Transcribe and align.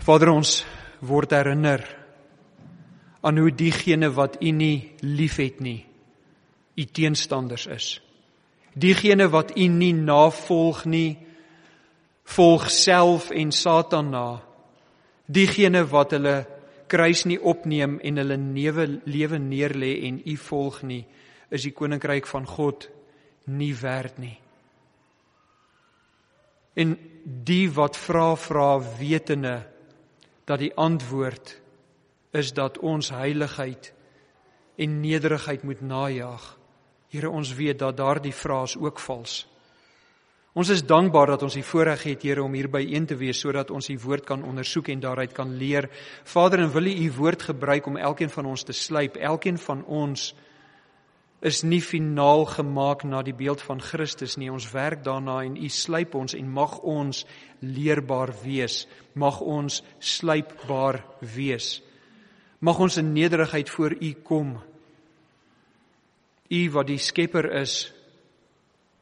Vader 0.00 0.30
ons 0.32 0.62
word 1.04 1.34
herinner 1.36 1.82
aan 3.20 3.36
hoe 3.36 3.50
diegene 3.52 4.08
wat 4.16 4.38
U 4.40 4.50
nie 4.56 4.94
liefhet 5.04 5.58
nie, 5.60 5.82
U 6.80 6.84
teenstanders 6.88 7.66
is. 7.68 7.88
Diegene 8.72 9.26
wat 9.28 9.52
U 9.58 9.66
nie 9.68 9.92
navolg 9.92 10.86
nie, 10.88 11.18
volg 12.32 12.70
self 12.72 13.28
en 13.34 13.52
Satan 13.52 14.08
na. 14.14 14.28
Diegene 15.28 15.82
wat 15.90 16.14
hulle 16.16 16.36
kruis 16.90 17.26
nie 17.28 17.38
opneem 17.38 17.98
en 18.00 18.22
hulle 18.22 18.38
lewe 18.40 18.86
lewe 19.04 19.38
neerlê 19.42 19.92
en 20.08 20.22
U 20.24 20.36
volg 20.46 20.80
nie, 20.88 21.02
is 21.52 21.66
die 21.66 21.74
koninkryk 21.76 22.30
van 22.30 22.48
God 22.48 22.88
nie 23.52 23.74
werd 23.76 24.16
nie. 24.22 24.38
En 26.80 26.96
die 27.24 27.66
wat 27.76 27.98
vra 28.00 28.32
vra 28.38 28.70
wetende 28.96 29.58
dat 30.50 30.58
die 30.58 30.72
antwoord 30.74 31.54
is 32.34 32.52
dat 32.54 32.78
ons 32.78 33.10
heiligheid 33.14 33.92
en 34.80 35.00
nederigheid 35.00 35.62
moet 35.62 35.80
najag. 35.80 36.42
Here 37.10 37.30
ons 37.30 37.54
weet 37.54 37.78
dat 37.78 37.96
daardie 37.98 38.34
vrae 38.34 38.74
ook 38.78 38.98
vals. 38.98 39.44
Ons 40.50 40.72
is 40.74 40.82
dankbaar 40.82 41.36
dat 41.36 41.42
ons 41.46 41.54
die 41.54 41.66
voorreg 41.66 42.02
het 42.02 42.24
Here 42.26 42.42
om 42.42 42.54
hier 42.54 42.68
by 42.70 42.82
een 42.82 43.06
te 43.06 43.14
wees 43.14 43.38
sodat 43.38 43.70
ons 43.70 43.88
u 43.88 43.98
woord 44.02 44.26
kan 44.26 44.42
ondersoek 44.42 44.88
en 44.90 45.00
daaruit 45.00 45.32
kan 45.32 45.54
leer. 45.54 45.86
Vader, 46.24 46.58
en 46.58 46.72
wil 46.74 46.86
u 46.90 46.94
u 47.06 47.12
woord 47.12 47.42
gebruik 47.42 47.86
om 47.86 47.96
elkeen 47.96 48.30
van 48.30 48.46
ons 48.46 48.62
te 48.66 48.74
slyp, 48.74 49.16
elkeen 49.16 49.58
van 49.58 49.84
ons 49.84 50.34
is 51.40 51.62
nie 51.64 51.80
finaal 51.80 52.44
gemaak 52.44 53.04
na 53.08 53.22
die 53.24 53.34
beeld 53.34 53.62
van 53.64 53.80
Christus 53.80 54.36
nie. 54.36 54.50
Ons 54.52 54.68
werk 54.72 55.04
daarna 55.04 55.40
en 55.44 55.56
U 55.56 55.68
slyp 55.72 56.14
ons 56.14 56.34
en 56.36 56.48
mag 56.52 56.78
ons 56.84 57.24
leerbaar 57.64 58.34
wees. 58.42 58.84
Mag 59.14 59.40
ons 59.40 59.80
slypbaar 59.98 61.00
wees. 61.20 61.78
Mag 62.60 62.78
ons 62.78 62.98
in 63.00 63.12
nederigheid 63.12 63.70
voor 63.72 63.96
U 63.96 64.12
kom. 64.22 64.58
U 66.50 66.60
wat 66.70 66.90
die 66.90 66.98
Skepper 66.98 67.48
is 67.62 67.92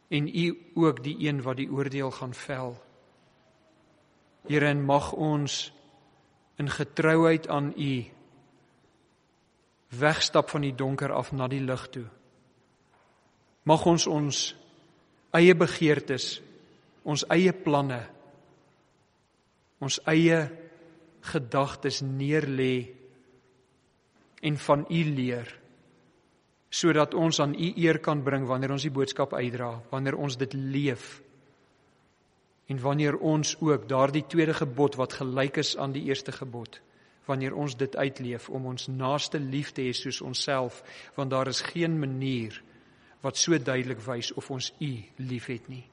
en 0.09 0.28
U 0.28 0.47
ook 0.75 1.03
die 1.05 1.16
een 1.27 1.42
wat 1.42 1.59
die 1.59 1.70
oordeel 1.70 2.11
gaan 2.11 2.34
vel. 2.34 2.77
Here, 4.48 4.75
mag 4.75 5.11
ons 5.12 5.72
in 6.56 6.70
getrouheid 6.70 7.48
aan 7.48 7.72
U 7.77 8.05
wegstap 9.98 10.50
van 10.50 10.62
die 10.62 10.75
donker 10.75 11.12
af 11.12 11.33
na 11.33 11.48
die 11.48 11.61
lig 11.64 11.89
toe. 11.89 12.06
Mag 13.69 13.84
ons 13.91 14.06
ons 14.08 14.38
eie 15.36 15.55
begeertes, 15.58 16.38
ons 17.05 17.24
eie 17.34 17.52
planne, 17.52 18.00
ons 19.84 19.98
eie 20.08 20.41
gedagtes 21.28 22.00
neerlê 22.02 22.88
en 24.48 24.56
van 24.69 24.86
U 24.88 25.02
leer 25.12 25.55
sodat 26.69 27.14
ons 27.16 27.38
aan 27.41 27.55
U 27.56 27.69
eer 27.80 27.97
kan 28.05 28.20
bring 28.25 28.44
wanneer 28.48 28.75
ons 28.75 28.84
die 28.84 28.92
boodskap 28.92 29.33
uitdra, 29.33 29.70
wanneer 29.91 30.19
ons 30.20 30.36
dit 30.36 30.53
leef 30.55 31.06
en 32.69 32.80
wanneer 32.82 33.16
ons 33.25 33.55
ook 33.64 33.86
daardie 33.88 34.27
tweede 34.28 34.55
gebod 34.55 34.98
wat 35.00 35.16
gelyk 35.20 35.62
is 35.64 35.77
aan 35.80 35.94
die 35.97 36.05
eerste 36.10 36.32
gebod 36.32 36.80
wanneer 37.28 37.56
ons 37.56 37.77
dit 37.77 37.97
uitleef 37.97 38.48
om 38.53 38.66
ons 38.72 38.88
naaste 38.88 39.41
lief 39.41 39.72
te 39.77 39.84
hê 39.88 39.94
soos 39.97 40.20
onsself 40.25 40.82
want 41.16 41.32
daar 41.32 41.48
is 41.48 41.64
geen 41.72 41.97
manier 42.00 42.56
wat 43.20 43.36
so 43.36 43.58
duidelik 43.58 44.00
wys 44.06 44.33
of 44.33 44.50
ons 44.50 44.72
U 44.80 44.91
liefhet 45.16 45.69
nie. 45.69 45.84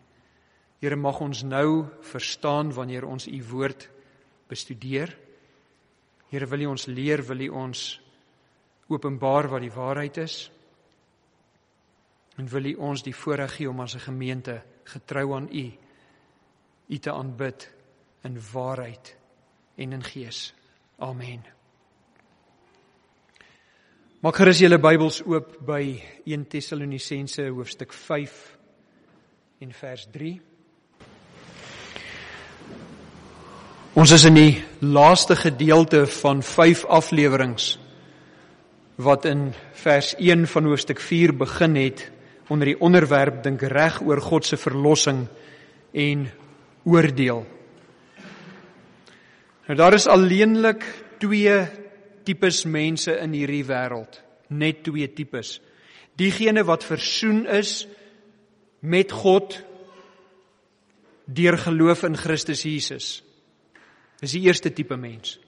Here 0.81 0.95
mag 0.95 1.19
ons 1.21 1.43
nou 1.43 1.85
verstaan 2.01 2.73
wanneer 2.73 3.05
ons 3.05 3.27
U 3.27 3.43
woord 3.49 3.87
bestudeer. 4.49 5.15
Here 6.29 6.47
wil 6.47 6.65
U 6.67 6.73
ons 6.75 6.87
leer, 6.87 7.23
wil 7.25 7.47
U 7.47 7.49
ons 7.65 7.85
openbaar 8.87 9.49
wat 9.49 9.65
die 9.65 9.73
waarheid 9.73 10.17
is. 10.21 10.37
En 12.37 12.49
wil 12.51 12.69
U 12.69 12.75
ons 12.91 13.03
die 13.03 13.15
voorreg 13.15 13.57
gee 13.57 13.69
om 13.69 13.79
as 13.79 13.95
'n 13.95 14.11
gemeente 14.11 14.61
getrou 14.83 15.33
aan 15.35 15.49
U 15.51 15.71
U 16.87 16.97
te 16.97 17.11
aanbid 17.11 17.73
in 18.21 18.37
waarheid 18.53 19.17
en 19.75 19.93
in 19.93 20.03
gees. 20.03 20.53
Amen. 20.97 21.54
Maak 24.25 24.39
gerus 24.41 24.57
julle 24.57 24.79
Bybels 24.81 25.19
oop 25.29 25.51
by 25.67 25.99
1 26.25 26.47
Tessalonisense 26.49 27.43
hoofstuk 27.45 27.91
5 27.93 28.39
en 29.61 29.75
vers 29.77 30.07
3. 30.15 30.31
Ons 34.01 34.15
is 34.17 34.25
in 34.25 34.39
die 34.39 34.55
laaste 34.81 35.37
gedeelte 35.37 36.01
van 36.23 36.41
5 36.41 36.87
afleweringe 36.97 37.77
wat 39.05 39.29
in 39.29 39.51
vers 39.83 40.15
1 40.17 40.49
van 40.55 40.71
hoofstuk 40.73 41.05
4 41.05 41.37
begin 41.45 41.77
het 41.83 42.07
onder 42.49 42.73
die 42.73 42.79
onderwerp 42.81 43.43
dink 43.45 43.61
reg 43.61 44.01
oor 44.01 44.25
God 44.25 44.49
se 44.49 44.57
verlossing 44.57 45.27
en 45.93 46.25
oordeel. 46.81 47.45
Nou 49.69 49.81
daar 49.85 50.01
is 50.01 50.09
alleenlik 50.09 50.81
twee 51.21 51.84
tipes 52.25 52.63
mense 52.65 53.13
in 53.21 53.33
hierdie 53.35 53.63
wêreld, 53.67 54.19
net 54.49 54.83
twee 54.85 55.07
tipes. 55.13 55.59
Diegene 56.17 56.63
wat 56.67 56.85
versoen 56.87 57.45
is 57.45 57.83
met 58.85 59.11
God 59.11 59.57
deur 61.25 61.57
geloof 61.57 62.05
in 62.07 62.17
Christus 62.17 62.63
Jesus. 62.65 63.07
Dis 64.21 64.35
die 64.37 64.45
eerste 64.45 64.71
tipe 64.73 64.97
mens. 64.97 65.39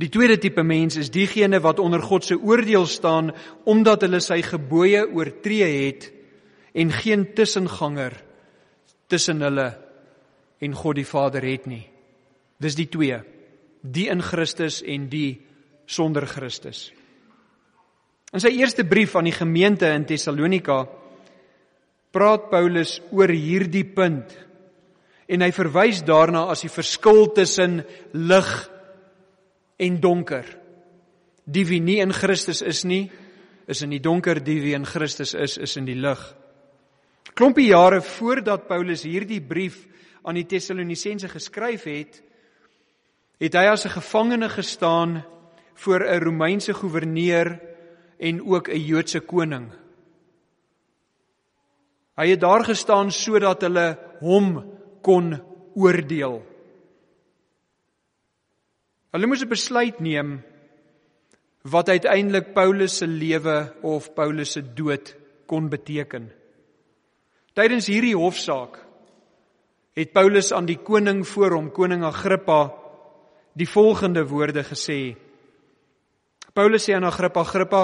Die 0.00 0.08
tweede 0.08 0.38
tipe 0.40 0.62
mens 0.64 0.96
is 0.96 1.10
diegene 1.12 1.60
wat 1.60 1.82
onder 1.82 2.00
God 2.00 2.24
se 2.24 2.38
oordeel 2.38 2.86
staan 2.88 3.34
omdat 3.68 4.06
hulle 4.06 4.22
sy 4.24 4.38
gebooie 4.46 5.02
oortree 5.04 5.66
het 5.66 6.06
en 6.72 6.94
geen 6.94 7.26
tussenganger 7.36 8.14
tussen 9.10 9.42
hulle 9.44 9.68
en 10.60 10.76
God 10.76 10.96
die 10.96 11.08
Vader 11.08 11.44
het 11.44 11.66
nie. 11.68 11.84
Dis 12.60 12.78
die 12.78 12.88
twee 12.88 13.18
die 13.82 14.08
in 14.12 14.22
Christus 14.22 14.82
en 14.82 15.08
die 15.10 15.40
sonder 15.90 16.26
Christus. 16.26 16.90
In 18.30 18.42
sy 18.42 18.52
eerste 18.60 18.84
brief 18.86 19.16
aan 19.18 19.26
die 19.26 19.34
gemeente 19.34 19.88
in 19.90 20.06
Tessalonika 20.06 20.84
praat 22.14 22.50
Paulus 22.50 22.98
oor 23.10 23.30
hierdie 23.30 23.86
punt 23.86 24.36
en 25.30 25.44
hy 25.44 25.50
verwys 25.54 26.02
daarna 26.06 26.48
as 26.50 26.64
die 26.64 26.72
verskil 26.72 27.28
tussen 27.34 27.80
lig 28.14 28.50
en 29.80 29.98
donker. 30.02 30.46
Die 31.46 31.64
wie 31.66 31.80
nie 31.82 32.00
in 32.02 32.14
Christus 32.14 32.62
is 32.66 32.82
nie, 32.84 33.04
is 33.70 33.82
in 33.86 33.94
die 33.94 34.02
donker, 34.02 34.40
die 34.42 34.58
wie 34.62 34.74
in 34.74 34.86
Christus 34.86 35.34
is, 35.38 35.56
is 35.58 35.76
in 35.78 35.86
die 35.86 35.98
lig. 35.98 36.20
Klompie 37.38 37.70
jare 37.70 38.00
voordat 38.02 38.66
Paulus 38.68 39.06
hierdie 39.06 39.40
brief 39.40 39.84
aan 40.26 40.36
die 40.36 40.48
Tessalonisense 40.50 41.30
geskryf 41.30 41.86
het, 41.88 42.18
het 43.40 43.56
hy 43.56 43.66
as 43.72 43.84
'n 43.84 43.96
gevangene 43.96 44.48
gestaan 44.48 45.24
voor 45.74 46.00
'n 46.04 46.22
Romeinse 46.22 46.74
goewerneur 46.74 47.60
en 48.18 48.42
ook 48.44 48.68
'n 48.68 48.84
Joodse 48.84 49.20
koning. 49.20 49.72
Hy 52.16 52.28
het 52.28 52.40
daar 52.40 52.64
gestaan 52.64 53.10
sodat 53.10 53.62
hulle 53.62 53.98
hom 54.20 54.64
kon 55.02 55.40
oordeel. 55.74 56.42
Hulle 59.10 59.26
moes 59.26 59.42
'n 59.42 59.48
besluit 59.48 60.00
neem 60.00 60.42
wat 61.62 61.88
uiteindelik 61.88 62.52
Paulus 62.52 62.96
se 62.96 63.06
lewe 63.06 63.72
of 63.82 64.14
Paulus 64.14 64.52
se 64.52 64.62
dood 64.74 65.16
kon 65.46 65.68
beteken. 65.68 66.30
Tydens 67.52 67.86
hierdie 67.86 68.16
hofsaak 68.16 68.78
het 69.92 70.12
Paulus 70.12 70.52
aan 70.52 70.66
die 70.66 70.78
koning 70.78 71.26
voor 71.26 71.50
hom, 71.50 71.70
koning 71.70 72.04
Agrippa, 72.04 72.72
die 73.52 73.68
volgende 73.68 74.24
woorde 74.28 74.62
gesê. 74.64 75.16
Paulus 76.54 76.86
sê 76.86 76.94
aan 76.94 77.06
Agrippa, 77.06 77.40
Agrippa, 77.40 77.82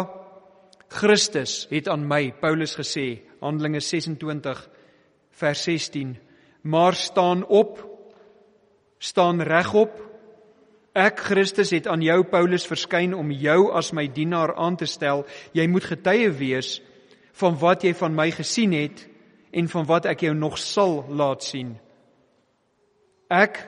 Christus 0.88 1.66
het 1.70 1.88
aan 1.88 2.06
my, 2.06 2.32
Paulus 2.40 2.76
gesê, 2.78 3.22
Handelinge 3.40 3.80
26 3.80 4.62
vers 5.36 5.62
16, 5.62 6.16
maar 6.62 6.94
staan 6.94 7.44
op, 7.46 7.78
staan 8.98 9.42
regop. 9.42 9.98
Ek 10.96 11.20
Christus 11.20 11.70
het 11.76 11.86
aan 11.86 12.00
jou 12.02 12.22
Paulus 12.24 12.64
verskyn 12.66 13.14
om 13.14 13.30
jou 13.30 13.70
as 13.76 13.92
my 13.92 14.06
dienaar 14.08 14.54
aan 14.56 14.78
te 14.80 14.88
stel. 14.88 15.26
Jy 15.52 15.66
moet 15.68 15.84
getuie 15.84 16.30
wees 16.32 16.78
van 17.36 17.58
wat 17.60 17.84
jy 17.84 17.92
van 17.98 18.16
my 18.16 18.30
gesien 18.32 18.72
het 18.72 19.04
en 19.52 19.68
van 19.68 19.84
wat 19.88 20.08
ek 20.08 20.24
jou 20.24 20.32
nog 20.34 20.56
sal 20.58 21.02
laat 21.12 21.44
sien. 21.44 21.74
Ek 23.28 23.60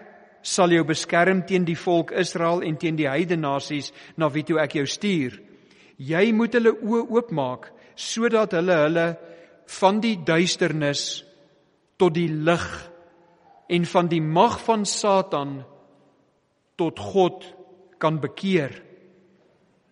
sal 0.43 0.73
jou 0.73 0.85
beskerm 0.87 1.43
teen 1.47 1.65
die 1.67 1.77
volk 1.79 2.13
Israel 2.17 2.63
en 2.67 2.77
teen 2.79 2.97
die 2.97 3.09
heidene 3.09 3.43
nasies 3.47 3.93
na 4.17 4.29
wie 4.33 4.45
toe 4.47 4.61
ek 4.63 4.79
jou 4.79 4.87
stuur. 4.87 5.39
Jy 5.99 6.31
moet 6.33 6.55
hulle 6.55 6.75
oë 6.79 7.07
oopmaak 7.11 7.73
sodat 7.99 8.55
hulle 8.55 8.77
hulle 8.85 9.07
van 9.81 9.99
die 10.01 10.17
duisternis 10.25 11.25
tot 11.99 12.15
die 12.15 12.31
lig 12.31 12.67
en 13.69 13.85
van 13.85 14.09
die 14.09 14.23
mag 14.23 14.61
van 14.65 14.87
Satan 14.87 15.59
tot 16.79 17.01
God 17.03 17.45
kan 17.99 18.21
bekeer. 18.23 18.71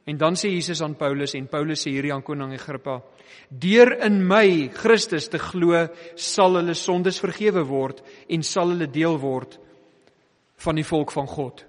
En 0.06 0.16
dan 0.16 0.38
sê 0.38 0.52
Jesus 0.54 0.81
aan 0.87 0.94
Paulus 0.94 1.34
en 1.34 1.48
Paulus 1.50 1.82
sê 1.82 1.90
hierdie 1.90 2.14
aan 2.14 2.22
koning 2.22 2.54
Agrippa: 2.54 3.00
Deur 3.50 3.90
in 4.06 4.20
my 4.22 4.70
Christus 4.72 5.26
te 5.28 5.40
glo, 5.43 5.88
sal 6.14 6.60
hulle 6.60 6.76
sondes 6.78 7.19
vergewe 7.19 7.66
word 7.66 8.04
en 8.31 8.46
sal 8.46 8.70
hulle 8.70 8.87
deel 8.87 9.19
word 9.19 9.58
van 10.56 10.79
die 10.79 10.87
volk 10.87 11.12
van 11.12 11.26
God. 11.29 11.64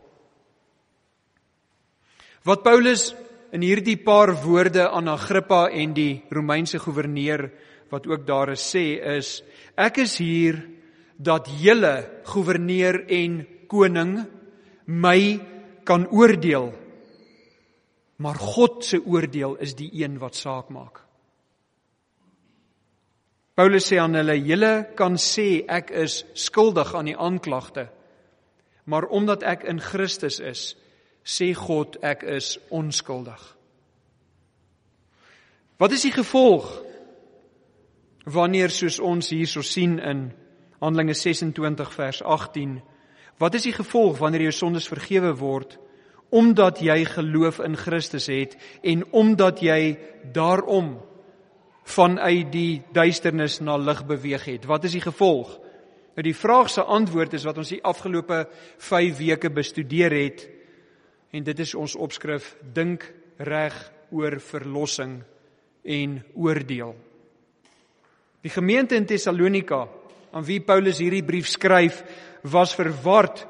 Wat 2.48 2.64
Paulus 2.64 3.12
in 3.52 3.64
hierdie 3.64 3.98
paar 4.00 4.32
woorde 4.44 4.90
aan 4.90 5.10
Agrippa 5.12 5.68
en 5.68 5.94
die 5.96 6.24
Romeinse 6.32 6.80
goewerneur 6.80 7.50
wat 7.92 8.08
ook 8.08 8.26
daar 8.28 8.54
is 8.56 8.64
sê 8.64 9.00
is 9.18 9.42
ek 9.76 10.02
is 10.04 10.18
hier 10.20 10.60
dat 11.18 11.48
julle 11.60 12.24
goewerneur 12.28 13.02
en 13.08 13.42
koning 13.68 14.14
my 14.88 15.20
kan 15.88 16.06
oordeel. 16.12 16.72
Maar 18.24 18.36
God 18.36 18.86
se 18.86 19.00
oordeel 19.04 19.58
is 19.64 19.76
die 19.78 19.90
een 20.02 20.18
wat 20.20 20.36
saak 20.36 20.72
maak. 20.74 21.04
Paulus 23.58 23.88
sê 23.90 24.00
aan 24.00 24.16
hulle 24.20 24.38
julle 24.38 24.74
kan 24.96 25.18
sê 25.18 25.64
ek 25.68 25.92
is 26.06 26.22
skuldig 26.38 26.94
aan 26.96 27.10
die 27.10 27.18
aanklagte 27.18 27.88
maar 28.88 29.10
omdat 29.12 29.44
ek 29.44 29.66
in 29.68 29.82
Christus 29.84 30.40
is 30.40 30.72
sê 31.28 31.52
God 31.56 31.98
ek 32.08 32.24
is 32.24 32.56
onskuldig. 32.72 33.42
Wat 35.78 35.92
is 35.92 36.06
die 36.08 36.14
gevolg 36.16 36.70
wanneer 38.28 38.72
soos 38.72 39.00
ons 39.04 39.30
hierso 39.36 39.62
sien 39.62 39.98
in 40.00 40.30
Handelinge 40.80 41.16
26 41.18 41.92
vers 41.94 42.22
18 42.24 42.78
wat 43.38 43.54
is 43.54 43.68
die 43.68 43.76
gevolg 43.76 44.18
wanneer 44.18 44.48
jou 44.48 44.56
sondes 44.56 44.88
vergewe 44.90 45.36
word? 45.38 45.76
Omdat 46.34 46.80
jy 46.82 47.04
geloof 47.06 47.60
in 47.64 47.76
Christus 47.78 48.32
het 48.32 48.56
en 48.82 49.04
omdat 49.12 49.62
jy 49.62 49.98
daarom 50.34 50.96
vanuit 51.88 52.50
die 52.52 52.82
duisternis 52.96 53.60
na 53.64 53.78
lig 53.78 54.02
beweeg 54.08 54.48
het. 54.48 54.66
Wat 54.68 54.84
is 54.88 54.96
die 54.98 55.04
gevolg 55.04 55.54
nou 56.18 56.26
die 56.26 56.36
vraag 56.36 56.72
se 56.74 56.82
antwoord 56.82 57.38
is 57.38 57.46
wat 57.46 57.62
ons 57.62 57.76
die 57.76 57.84
afgelope 57.86 58.44
5 58.90 59.18
weke 59.22 59.54
bestudeer 59.54 60.18
het 60.18 60.48
en 61.32 61.46
dit 61.46 61.66
is 61.66 61.76
ons 61.78 61.96
opskrif 61.96 62.56
dink 62.74 63.06
reg 63.38 63.76
oor 64.10 64.40
verlossing 64.42 65.20
en 65.86 66.24
oordeel 66.34 66.96
Die 68.48 68.54
gemeente 68.54 68.96
in 68.96 69.04
Tessalonika 69.04 69.88
aan 70.32 70.46
wie 70.48 70.62
Paulus 70.64 71.02
hierdie 71.02 71.26
brief 71.26 71.50
skryf, 71.52 72.04
was 72.48 72.76
verward 72.78 73.42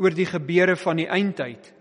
oor 0.00 0.14
die 0.16 0.28
gebeure 0.28 0.76
van 0.80 1.00
die 1.00 1.08
eindtyd. 1.12 1.72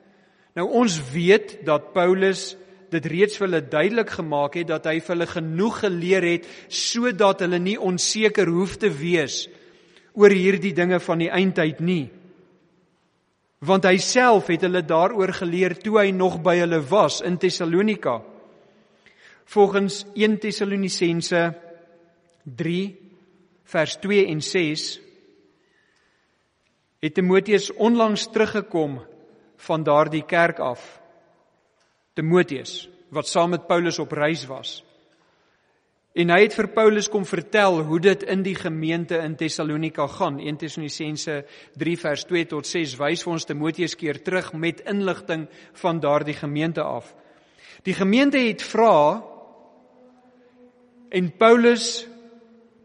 Nou 0.59 0.65
ons 0.81 0.98
weet 1.13 1.59
dat 1.68 1.94
Paulus 1.94 2.56
dit 2.91 3.07
reeds 3.12 3.39
vir 3.39 3.48
hulle 3.48 3.62
duidelik 3.63 4.12
gemaak 4.18 4.57
het 4.59 4.69
dat 4.74 4.89
hy 4.91 4.98
vir 5.00 5.13
hulle 5.13 5.27
genoeg 5.30 5.80
geleer 5.86 6.27
het 6.27 6.50
sodat 6.68 7.41
hulle 7.44 7.59
nie 7.63 7.77
onseker 7.80 8.51
hoef 8.51 8.75
te 8.80 8.91
wees 8.91 9.45
oor 10.15 10.31
hierdie 10.31 10.73
dinge 10.75 11.00
van 11.03 11.21
die 11.21 11.31
eindtyd 11.31 11.81
nie. 11.83 12.06
Want 13.65 13.88
hy 13.88 13.97
self 14.01 14.50
het 14.51 14.63
hulle 14.65 14.83
daaroor 14.85 15.33
geleer 15.35 15.75
toe 15.79 16.00
hy 16.00 16.12
nog 16.15 16.39
by 16.44 16.57
hulle 16.62 16.81
was 16.89 17.21
in 17.25 17.38
Tessalonika. 17.41 18.19
Volgens 19.45 20.03
1 20.15 20.39
Tessalonisense 20.41 21.41
3 22.45 22.83
vers 23.65 23.97
2 24.01 24.27
en 24.31 24.41
6 24.41 24.85
het 27.06 27.13
Timoteus 27.13 27.69
onlangs 27.73 28.27
teruggekom 28.33 29.00
van 29.67 29.83
daardie 29.83 30.23
kerk 30.25 30.59
af. 30.59 30.81
Timoteus 32.13 32.85
wat 33.09 33.27
saam 33.27 33.50
met 33.50 33.67
Paulus 33.67 34.00
op 34.00 34.12
reis 34.12 34.45
was. 34.45 34.84
En 36.15 36.31
hy 36.31 36.45
het 36.45 36.53
vir 36.56 36.69
Paulus 36.71 37.09
kom 37.12 37.25
vertel 37.27 37.81
hoe 37.83 37.97
dit 38.00 38.21
in 38.31 38.39
die 38.45 38.56
gemeente 38.56 39.17
in 39.19 39.33
Tessalonika 39.35 40.06
gaan. 40.07 40.38
1 40.39 40.62
Tessalonisense 40.62 41.41
3 41.75 41.95
vers 42.00 42.23
2 42.29 42.45
tot 42.53 42.69
6 42.69 42.94
wys 43.01 43.23
vir 43.25 43.33
ons 43.33 43.47
Timoteus 43.50 43.97
keer 44.00 44.21
terug 44.23 44.53
met 44.56 44.79
inligting 44.88 45.44
van 45.81 46.00
daardie 46.00 46.38
gemeente 46.38 46.83
af. 46.83 47.09
Die 47.83 47.94
gemeente 47.94 48.39
het 48.39 48.63
vra 48.63 49.23
en 51.12 51.27
Paulus 51.35 52.06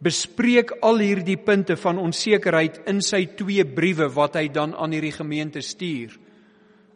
bespreek 0.03 0.75
al 0.83 0.99
hierdie 0.99 1.39
punte 1.39 1.77
van 1.79 2.03
onsekerheid 2.03 2.83
in 2.91 2.99
sy 3.05 3.29
twee 3.39 3.63
briewe 3.63 4.11
wat 4.11 4.41
hy 4.41 4.49
dan 4.51 4.75
aan 4.75 4.91
hierdie 4.97 5.15
gemeente 5.15 5.63
stuur. 5.63 6.19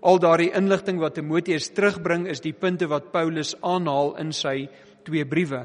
Al 0.03 0.19
daardie 0.19 0.51
inligting 0.51 0.99
wat 0.99 1.15
Timoteus 1.15 1.71
terugbring 1.71 2.27
is 2.27 2.43
die 2.43 2.57
punte 2.59 2.91
wat 2.91 3.13
Paulus 3.15 3.55
aanhaal 3.63 4.17
in 4.19 4.35
sy 4.35 4.67
twee 5.07 5.23
briewe. 5.31 5.63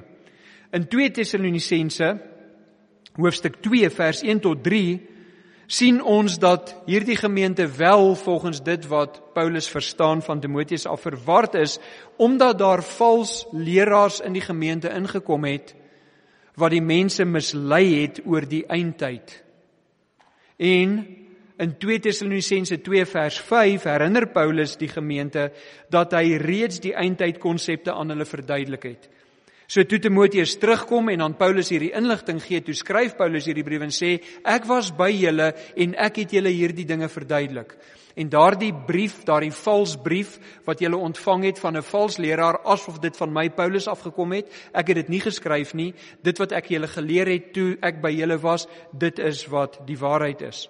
In 0.69 0.87
2 0.87 1.11
Tessalonisense 1.11 2.19
hoofstuk 3.17 3.55
2 3.65 3.89
vers 3.89 4.21
1 4.21 4.39
tot 4.43 4.59
3 4.63 4.99
sien 5.69 5.97
ons 6.01 6.37
dat 6.41 6.75
hierdie 6.85 7.17
gemeente 7.17 7.65
wel 7.77 8.13
volgens 8.15 8.61
dit 8.63 8.85
wat 8.89 9.17
Paulus 9.33 9.69
verstaan 9.69 10.21
van 10.21 10.39
Timoteus 10.39 10.85
af 10.85 11.01
verward 11.01 11.57
is 11.57 11.79
omdat 12.17 12.59
daar 12.59 12.83
vals 12.83 13.47
leraars 13.51 14.19
in 14.21 14.37
die 14.37 14.45
gemeente 14.45 14.93
ingekom 14.93 15.45
het 15.49 15.73
wat 16.59 16.75
die 16.75 16.85
mense 16.85 17.25
mislei 17.25 18.01
het 18.01 18.19
oor 18.25 18.45
die 18.45 18.65
eindtyd. 18.67 19.31
En 20.59 20.97
in 21.57 21.77
2 21.79 21.99
Tessalonisense 21.99 22.81
2 22.81 23.05
vers 23.05 23.39
5 23.47 23.83
herinner 23.89 24.27
Paulus 24.27 24.75
die 24.77 24.91
gemeente 24.91 25.49
dat 25.89 26.13
hy 26.13 26.37
reeds 26.37 26.81
die 26.83 26.93
eindtyd 26.93 27.39
konsepte 27.39 27.95
aan 27.95 28.11
hulle 28.13 28.27
verduidelik 28.27 28.85
het. 28.91 29.09
So 29.69 29.83
toe 29.85 29.99
Timoteus 30.01 30.55
terugkom 30.57 31.11
en 31.13 31.21
aan 31.21 31.35
Paulus 31.37 31.67
hierdie 31.69 31.91
inligting 31.93 32.39
gee, 32.41 32.57
toe 32.65 32.73
skryf 32.73 33.11
Paulus 33.19 33.45
hierdie 33.45 33.61
brief 33.67 33.83
en 33.85 33.91
sê 33.93 34.15
ek 34.41 34.65
was 34.65 34.89
by 34.97 35.11
julle 35.13 35.51
en 35.77 35.93
ek 36.07 36.23
het 36.23 36.33
julle 36.33 36.49
hierdie 36.49 36.87
dinge 36.89 37.05
verduidelik. 37.05 37.75
En 38.17 38.31
daardie 38.33 38.71
brief, 38.73 39.19
daardie 39.27 39.53
vals 39.53 39.93
brief 40.01 40.39
wat 40.65 40.81
jy 40.81 40.89
ontvang 40.89 41.45
het 41.51 41.61
van 41.61 41.77
'n 41.77 41.85
vals 41.85 42.17
leraar 42.17 42.57
asof 42.65 42.97
dit 42.99 43.15
van 43.15 43.31
my 43.31 43.45
Paulus 43.49 43.87
afgekom 43.87 44.33
het, 44.33 44.49
ek 44.73 44.87
het 44.87 44.95
dit 45.05 45.09
nie 45.09 45.21
geskryf 45.21 45.75
nie. 45.75 45.93
Dit 46.23 46.39
wat 46.39 46.51
ek 46.51 46.73
julle 46.73 46.87
geleer 46.87 47.27
het 47.27 47.53
toe 47.53 47.77
ek 47.81 48.01
by 48.01 48.09
julle 48.09 48.41
was, 48.41 48.67
dit 48.97 49.19
is 49.19 49.45
wat 49.47 49.85
die 49.85 49.97
waarheid 49.97 50.41
is. 50.41 50.67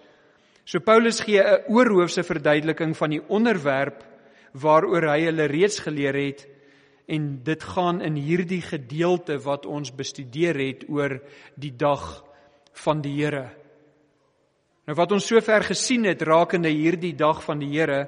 So 0.66 0.80
Paulus 0.80 1.22
gee 1.22 1.40
'n 1.40 1.72
oorhoofse 1.72 2.24
verduideliking 2.24 2.98
van 2.98 3.10
die 3.10 3.24
onderwerp 3.30 4.04
waaroor 4.52 5.08
hy 5.08 5.22
hulle 5.24 5.48
reeds 5.48 5.80
geleer 5.80 6.16
het 6.16 6.59
en 7.10 7.30
dit 7.44 7.64
gaan 7.64 8.02
in 8.06 8.18
hierdie 8.22 8.62
gedeelte 8.62 9.40
wat 9.42 9.66
ons 9.66 9.92
bestudeer 9.96 10.58
het 10.62 10.86
oor 10.90 11.18
die 11.58 11.74
dag 11.74 12.24
van 12.86 13.02
die 13.02 13.16
Here. 13.18 13.48
Nou 14.86 14.96
wat 14.98 15.12
ons 15.12 15.28
sover 15.30 15.66
gesien 15.66 16.06
het 16.10 16.22
rakende 16.26 16.70
hierdie 16.70 17.16
dag 17.18 17.42
van 17.46 17.60
die 17.62 17.72
Here 17.74 18.08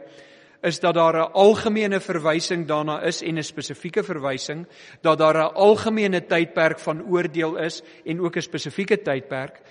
is 0.61 0.79
dat 0.79 0.93
daar 0.93 1.17
'n 1.17 1.31
algemene 1.33 1.99
verwysing 1.99 2.67
daarna 2.67 3.01
is 3.01 3.21
en 3.21 3.37
'n 3.37 3.43
spesifieke 3.43 4.03
verwysing 4.03 4.67
dat 5.01 5.17
daar 5.17 5.37
'n 5.37 5.53
algemene 5.55 6.25
tydperk 6.25 6.79
van 6.79 7.01
oordeel 7.01 7.57
is 7.57 7.81
en 8.05 8.21
ook 8.21 8.35
'n 8.35 8.41
spesifieke 8.41 9.01
tydperk 9.01 9.61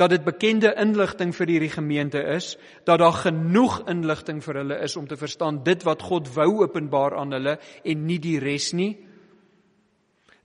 dat 0.00 0.10
dit 0.14 0.24
bekende 0.24 0.72
inligting 0.80 1.34
vir 1.36 1.52
hierdie 1.52 1.74
gemeente 1.74 2.22
is 2.34 2.54
dat 2.88 3.02
daar 3.02 3.18
genoeg 3.20 3.82
inligting 3.92 4.40
vir 4.44 4.62
hulle 4.62 4.80
is 4.86 4.96
om 4.96 5.06
te 5.06 5.18
verstaan 5.20 5.62
dit 5.64 5.84
wat 5.84 6.02
God 6.08 6.30
wou 6.34 6.62
openbaar 6.64 7.18
aan 7.20 7.36
hulle 7.36 7.58
en 7.84 8.06
nie 8.08 8.18
die 8.18 8.38
res 8.40 8.72
nie 8.72 8.94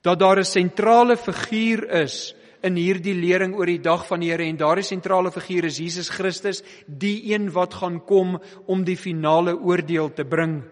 dat 0.03 0.19
daar 0.19 0.39
'n 0.39 0.45
sentrale 0.45 1.17
figuur 1.17 1.87
is 2.03 2.35
in 2.65 2.77
hierdie 2.79 3.15
lering 3.15 3.55
oor 3.55 3.69
die 3.69 3.81
dag 3.81 4.05
van 4.07 4.23
die 4.23 4.31
Here 4.31 4.45
en 4.45 4.57
daardie 4.57 4.85
sentrale 4.85 5.31
figuur 5.31 5.65
is 5.65 5.77
Jesus 5.77 6.09
Christus, 6.09 6.63
die 6.87 7.33
een 7.33 7.51
wat 7.53 7.73
gaan 7.73 7.99
kom 8.05 8.39
om 8.65 8.83
die 8.83 8.97
finale 8.97 9.55
oordeel 9.55 10.13
te 10.13 10.25
bring. 10.25 10.63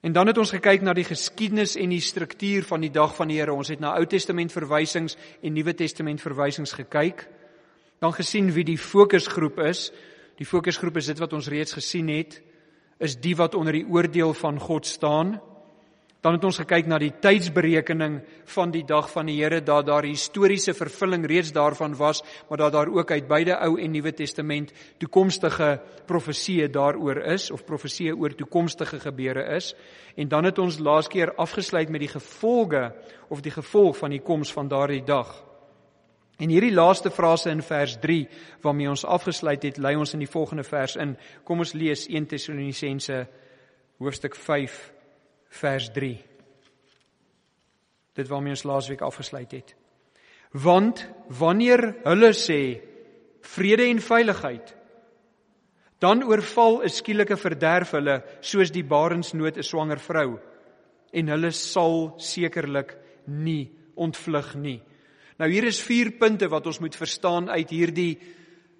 En 0.00 0.12
dan 0.12 0.26
het 0.26 0.38
ons 0.40 0.52
gekyk 0.54 0.80
na 0.80 0.94
die 0.96 1.04
geskiedenis 1.04 1.74
en 1.76 1.92
die 1.92 2.00
struktuur 2.00 2.64
van 2.64 2.80
die 2.80 2.92
dag 2.92 3.12
van 3.16 3.28
die 3.28 3.36
Here. 3.36 3.52
Ons 3.52 3.68
het 3.68 3.82
na 3.84 3.92
Ou 3.98 4.06
Testament 4.08 4.52
verwysings 4.52 5.16
en 5.44 5.52
Nuwe 5.52 5.74
Testament 5.76 6.22
verwysings 6.24 6.72
gekyk. 6.72 7.26
Dan 8.00 8.14
gesien 8.16 8.48
wie 8.56 8.64
die 8.64 8.78
fokusgroep 8.80 9.60
is. 9.68 9.90
Die 10.40 10.48
fokusgroep 10.48 10.96
is 10.96 11.10
dit 11.12 11.20
wat 11.20 11.34
ons 11.36 11.50
reeds 11.52 11.76
gesien 11.76 12.08
het, 12.08 12.38
is 12.96 13.18
die 13.20 13.34
wat 13.36 13.54
onder 13.54 13.76
die 13.76 13.84
oordeel 13.84 14.32
van 14.34 14.56
God 14.60 14.86
staan. 14.88 15.36
Dan 16.20 16.36
het 16.36 16.44
ons 16.44 16.58
gekyk 16.60 16.84
na 16.84 16.98
die 17.00 17.14
tydsberekening 17.16 18.18
van 18.52 18.72
die 18.74 18.82
dag 18.84 19.06
van 19.08 19.30
die 19.30 19.38
Here, 19.38 19.62
dat 19.64 19.86
daar 19.88 20.04
historiese 20.04 20.74
vervulling 20.76 21.24
reeds 21.24 21.52
daarvan 21.56 21.94
was, 21.96 22.20
maar 22.48 22.60
dat 22.60 22.72
daar 22.72 22.92
ook 22.92 23.10
uit 23.10 23.28
beide 23.28 23.56
Ou 23.56 23.78
en 23.80 23.90
Nuwe 23.90 24.12
Testament 24.12 24.72
toekomstige 25.00 25.80
profesieë 26.06 26.68
daaroor 26.68 27.22
is 27.32 27.48
of 27.50 27.64
profesieë 27.64 28.12
oor 28.12 28.36
toekomstige 28.36 29.00
gebeure 29.00 29.46
is. 29.56 29.72
En 30.16 30.28
dan 30.28 30.44
het 30.44 30.58
ons 30.58 30.78
laas 30.78 31.08
keer 31.08 31.34
afgesluit 31.34 31.88
met 31.88 32.04
die 32.04 32.12
gevolge 32.12 32.92
of 33.28 33.40
die 33.40 33.56
gevolg 33.56 33.96
van 33.96 34.10
die 34.10 34.20
koms 34.20 34.52
van 34.52 34.68
daardie 34.68 35.04
dag. 35.04 35.32
En 36.36 36.48
hierdie 36.48 36.74
laaste 36.74 37.10
frase 37.10 37.50
in 37.50 37.62
vers 37.62 37.96
3 38.00 38.28
waarmee 38.60 38.88
ons 38.88 39.04
afgesluit 39.04 39.62
het, 39.62 39.78
lei 39.78 39.96
ons 39.96 40.12
in 40.12 40.20
die 40.20 40.28
volgende 40.30 40.64
vers 40.68 40.96
in. 40.96 41.16
Kom 41.44 41.64
ons 41.64 41.72
lees 41.72 42.06
1 42.08 42.26
Tessalonisense 42.28 43.26
hoofstuk 44.00 44.36
5 44.36 44.99
vers 45.50 45.90
3. 45.94 46.14
Dit 48.14 48.28
waarmee 48.28 48.54
ons 48.56 48.66
laasweek 48.66 49.02
afgesluit 49.06 49.52
het. 49.52 49.74
Want 50.50 51.04
wanneer 51.38 51.96
hulle 52.04 52.32
sê 52.34 52.80
vrede 53.40 53.86
en 53.88 54.00
veiligheid, 54.02 54.74
dan 56.00 56.24
oorval 56.24 56.82
'n 56.82 56.88
skielike 56.88 57.36
verderf 57.36 57.90
hulle 57.90 58.22
soos 58.40 58.70
die 58.70 58.84
barensnood 58.84 59.56
'n 59.56 59.62
swanger 59.62 59.98
vrou 59.98 60.38
en 61.12 61.28
hulle 61.28 61.50
sal 61.50 62.14
sekerlik 62.16 62.96
nie 63.26 63.70
ontvlug 63.94 64.54
nie. 64.54 64.82
Nou 65.38 65.50
hier 65.50 65.64
is 65.64 65.82
vier 65.82 66.10
punte 66.10 66.48
wat 66.48 66.66
ons 66.66 66.78
moet 66.80 66.96
verstaan 66.96 67.50
uit 67.50 67.70
hierdie 67.70 68.18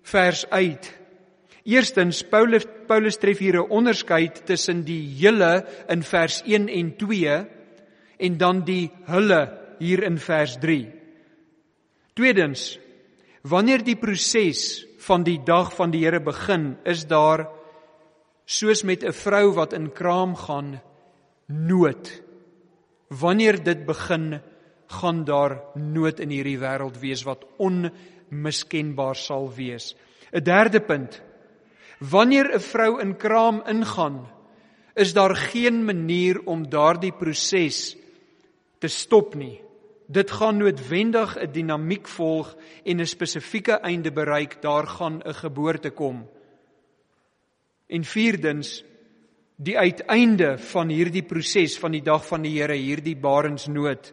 vers 0.03 0.47
uit. 0.51 1.00
Eerstens 1.65 2.23
Paulus 2.25 2.67
Paulus 2.87 3.19
tref 3.19 3.39
hier 3.39 3.61
'n 3.61 3.71
onderskeid 3.71 4.47
tussen 4.47 4.85
die 4.85 5.03
hele 5.21 5.67
in 5.89 6.03
vers 6.03 6.43
1 6.47 6.69
en 6.69 6.97
2 6.97 7.47
en 8.19 8.37
dan 8.37 8.65
die 8.65 8.91
hulle 9.07 9.59
hier 9.79 10.03
in 10.03 10.19
vers 10.19 10.57
3. 10.61 10.93
Tweedens 12.15 12.79
wanneer 13.43 13.85
die 13.85 13.97
proses 13.97 14.87
van 15.01 15.25
die 15.25 15.39
dag 15.45 15.73
van 15.77 15.91
die 15.91 16.05
Here 16.05 16.21
begin, 16.21 16.77
is 16.85 17.07
daar 17.09 17.49
soos 18.45 18.83
met 18.83 19.05
'n 19.05 19.13
vrou 19.13 19.55
wat 19.55 19.73
in 19.73 19.93
kraam 19.93 20.37
gaan 20.37 20.81
nood. 21.47 22.23
Wanneer 23.09 23.63
dit 23.63 23.87
begin 23.87 24.41
gaan 24.87 25.25
daar 25.25 25.63
nood 25.75 26.21
in 26.21 26.31
hierdie 26.31 26.59
wêreld 26.59 26.99
wees 27.01 27.23
wat 27.23 27.45
onmiskenbaar 27.59 29.17
sal 29.17 29.49
wees. 29.55 29.95
'n 30.33 30.43
Derde 30.43 30.81
punt. 30.81 31.23
Wanneer 32.01 32.55
'n 32.55 32.61
vrou 32.61 33.01
in 33.01 33.17
kraam 33.17 33.63
ingaan, 33.67 34.29
is 34.95 35.13
daar 35.13 35.37
geen 35.37 35.85
manier 35.85 36.41
om 36.45 36.69
daardie 36.69 37.13
proses 37.13 37.97
te 38.79 38.89
stop 38.89 39.35
nie. 39.35 39.61
Dit 40.07 40.31
gaan 40.31 40.57
noodwendig 40.57 41.37
'n 41.37 41.53
dinamiek 41.53 42.09
volg 42.09 42.57
en 42.85 43.01
'n 43.01 43.07
spesifieke 43.07 43.73
einde 43.73 44.13
bereik. 44.13 44.63
Daar 44.63 44.87
gaan 44.87 45.21
'n 45.23 45.35
geboorte 45.35 45.91
kom. 45.91 46.29
En 47.87 48.05
vierdens, 48.05 48.85
die 49.57 49.79
uiteinde 49.79 50.59
van 50.59 50.89
hierdie 50.89 51.23
proses 51.23 51.79
van 51.79 51.91
die 51.93 52.03
dag 52.03 52.27
van 52.27 52.43
die 52.43 52.61
Here, 52.61 52.75
hierdie 52.75 53.17
barensnood, 53.17 54.13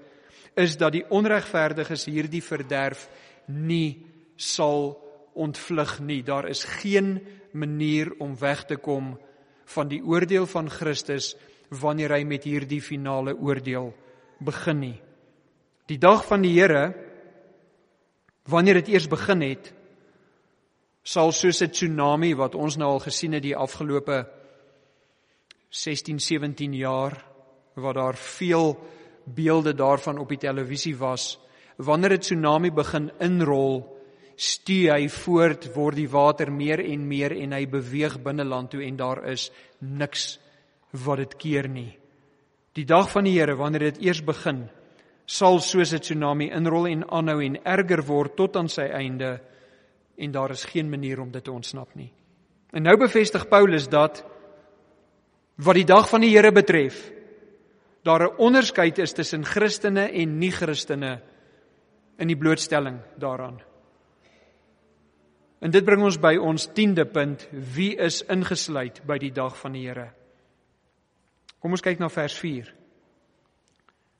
is 0.55 0.77
dat 0.77 0.91
die 0.91 1.05
onregverdiges 1.09 2.05
hierdie 2.05 2.43
verderf 2.43 3.09
nie 3.45 4.05
sal 4.35 4.97
ontvlug 5.33 5.99
nie. 5.99 6.23
Daar 6.23 6.47
is 6.49 6.63
geen 6.63 7.21
manier 7.53 8.13
om 8.19 8.35
weg 8.37 8.65
te 8.65 8.75
kom 8.75 9.17
van 9.65 9.87
die 9.87 10.01
oordeel 10.03 10.45
van 10.47 10.69
Christus 10.69 11.35
wanneer 11.69 12.13
hy 12.15 12.23
met 12.23 12.43
hierdie 12.47 12.81
finale 12.81 13.35
oordeel 13.35 13.91
begin 14.39 14.79
nie. 14.79 14.97
Die 15.87 15.97
dag 15.97 16.25
van 16.27 16.41
die 16.41 16.53
Here 16.55 16.93
wanneer 18.47 18.79
dit 18.81 18.93
eers 18.95 19.07
begin 19.11 19.41
het 19.43 19.73
sal 21.03 21.31
soos 21.31 21.61
'n 21.61 21.71
tsunami 21.71 22.33
wat 22.35 22.55
ons 22.55 22.77
nou 22.77 22.89
al 22.91 22.99
gesien 22.99 23.33
het 23.33 23.43
die 23.43 23.55
afgelope 23.55 24.27
16 25.69 26.19
17 26.19 26.73
jaar 26.73 27.23
wat 27.75 27.95
daar 27.95 28.15
veel 28.15 28.77
beelde 29.23 29.73
daarvan 29.73 30.17
op 30.17 30.29
die 30.29 30.37
televisie 30.37 30.95
was 30.95 31.39
wanneer 31.77 32.13
'n 32.13 32.19
tsunami 32.19 32.71
begin 32.71 33.11
inrol 33.19 33.96
stuur 34.37 34.93
hy 34.93 35.07
voort 35.09 35.69
word 35.75 35.97
die 35.97 36.09
water 36.09 36.51
meer 36.53 36.81
en 36.83 37.07
meer 37.09 37.33
en 37.33 37.55
hy 37.57 37.65
beweeg 37.65 38.19
binne 38.23 38.45
land 38.45 38.71
toe 38.71 38.83
en 38.85 38.97
daar 38.97 39.23
is 39.31 39.49
niks 39.81 40.37
wat 41.05 41.23
dit 41.23 41.37
keer 41.41 41.67
nie 41.69 41.89
die 42.77 42.85
dag 42.85 43.09
van 43.09 43.25
die 43.25 43.33
Here 43.39 43.57
wanneer 43.57 43.89
dit 43.91 44.03
eers 44.05 44.21
begin 44.21 44.67
sal 45.25 45.59
soos 45.59 45.93
'n 45.93 45.99
tsunami 45.99 46.51
inrol 46.53 46.87
en 46.87 47.03
aanhou 47.09 47.41
en 47.41 47.57
erger 47.65 48.05
word 48.05 48.37
tot 48.37 48.55
aan 48.55 48.69
sy 48.69 48.85
einde 48.85 49.39
en 50.17 50.31
daar 50.31 50.51
is 50.51 50.65
geen 50.65 50.89
manier 50.89 51.19
om 51.19 51.31
dit 51.31 51.43
te 51.43 51.51
ontsnap 51.51 51.95
nie 51.95 52.11
en 52.73 52.83
nou 52.83 52.97
bevestig 52.97 53.49
Paulus 53.49 53.87
dat 53.89 54.23
wat 55.57 55.75
die 55.75 55.85
dag 55.85 56.09
van 56.09 56.21
die 56.21 56.35
Here 56.35 56.51
betref 56.51 57.11
daar 58.03 58.23
'n 58.23 58.37
onderskeid 58.37 58.99
is 58.99 59.13
tussen 59.13 59.43
Christene 59.45 60.11
en 60.11 60.37
nie-Christene 60.39 61.21
in 62.17 62.27
die 62.27 62.37
blootstelling 62.37 62.99
daaraan. 63.17 63.59
En 65.59 65.73
dit 65.73 65.85
bring 65.85 66.03
ons 66.05 66.19
by 66.21 66.35
ons 66.37 66.67
10de 66.77 67.05
punt: 67.09 67.47
wie 67.51 67.95
is 67.95 68.21
ingesluit 68.29 69.01
by 69.07 69.17
die 69.21 69.33
dag 69.33 69.57
van 69.57 69.73
die 69.73 69.87
Here? 69.87 70.11
Kom 71.59 71.73
ons 71.73 71.81
kyk 71.81 71.99
na 71.99 72.09
vers 72.13 72.35
4. 72.37 72.69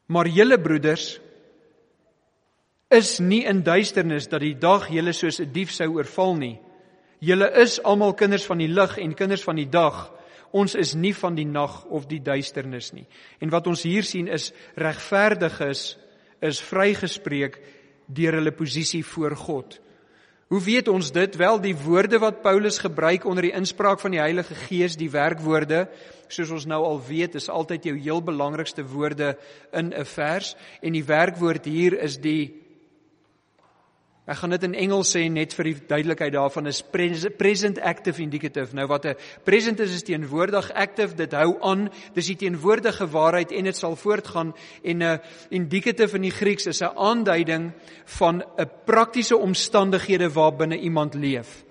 Maar 0.08 0.30
julle 0.32 0.58
broeders 0.58 1.20
is 2.90 3.18
nie 3.20 3.44
in 3.46 3.62
duisternis 3.64 4.30
dat 4.32 4.42
die 4.42 4.56
dag 4.56 4.88
julle 4.90 5.14
soos 5.14 5.40
'n 5.40 5.52
dief 5.52 5.72
sou 5.72 5.98
oorval 5.98 6.36
nie. 6.36 6.60
Julle 7.20 7.52
is 7.62 7.80
almal 7.84 8.14
kinders 8.14 8.46
van 8.46 8.58
die 8.58 8.68
lig 8.68 8.98
en 8.98 9.14
kinders 9.14 9.44
van 9.44 9.56
die 9.56 9.70
dag 9.70 10.14
ons 10.52 10.76
is 10.76 10.94
nie 10.96 11.14
van 11.14 11.36
die 11.36 11.46
nag 11.46 11.86
of 11.86 12.08
die 12.08 12.22
duisternis 12.24 12.94
nie. 12.94 13.06
En 13.40 13.50
wat 13.50 13.68
ons 13.68 13.84
hier 13.84 14.04
sien 14.04 14.28
is 14.28 14.54
regverdiges 14.76 15.98
is 16.42 16.62
vrygespreek 16.62 17.60
deur 18.08 18.34
hulle 18.34 18.52
posisie 18.52 19.04
voor 19.06 19.36
God. 19.36 19.80
Hoe 20.48 20.62
weet 20.64 20.88
ons 20.88 21.12
dit? 21.12 21.36
Wel 21.36 21.58
die 21.60 21.76
woorde 21.76 22.20
wat 22.24 22.42
Paulus 22.42 22.78
gebruik 22.80 23.26
onder 23.26 23.44
die 23.44 23.52
inspraak 23.52 24.00
van 24.00 24.14
die 24.16 24.22
Heilige 24.22 24.56
Gees, 24.56 24.96
die 24.96 25.10
werkwoorde, 25.12 25.90
soos 26.32 26.54
ons 26.56 26.66
nou 26.66 26.80
al 26.88 27.02
weet, 27.04 27.36
is 27.36 27.50
altyd 27.52 27.90
jou 27.90 27.96
heel 28.00 28.22
belangrikste 28.24 28.86
woorde 28.88 29.36
in 29.76 29.92
'n 29.92 30.06
vers 30.06 30.56
en 30.82 30.94
die 30.94 31.04
werkwoord 31.04 31.66
hier 31.66 32.00
is 32.00 32.16
die 32.18 32.67
Ek 34.28 34.42
gaan 34.42 34.52
dit 34.52 34.64
in 34.68 34.74
Engels 34.76 35.14
sê 35.16 35.22
net 35.32 35.54
vir 35.56 35.70
die 35.70 35.76
duidelikheid 35.88 36.34
daarvan 36.36 36.68
is 36.68 36.82
present 36.84 37.78
active 37.80 38.20
indicative. 38.20 38.76
Nou 38.76 38.88
wat 38.92 39.06
'n 39.06 39.16
present 39.44 39.80
is 39.80 39.94
is 39.96 40.04
teenwoordig 40.04 40.72
active, 40.74 41.16
dit 41.16 41.32
hou 41.32 41.56
aan, 41.62 41.90
dis 42.14 42.28
die 42.28 42.36
teenwoordige 42.36 43.08
waarheid 43.08 43.52
en 43.52 43.64
dit 43.64 43.78
sal 43.78 43.96
voortgaan 43.96 44.54
en 44.84 45.04
'n 45.04 45.20
indicative 45.50 46.16
in 46.16 46.22
die 46.22 46.32
Grieks 46.32 46.68
is 46.68 46.82
'n 46.82 46.98
aanduiding 46.98 47.72
van 48.06 48.44
'n 48.58 48.70
praktiese 48.86 49.38
omstandighede 49.38 50.30
waarbinne 50.30 50.78
iemand 50.78 51.14
leef. 51.14 51.64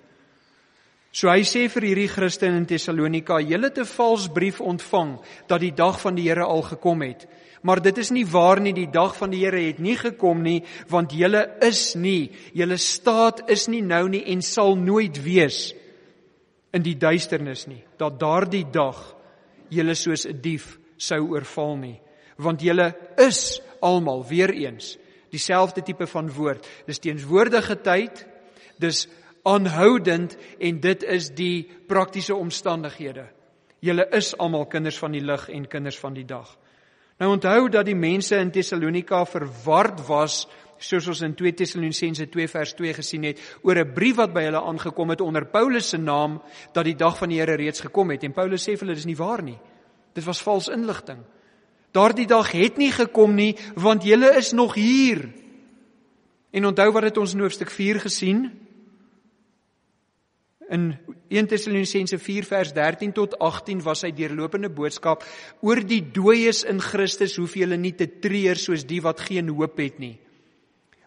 So 1.11 1.29
hy 1.29 1.43
sê 1.43 1.69
vir 1.69 1.81
hierdie 1.81 2.07
Christene 2.07 2.57
in 2.57 2.65
Tessalonika, 2.65 3.39
julle 3.39 3.67
het 3.69 3.77
'n 3.77 3.85
vals 3.85 4.27
brief 4.27 4.61
ontvang 4.61 5.19
dat 5.47 5.59
die 5.59 5.73
dag 5.73 6.01
van 6.01 6.15
die 6.15 6.27
Here 6.27 6.43
al 6.43 6.61
gekom 6.61 7.01
het. 7.01 7.27
Maar 7.61 7.81
dit 7.81 7.97
is 7.97 8.11
nie 8.13 8.25
waar 8.25 8.61
nie, 8.61 8.73
die 8.73 8.89
dag 8.91 9.15
van 9.17 9.31
die 9.33 9.41
Here 9.45 9.59
het 9.65 9.79
nie 9.79 9.95
gekom 9.97 10.41
nie, 10.45 10.61
want 10.89 11.15
julle 11.17 11.43
is 11.65 11.95
nie, 11.95 12.29
julle 12.53 12.77
staat 12.77 13.49
is 13.49 13.67
nie 13.67 13.81
nou 13.81 14.07
nie 14.09 14.23
en 14.33 14.41
sal 14.45 14.75
nooit 14.77 15.17
wees 15.23 15.73
in 16.73 16.83
die 16.85 16.97
duisternis 16.99 17.65
nie. 17.67 17.83
Dat 17.97 18.19
daardie 18.19 18.65
dag 18.71 18.99
julle 19.73 19.95
soos 19.95 20.25
'n 20.25 20.41
dief 20.41 20.77
sou 20.97 21.33
oorval 21.33 21.77
nie, 21.77 21.99
want 22.37 22.61
julle 22.61 22.93
is 23.17 23.61
almal 23.81 24.23
weer 24.27 24.53
eens 24.53 24.97
dieselfde 25.29 25.83
tipe 25.83 26.07
van 26.07 26.31
woord. 26.31 26.67
Dis 26.85 26.99
teenswoordige 26.99 27.81
tyd, 27.81 28.25
dis 28.79 29.07
aanhoudend 29.47 30.37
en 30.59 30.79
dit 30.79 31.03
is 31.03 31.29
die 31.35 31.67
praktiese 31.87 32.35
omstandighede. 32.35 33.27
Julle 33.79 34.07
is 34.17 34.33
almal 34.37 34.65
kinders 34.65 34.97
van 34.97 35.11
die 35.11 35.21
lig 35.21 35.49
en 35.49 35.67
kinders 35.67 35.99
van 35.99 36.13
die 36.13 36.25
dag. 36.25 36.49
Nou 37.17 37.31
onthou 37.33 37.69
dat 37.73 37.85
die 37.87 37.97
mense 37.97 38.37
in 38.37 38.51
Tessalonika 38.53 39.23
verward 39.25 40.03
was 40.07 40.43
soos 40.77 41.07
ons 41.09 41.23
in 41.25 41.33
2 41.33 41.55
Tessalonisense 41.57 42.27
2 42.29 42.49
vers 42.51 42.73
2 42.77 42.93
gesien 42.93 43.23
het 43.25 43.39
oor 43.65 43.79
'n 43.79 43.93
brief 43.93 44.15
wat 44.15 44.33
by 44.33 44.43
hulle 44.43 44.61
aangekom 44.61 45.09
het 45.09 45.21
onder 45.21 45.45
Paulus 45.45 45.89
se 45.89 45.97
naam 45.97 46.41
dat 46.73 46.85
die 46.85 46.95
dag 46.95 47.17
van 47.17 47.29
die 47.29 47.39
Here 47.39 47.55
reeds 47.55 47.81
gekom 47.81 48.11
het 48.11 48.23
en 48.23 48.33
Paulus 48.33 48.61
sê 48.61 48.77
vir 48.77 48.85
hulle 48.85 48.95
dis 48.95 49.05
nie 49.05 49.15
waar 49.15 49.41
nie. 49.41 49.57
Dit 50.13 50.23
was 50.23 50.41
vals 50.41 50.67
inligting. 50.67 51.17
Daardie 51.91 52.27
dag 52.27 52.51
het 52.51 52.77
nie 52.77 52.91
gekom 52.91 53.35
nie 53.35 53.57
want 53.75 54.03
julle 54.03 54.37
is 54.37 54.51
nog 54.51 54.75
hier. 54.75 55.29
En 56.51 56.65
onthou 56.65 56.91
wat 56.91 57.03
het 57.03 57.17
ons 57.17 57.33
in 57.33 57.39
hoofstuk 57.39 57.71
4 57.71 57.99
gesien? 57.99 58.66
In 60.69 60.97
1 61.31 61.47
Tessalonisense 61.47 62.17
4 62.19 62.43
vers 62.43 62.73
13 62.75 63.13
tot 63.15 63.37
18 63.39 63.81
was 63.85 64.03
hy 64.03 64.11
deurlopende 64.11 64.69
boodskap 64.69 65.23
oor 65.63 65.79
die 65.79 66.01
dooies 66.13 66.65
in 66.67 66.81
Christus 66.83 67.37
hoef 67.39 67.55
julle 67.55 67.77
nie 67.79 67.93
te 67.95 68.09
treur 68.19 68.59
soos 68.59 68.83
die 68.87 68.99
wat 69.03 69.23
geen 69.29 69.47
hoop 69.53 69.79
het 69.79 70.01
nie. 70.03 70.17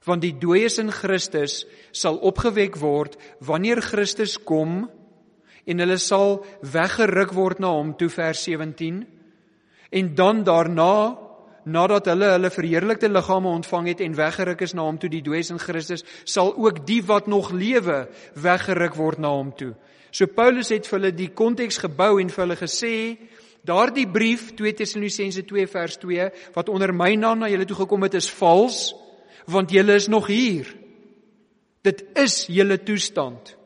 Want 0.09 0.25
die 0.25 0.33
dooies 0.40 0.79
in 0.81 0.88
Christus 0.95 1.67
sal 1.93 2.17
opgewek 2.25 2.81
word 2.81 3.19
wanneer 3.45 3.83
Christus 3.85 4.38
kom 4.40 4.87
en 5.69 5.85
hulle 5.85 5.99
sal 6.00 6.40
weggeruk 6.64 7.35
word 7.37 7.61
na 7.61 7.75
hom 7.76 7.93
toe 8.00 8.09
vers 8.09 8.40
17 8.49 9.02
en 9.90 10.14
dan 10.17 10.45
daarna 10.47 10.95
nadat 11.64 12.09
hulle 12.11 12.33
hulle 12.35 12.50
verheerlikte 12.50 13.09
liggame 13.09 13.49
ontvang 13.49 13.90
het 13.93 14.00
en 14.05 14.17
weggeruk 14.17 14.64
is 14.64 14.75
na 14.75 14.87
hom 14.87 14.99
toe 14.99 15.11
die 15.12 15.23
dooies 15.25 15.52
in 15.52 15.61
Christus, 15.61 16.05
sal 16.25 16.55
ook 16.57 16.85
die 16.87 17.00
wat 17.07 17.26
nog 17.26 17.52
lewe 17.52 18.07
weggeruk 18.35 18.97
word 18.97 19.19
na 19.19 19.33
hom 19.35 19.52
toe. 19.57 19.75
So 20.11 20.26
Paulus 20.26 20.73
het 20.75 20.88
vir 20.88 20.99
hulle 20.99 21.12
die 21.14 21.31
konteks 21.35 21.79
gebou 21.85 22.19
en 22.21 22.33
vir 22.33 22.45
hulle 22.45 22.59
gesê 22.59 22.95
daardie 23.67 24.09
brief 24.09 24.50
2 24.59 24.73
Tessalonisense 24.79 25.45
2 25.47 25.69
vers 25.71 26.00
2 26.02 26.31
wat 26.57 26.73
onder 26.73 26.95
my 26.97 27.12
naam 27.14 27.43
na 27.43 27.50
julle 27.52 27.69
toe 27.69 27.83
gekom 27.83 28.09
het 28.09 28.17
is 28.19 28.31
vals 28.40 28.90
want 29.50 29.73
julle 29.73 29.95
is 29.99 30.09
nog 30.09 30.26
hier. 30.31 30.69
Dit 31.83 32.05
is 32.19 32.45
julle 32.52 32.79
toestand. 32.83 33.57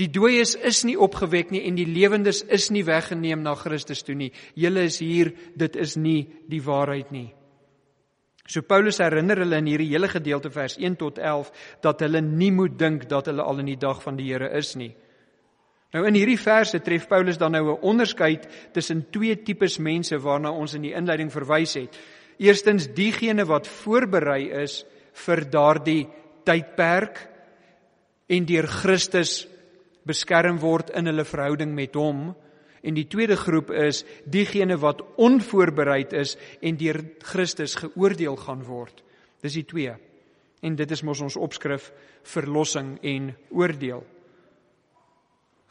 Die 0.00 0.08
dooies 0.08 0.54
is 0.56 0.80
nie 0.88 0.96
opgewek 0.96 1.50
nie 1.52 1.66
en 1.68 1.76
die 1.76 1.88
lewendes 1.88 2.40
is 2.48 2.70
nie 2.72 2.86
weggeneem 2.86 3.42
na 3.44 3.52
Christus 3.58 4.00
toe 4.06 4.16
nie. 4.16 4.30
Julle 4.56 4.86
is 4.88 4.96
hier, 5.02 5.34
dit 5.60 5.76
is 5.76 5.98
nie 6.00 6.22
die 6.48 6.62
waarheid 6.64 7.12
nie. 7.12 7.28
So 8.50 8.64
Paulus 8.66 8.98
herinner 8.98 9.44
hulle 9.44 9.60
in 9.60 9.68
hierdie 9.70 9.90
hele 9.92 10.08
gedeelte 10.10 10.50
vers 10.50 10.78
1 10.80 10.96
tot 10.98 11.20
11 11.22 11.52
dat 11.84 12.00
hulle 12.02 12.22
nie 12.24 12.50
moet 12.50 12.78
dink 12.78 13.06
dat 13.10 13.28
hulle 13.30 13.44
al 13.44 13.60
in 13.62 13.68
die 13.70 13.78
dag 13.78 14.00
van 14.02 14.16
die 14.18 14.30
Here 14.32 14.48
is 14.58 14.72
nie. 14.80 14.90
Nou 15.94 16.02
in 16.06 16.16
hierdie 16.18 16.38
verse 16.38 16.80
tref 16.82 17.06
Paulus 17.10 17.38
dan 17.38 17.52
nou 17.52 17.76
'n 17.76 17.82
onderskeid 17.82 18.48
tussen 18.72 19.06
twee 19.10 19.36
tipes 19.36 19.78
mense 19.78 20.18
waarna 20.18 20.50
ons 20.50 20.74
in 20.74 20.82
die 20.82 20.94
inleiding 20.94 21.30
verwys 21.30 21.74
het. 21.74 21.98
Eerstens 22.38 22.88
diegene 22.94 23.44
wat 23.44 23.66
voorberei 23.66 24.50
is 24.62 24.84
vir 25.26 25.44
daardie 25.50 26.08
tydperk 26.44 27.28
en 28.28 28.44
deur 28.46 28.66
Christus 28.66 29.49
beskerm 30.08 30.58
word 30.62 30.90
in 30.96 31.10
hulle 31.10 31.24
verhouding 31.28 31.74
met 31.76 31.96
hom 31.98 32.30
en 32.80 32.96
die 32.96 33.06
tweede 33.12 33.36
groep 33.36 33.70
is 33.76 34.04
diegene 34.24 34.78
wat 34.80 35.02
onvoorbereid 35.20 36.14
is 36.16 36.36
en 36.64 36.78
deur 36.80 37.02
Christus 37.24 37.76
geoordeel 37.80 38.38
gaan 38.40 38.62
word. 38.64 39.02
Dis 39.44 39.58
die 39.58 39.66
twee. 39.68 39.92
En 40.64 40.76
dit 40.76 40.90
is 40.90 41.04
mos 41.04 41.20
ons 41.24 41.36
opskrif 41.36 41.90
verlossing 42.28 42.96
en 43.04 43.30
oordeel. 43.52 44.02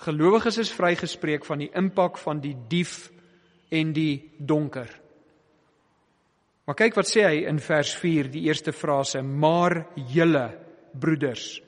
Gelowiges 0.05 0.57
is 0.61 0.73
vrygespreek 0.73 1.45
van 1.45 1.65
die 1.65 1.71
impak 1.75 2.17
van 2.21 2.39
die 2.41 2.55
dief 2.69 3.09
en 3.73 3.93
die 3.93 4.31
donker. 4.37 4.89
Maar 6.65 6.77
kyk 6.77 6.99
wat 6.99 7.09
sê 7.09 7.25
hy 7.25 7.41
in 7.49 7.59
vers 7.61 7.91
4, 7.97 8.29
die 8.29 8.45
eerste 8.47 8.71
frase: 8.71 9.21
"Maar 9.21 9.87
julle 10.13 10.45
broeders" 10.93 11.59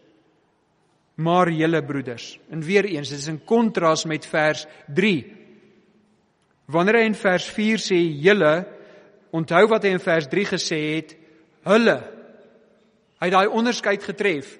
maar 1.22 1.52
julle 1.54 1.82
broeders. 1.86 2.36
En 2.50 2.64
weer 2.66 2.86
eens, 2.90 3.10
dit 3.10 3.20
is 3.20 3.30
in 3.32 3.42
kontras 3.46 4.06
met 4.10 4.26
vers 4.26 4.66
3. 4.94 5.20
Wanneer 6.72 7.02
hy 7.02 7.06
in 7.10 7.18
vers 7.18 7.48
4 7.56 7.84
sê 7.84 8.00
julle, 8.24 8.54
onthou 9.36 9.66
wat 9.72 9.86
hy 9.86 9.94
in 9.96 10.04
vers 10.04 10.28
3 10.32 10.48
gesê 10.54 10.80
het, 10.96 11.16
hulle. 11.68 11.98
Hy 13.22 13.30
het 13.30 13.36
daai 13.36 13.56
onderskeid 13.62 14.04
getref. 14.04 14.56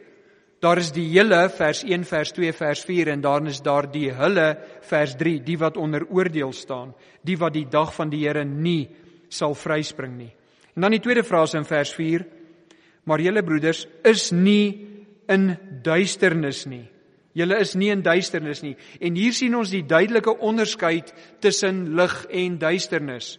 Daar 0.62 0.78
is 0.78 0.92
die 0.94 1.08
hele 1.10 1.48
vers 1.50 1.82
1 1.88 2.04
vers 2.06 2.34
2 2.38 2.54
vers 2.54 2.84
4 2.86 3.10
en 3.16 3.24
dan 3.24 3.50
is 3.50 3.64
daar 3.66 3.88
die 3.90 4.12
hulle 4.14 4.52
vers 4.86 5.16
3 5.18 5.40
die 5.42 5.58
wat 5.58 5.80
onder 5.82 6.06
oordeel 6.06 6.54
staan 6.54 6.92
die 7.26 7.38
wat 7.42 7.56
die 7.56 7.66
dag 7.66 7.90
van 7.96 8.12
die 8.14 8.20
Here 8.22 8.44
nie 8.46 8.86
sal 9.30 9.56
vryspring 9.58 10.14
nie. 10.20 10.30
En 10.76 10.86
dan 10.86 10.94
die 10.94 11.02
tweede 11.02 11.24
frase 11.26 11.58
in 11.58 11.66
vers 11.66 11.96
4 11.98 12.28
Maar 13.04 13.22
julle 13.24 13.44
broeders 13.44 13.86
is 14.06 14.30
nie 14.32 14.91
in 15.32 15.56
duisternis 15.84 16.66
nie. 16.70 16.86
Julle 17.38 17.62
is 17.64 17.76
nie 17.80 17.92
in 17.94 18.04
duisternis 18.04 18.60
nie. 18.64 18.76
En 19.00 19.16
hier 19.16 19.34
sien 19.34 19.56
ons 19.56 19.72
die 19.72 19.86
duidelike 19.88 20.34
onderskeid 20.44 21.14
tussen 21.44 21.94
lig 21.96 22.16
en 22.28 22.58
duisternis. 22.60 23.38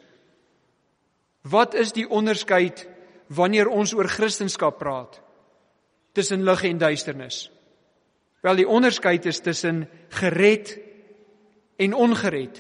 Wat 1.43 1.75
is 1.75 1.93
die 1.93 2.07
onderskeid 2.09 2.87
wanneer 3.29 3.69
ons 3.69 3.93
oor 3.95 4.09
Christendom 4.09 4.79
praat? 4.79 5.21
Tussen 6.17 6.45
lig 6.45 6.65
en 6.65 6.81
duisternis. 6.81 7.51
Wel 8.43 8.63
die 8.63 8.69
onderskeid 8.69 9.27
is 9.27 9.41
tussen 9.41 9.85
gered 10.19 10.79
en 11.77 11.95
ongered. 11.95 12.59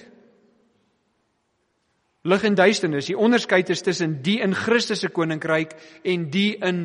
Lig 2.23 2.45
en 2.47 2.54
duisternis, 2.54 3.08
die 3.10 3.18
onderskeid 3.18 3.71
is 3.75 3.82
tussen 3.82 4.21
die 4.23 4.38
in 4.45 4.54
Christus 4.54 5.00
se 5.02 5.10
koninkryk 5.10 5.75
en 6.06 6.28
die 6.30 6.54
in 6.62 6.84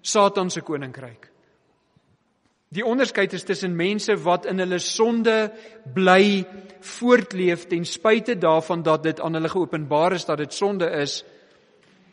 Satan 0.00 0.50
se 0.50 0.62
koninkryk. 0.62 1.29
Die 2.70 2.84
onderskeid 2.86 3.32
is 3.34 3.42
tussen 3.42 3.72
mense 3.74 4.14
wat 4.22 4.44
in 4.46 4.62
hulle 4.62 4.78
sonde 4.78 5.50
bly 5.94 6.44
voortleef 6.86 7.64
ten 7.66 7.82
spyte 7.84 8.36
daarvan 8.38 8.84
dat 8.86 9.02
dit 9.02 9.20
aan 9.20 9.34
hulle 9.34 9.50
geopenbaar 9.50 10.14
is 10.14 10.24
dat 10.28 10.38
dit 10.38 10.54
sonde 10.54 10.86
is 11.00 11.24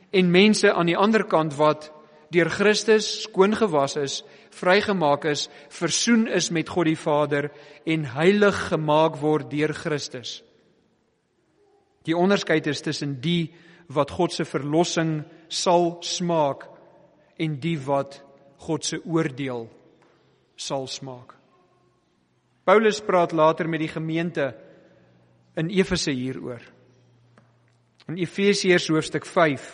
en 0.10 0.32
mense 0.34 0.74
aan 0.74 0.90
die 0.90 0.98
ander 0.98 1.28
kant 1.30 1.54
wat 1.60 1.92
deur 2.34 2.50
Christus 2.50 3.22
skoon 3.28 3.54
gewas 3.56 3.96
is, 4.02 4.24
vrygemaak 4.50 5.30
is, 5.30 5.46
versoen 5.70 6.26
is 6.28 6.50
met 6.50 6.74
God 6.74 6.90
die 6.90 6.98
Vader 6.98 7.52
en 7.86 8.10
heilig 8.18 8.58
gemaak 8.72 9.22
word 9.22 9.52
deur 9.54 9.76
Christus. 9.78 10.42
Die 12.02 12.18
onderskeid 12.18 12.66
is 12.68 12.82
tussen 12.82 13.20
die 13.22 13.54
wat 13.94 14.10
God 14.12 14.34
se 14.34 14.46
verlossing 14.46 15.20
sal 15.48 16.00
smaak 16.02 16.66
en 17.38 17.60
die 17.62 17.78
wat 17.78 18.24
God 18.66 18.90
se 18.90 19.06
oordeel 19.06 19.68
sal 20.58 20.88
smaak. 20.90 21.36
Paulus 22.68 23.00
praat 23.06 23.32
later 23.32 23.70
met 23.70 23.80
die 23.80 23.92
gemeente 23.92 24.50
in 25.58 25.70
Efese 25.72 26.12
hieroor. 26.12 26.62
In 28.08 28.18
Efesiërs 28.20 28.90
hoofstuk 28.92 29.26
5 29.26 29.70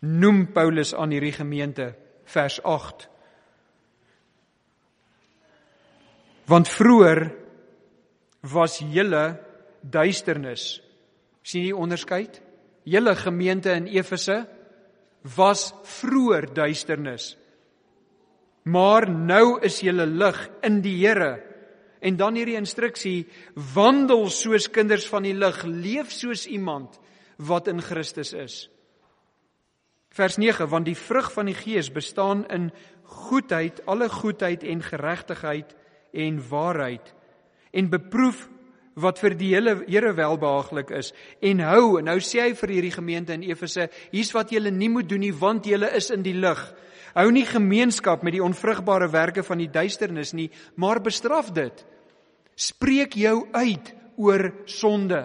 noem 0.00 0.46
Paulus 0.54 0.94
aan 0.94 1.12
hierdie 1.12 1.34
gemeente 1.34 1.92
vers 2.28 2.60
8 2.62 3.08
Want 6.48 6.68
vroeër 6.72 7.26
was 8.48 8.78
julle 8.80 9.36
duisternis. 9.82 10.80
sien 11.42 11.64
jy 11.64 11.72
onderskeid? 11.72 12.40
Julle 12.88 13.14
gemeente 13.16 13.72
in 13.72 13.86
Efese 13.86 14.46
was 15.36 15.74
vroeër 15.84 16.48
duisternis 16.54 17.34
maar 18.62 19.08
nou 19.10 19.60
is 19.64 19.80
julle 19.80 20.06
lig 20.06 20.38
in 20.62 20.80
die 20.84 20.96
Here. 21.00 21.38
En 22.00 22.16
dan 22.16 22.34
hierdie 22.34 22.58
instruksie: 22.58 23.26
wandel 23.74 24.28
soos 24.30 24.70
kinders 24.70 25.08
van 25.08 25.26
die 25.26 25.34
lig, 25.34 25.62
leef 25.64 26.12
soos 26.14 26.46
iemand 26.46 26.98
wat 27.36 27.68
in 27.68 27.82
Christus 27.82 28.32
is. 28.32 28.56
Vers 30.14 30.36
9: 30.36 30.68
want 30.68 30.86
die 30.86 30.98
vrug 30.98 31.32
van 31.32 31.46
die 31.46 31.58
Gees 31.58 31.92
bestaan 31.92 32.46
in 32.48 32.70
goedheid, 33.02 33.80
alle 33.86 34.08
goedheid 34.08 34.64
en 34.64 34.82
geregtigheid 34.82 35.74
en 36.12 36.42
waarheid 36.48 37.14
en 37.70 37.90
beproef 37.90 38.48
wat 38.98 39.22
vir 39.22 39.36
die 39.38 39.54
hele 39.54 39.78
Here 39.86 40.12
welbehaaglik 40.16 40.90
is 40.98 41.12
en 41.40 41.62
hou 41.64 42.00
nou 42.02 42.18
sê 42.20 42.48
hy 42.48 42.52
vir 42.58 42.74
hierdie 42.76 42.96
gemeente 42.98 43.36
in 43.36 43.46
Efese 43.46 43.88
hier's 44.10 44.34
wat 44.34 44.52
julle 44.52 44.70
nie 44.74 44.90
moet 44.92 45.08
doen 45.08 45.22
nie 45.22 45.34
want 45.34 45.66
julle 45.66 45.90
is 45.96 46.10
in 46.14 46.26
die 46.26 46.36
lig 46.36 46.62
Hou 47.18 47.30
nie 47.34 47.46
gemeenskap 47.48 48.22
met 48.22 48.36
die 48.36 48.42
onvrugbare 48.44 49.08
werke 49.10 49.42
van 49.42 49.58
die 49.58 49.70
duisternis 49.72 50.34
nie, 50.36 50.50
maar 50.76 51.00
bestraf 51.02 51.48
dit. 51.56 51.80
Spreek 52.54 53.16
jou 53.18 53.48
uit 53.56 53.92
oor 54.18 54.50
sonde. 54.70 55.24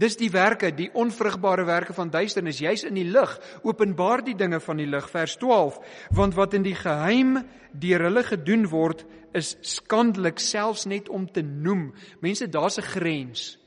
Dis 0.00 0.16
die 0.16 0.30
werke, 0.32 0.70
die 0.72 0.88
onvrugbare 0.96 1.66
werke 1.68 1.92
van 1.92 2.08
duisternis. 2.12 2.62
Jy's 2.62 2.86
in 2.88 2.96
die 2.96 3.04
lig. 3.04 3.32
Openbaar 3.68 4.24
die 4.24 4.36
dinge 4.38 4.60
van 4.64 4.80
die 4.80 4.88
lig 4.88 5.08
vers 5.12 5.36
12, 5.42 5.76
want 6.16 6.36
wat 6.38 6.56
in 6.56 6.64
die 6.64 6.76
geheim 6.78 7.36
deur 7.76 8.06
hulle 8.08 8.22
gedoen 8.24 8.64
word, 8.70 9.04
is 9.36 9.56
skandelik 9.62 10.40
selfs 10.40 10.86
net 10.88 11.10
om 11.12 11.26
te 11.28 11.42
noem. 11.44 11.90
Mense, 12.24 12.48
daar's 12.48 12.78
'n 12.78 12.88
grens. 12.96 13.58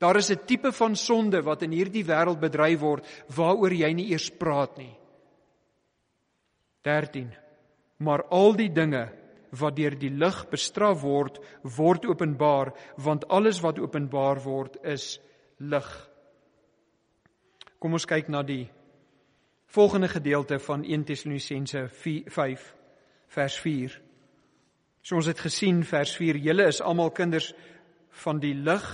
Daar 0.00 0.16
is 0.16 0.30
'n 0.30 0.46
tipe 0.46 0.72
van 0.72 0.96
sonde 0.96 1.42
wat 1.42 1.62
in 1.62 1.72
hierdie 1.72 2.04
wêreld 2.04 2.40
bedryf 2.40 2.80
word 2.80 3.06
waaroor 3.36 3.72
jy 3.72 3.92
nie 3.92 4.10
eers 4.10 4.30
praat 4.30 4.78
nie. 4.78 4.96
13 6.82 7.34
Maar 7.98 8.22
al 8.30 8.52
die 8.54 8.72
dinge 8.72 9.12
wat 9.50 9.76
deur 9.76 9.98
die 9.98 10.10
lig 10.10 10.48
bestraf 10.50 11.02
word, 11.02 11.38
word 11.62 12.06
openbaar, 12.06 12.72
want 12.96 13.28
alles 13.28 13.60
wat 13.60 13.78
openbaar 13.78 14.42
word 14.44 14.76
is 14.84 15.20
lig. 15.58 15.88
Kom 17.78 17.92
ons 17.92 18.06
kyk 18.06 18.28
na 18.28 18.42
die 18.42 18.66
volgende 19.68 20.08
gedeelte 20.08 20.58
van 20.58 20.84
1 20.84 21.04
Tessalonisense 21.04 21.88
5 21.92 22.74
vers 23.28 23.58
4. 23.60 24.00
So 25.02 25.16
ons 25.16 25.26
het 25.26 25.40
gesien 25.40 25.84
vers 25.84 26.16
4, 26.16 26.36
julle 26.36 26.66
is 26.68 26.80
almal 26.80 27.10
kinders 27.10 27.52
van 28.24 28.40
die 28.40 28.54
lig 28.54 28.86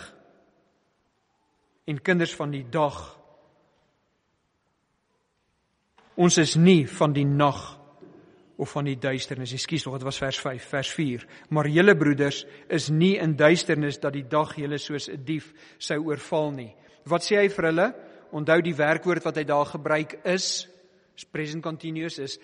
en 1.85 2.01
kinders 2.03 2.35
van 2.35 2.51
die 2.51 2.65
dag. 2.71 2.99
Ons 6.15 6.39
is 6.39 6.55
nie 6.55 6.85
van 6.89 7.13
die 7.13 7.27
nag 7.27 7.84
of 8.57 8.71
van 8.71 8.85
die 8.85 8.99
duisternis. 8.99 9.53
Ekskuus, 9.57 9.85
dit 9.85 10.07
was 10.07 10.19
vers 10.19 10.39
5, 10.41 10.69
vers 10.71 10.91
4. 10.95 11.27
Maar 11.49 11.69
julle 11.69 11.97
broeders 11.97 12.45
is 12.69 12.89
nie 12.91 13.17
in 13.19 13.37
duisternis 13.37 13.99
dat 14.01 14.15
die 14.15 14.27
dag 14.29 14.55
julle 14.57 14.79
soos 14.79 15.09
'n 15.09 15.25
dief 15.25 15.53
sou 15.79 15.99
oorval 16.05 16.53
nie. 16.53 16.75
Wat 17.05 17.23
sê 17.23 17.37
hy 17.37 17.49
vir 17.49 17.65
hulle? 17.65 17.95
Onthou 18.33 18.61
die 18.63 18.75
werkwoord 18.75 19.25
wat 19.25 19.37
hy 19.37 19.45
daar 19.45 19.67
gebruik 19.67 20.21
is 20.25 20.69
is 21.17 21.25
present 21.25 21.63
continuous 21.63 22.19
is 22.19 22.39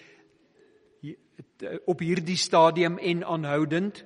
op 1.85 2.01
hierdie 2.01 2.37
stadium 2.37 2.99
en 2.99 3.25
aanhoudend. 3.25 4.05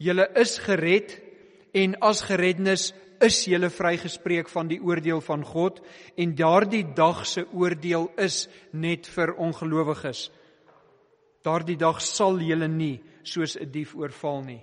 Julle 0.00 0.28
is 0.40 0.58
gered 0.58 1.20
en 1.76 1.98
as 2.00 2.22
gerednis 2.22 2.92
is 3.20 3.44
julle 3.44 3.68
vrygespreek 3.70 4.48
van 4.48 4.70
die 4.70 4.80
oordeel 4.80 5.20
van 5.20 5.44
God 5.44 5.82
en 6.16 6.34
daardie 6.34 6.86
dag 6.96 7.26
se 7.26 7.44
oordeel 7.52 8.08
is 8.16 8.46
net 8.72 9.06
vir 9.06 9.34
ongelowiges. 9.36 10.30
Daardie 11.42 11.76
dag 11.76 12.00
sal 12.00 12.40
julle 12.40 12.68
nie 12.68 13.00
soos 13.22 13.56
'n 13.56 13.70
dief 13.70 13.94
oorval 13.94 14.42
nie. 14.42 14.60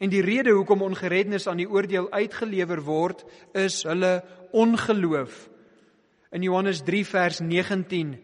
En 0.00 0.10
die 0.10 0.22
rede 0.22 0.50
hoekom 0.50 0.82
ongerednis 0.82 1.46
aan 1.46 1.60
die 1.60 1.68
oordeel 1.68 2.10
uitgelewer 2.10 2.80
word 2.80 3.24
is 3.52 3.82
hulle 3.82 4.22
ongeloof. 4.52 5.48
In 6.32 6.42
Johannes 6.42 6.80
3 6.82 7.04
vers 7.04 7.40
19 7.40 8.14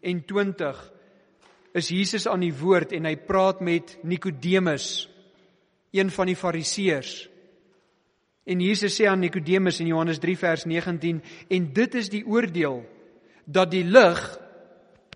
en 0.00 0.24
20 0.24 0.92
is 1.72 1.88
Jesus 1.88 2.26
aan 2.26 2.40
die 2.40 2.54
woord 2.54 2.92
en 2.92 3.04
hy 3.04 3.14
praat 3.16 3.60
met 3.60 3.98
Nikodemus, 4.02 5.08
een 5.94 6.10
van 6.10 6.26
die 6.26 6.36
Fariseërs. 6.36 7.28
En 8.50 8.60
Jesus 8.60 8.96
sê 8.96 9.06
aan 9.06 9.20
Nikodemus 9.22 9.78
in 9.80 9.86
Johannes 9.92 10.18
3 10.18 10.36
vers 10.38 10.64
19 10.66 11.22
en 11.48 11.72
dit 11.72 11.94
is 11.94 12.08
die 12.10 12.24
oordeel 12.26 12.82
dat 13.44 13.70
die 13.70 13.84
lig 13.84 14.18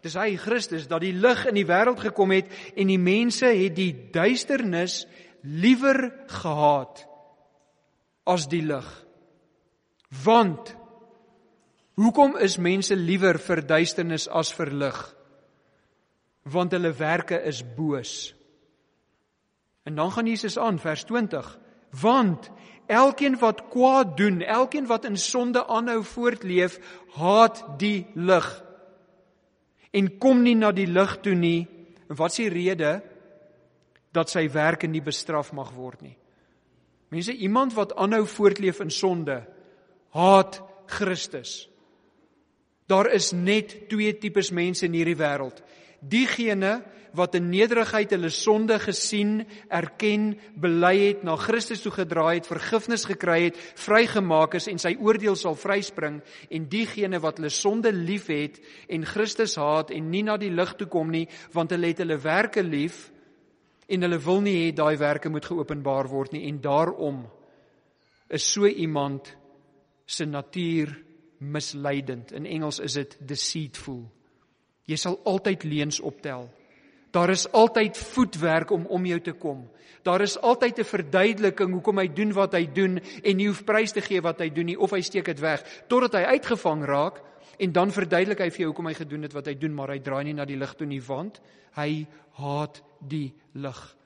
dis 0.05 0.17
hy 0.21 0.35
Christus 0.37 0.87
dat 0.91 1.03
die 1.05 1.15
lig 1.17 1.47
in 1.49 1.57
die 1.57 1.69
wêreld 1.69 2.03
gekom 2.05 2.35
het 2.35 2.51
en 2.77 2.91
die 2.93 3.01
mense 3.01 3.49
het 3.49 3.77
die 3.77 3.93
duisternis 4.13 5.05
liewer 5.45 6.11
gehaat 6.29 7.05
as 8.29 8.47
die 8.53 8.63
lig. 8.65 8.87
Want 10.25 10.75
hoekom 12.01 12.37
is 12.41 12.59
mense 12.61 12.97
liewer 12.97 13.39
vir 13.41 13.65
duisternis 13.65 14.29
as 14.29 14.53
vir 14.57 14.73
lig? 14.73 15.01
Want 16.53 16.77
hulle 16.77 16.93
werke 16.97 17.41
is 17.49 17.63
boos. 17.77 18.35
En 19.85 19.97
dan 19.97 20.13
gaan 20.13 20.29
Jesus 20.29 20.59
aan 20.61 20.81
vers 20.81 21.05
20 21.09 21.59
want 22.01 22.51
elkeen 22.91 23.39
wat 23.39 23.69
kwaad 23.71 24.17
doen, 24.17 24.41
elkeen 24.43 24.87
wat 24.91 25.05
in 25.05 25.17
sonde 25.17 25.67
aanhou 25.67 26.01
voortleef, 26.03 26.81
haat 27.15 27.61
die 27.79 28.07
lig 28.15 28.64
en 29.95 30.11
kom 30.19 30.43
nie 30.43 30.57
na 30.59 30.73
die 30.75 30.89
lig 30.91 31.17
toe 31.23 31.35
nie. 31.39 31.65
En 32.11 32.19
wat 32.19 32.35
is 32.35 32.43
die 32.43 32.53
rede 32.53 32.99
dat 34.15 34.31
sy 34.31 34.47
werke 34.53 34.91
nie 34.91 35.03
bestraf 35.05 35.53
mag 35.55 35.73
word 35.75 36.03
nie? 36.03 36.17
Mense, 37.15 37.35
iemand 37.35 37.77
wat 37.77 37.95
aanhou 38.01 38.25
voortleef 38.27 38.81
in 38.83 38.91
sonde, 38.91 39.45
haat 40.15 40.59
Christus. 40.91 41.69
Daar 42.91 43.09
is 43.15 43.31
net 43.33 43.87
twee 43.89 44.13
tipes 44.19 44.51
mense 44.53 44.85
in 44.87 44.97
hierdie 44.97 45.19
wêreld. 45.19 45.63
Diegene 46.03 46.83
wat 47.15 47.37
in 47.39 47.49
nederigheid 47.51 48.11
hulle 48.15 48.31
sonde 48.35 48.79
gesien, 48.83 49.45
erken, 49.73 50.33
bely 50.61 50.93
het, 50.99 51.23
na 51.27 51.37
Christus 51.39 51.85
toe 51.85 51.93
gedraai 51.95 52.41
het, 52.41 52.49
vergifnis 52.51 53.07
gekry 53.09 53.39
het, 53.49 53.61
vrygemaak 53.81 54.57
is 54.59 54.69
en 54.71 54.83
sy 54.83 54.97
oordeel 54.99 55.39
sal 55.39 55.57
vryspring 55.59 56.21
en 56.51 56.69
diegene 56.71 57.21
wat 57.23 57.39
hulle 57.39 57.53
sonde 57.55 57.93
liefhet 57.95 58.61
en 58.93 59.07
Christus 59.07 59.57
haat 59.61 59.95
en 59.95 60.11
nie 60.11 60.25
na 60.27 60.37
die 60.41 60.53
lig 60.53 60.75
toe 60.79 60.91
kom 60.91 61.13
nie, 61.15 61.27
want 61.55 61.75
hulle 61.75 61.93
het 61.93 62.03
hulle 62.03 62.19
werke 62.23 62.67
lief 62.67 63.07
en 63.89 64.07
hulle 64.07 64.19
wil 64.27 64.43
nie 64.45 64.57
hê 64.63 64.69
daai 64.75 64.97
werke 64.99 65.31
moet 65.31 65.47
geopenbaar 65.47 66.09
word 66.11 66.35
nie 66.35 66.47
en 66.49 66.61
daarom 66.65 67.25
is 68.35 68.47
so 68.51 68.67
iemand 68.67 69.29
se 70.07 70.25
natuur 70.25 70.91
misleidend. 71.39 72.33
In 72.33 72.47
Engels 72.47 72.79
is 72.79 72.93
dit 72.93 73.17
deceitful. 73.21 74.05
Jy 74.89 74.97
sal 75.01 75.19
altyd 75.29 75.65
leuns 75.69 76.01
optel. 76.01 76.49
Daar 77.15 77.31
is 77.31 77.47
altyd 77.53 77.99
voetwerk 77.99 78.71
om 78.71 78.87
om 78.87 79.07
jou 79.07 79.21
te 79.21 79.33
kom. 79.33 79.71
Daar 80.03 80.21
is 80.21 80.39
altyd 80.39 80.79
'n 80.79 80.85
verduideliking 80.85 81.73
hoekom 81.73 81.99
hy 81.99 82.09
doen 82.09 82.33
wat 82.33 82.53
hy 82.53 82.67
doen 82.67 82.99
en 83.23 83.37
nie 83.37 83.47
hoef 83.47 83.65
prys 83.65 83.93
te 83.93 84.01
gee 84.01 84.21
wat 84.21 84.39
hy 84.39 84.51
doen 84.51 84.67
nie 84.67 84.79
of 84.79 84.91
hy 84.91 85.01
steek 85.01 85.25
dit 85.25 85.41
weg 85.41 85.63
totdat 85.87 86.13
hy 86.13 86.23
uitgevang 86.23 86.85
raak 86.85 87.23
en 87.59 87.73
dan 87.73 87.91
verduidelik 87.91 88.39
hy 88.39 88.51
vir 88.51 88.59
jou 88.59 88.67
hoekom 88.67 88.87
hy 88.87 88.95
gedoen 88.95 89.23
het 89.23 89.33
wat 89.33 89.47
hy 89.47 89.55
doen 89.55 89.75
maar 89.75 89.89
hy 89.89 89.99
draai 89.99 90.25
nie 90.25 90.35
na 90.35 90.45
die 90.45 90.57
lig 90.57 90.75
toe 90.75 90.87
nie 90.87 91.01
want 91.01 91.41
hy 91.77 92.07
haat 92.33 92.83
die 93.01 93.35
lig. 93.53 93.97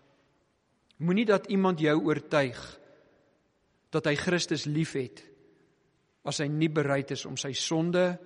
Moenie 0.99 1.25
dat 1.25 1.47
iemand 1.47 1.81
jou 1.81 2.05
oortuig 2.05 2.79
dat 3.91 4.05
hy 4.05 4.15
Christus 4.15 4.65
liefhet 4.67 5.25
as 6.25 6.39
hy 6.39 6.49
nie 6.49 6.69
bereid 6.69 7.11
is 7.11 7.25
om 7.27 7.37
sy 7.37 7.53
sonde 7.53 8.19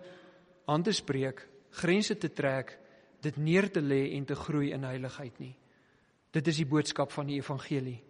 aan 0.67 0.83
te 0.83 0.93
spreek, 0.93 1.49
grense 1.71 2.19
te 2.19 2.29
trek 2.29 2.82
dit 3.23 3.37
neer 3.39 3.71
te 3.71 3.81
lê 3.81 4.13
en 4.17 4.25
te 4.27 4.35
groei 4.35 4.73
in 4.75 4.85
heiligheid 4.85 5.39
nie. 5.41 5.55
Dit 6.33 6.49
is 6.49 6.59
die 6.63 6.69
boodskap 6.69 7.13
van 7.13 7.29
die 7.29 7.39
evangelie. 7.39 8.01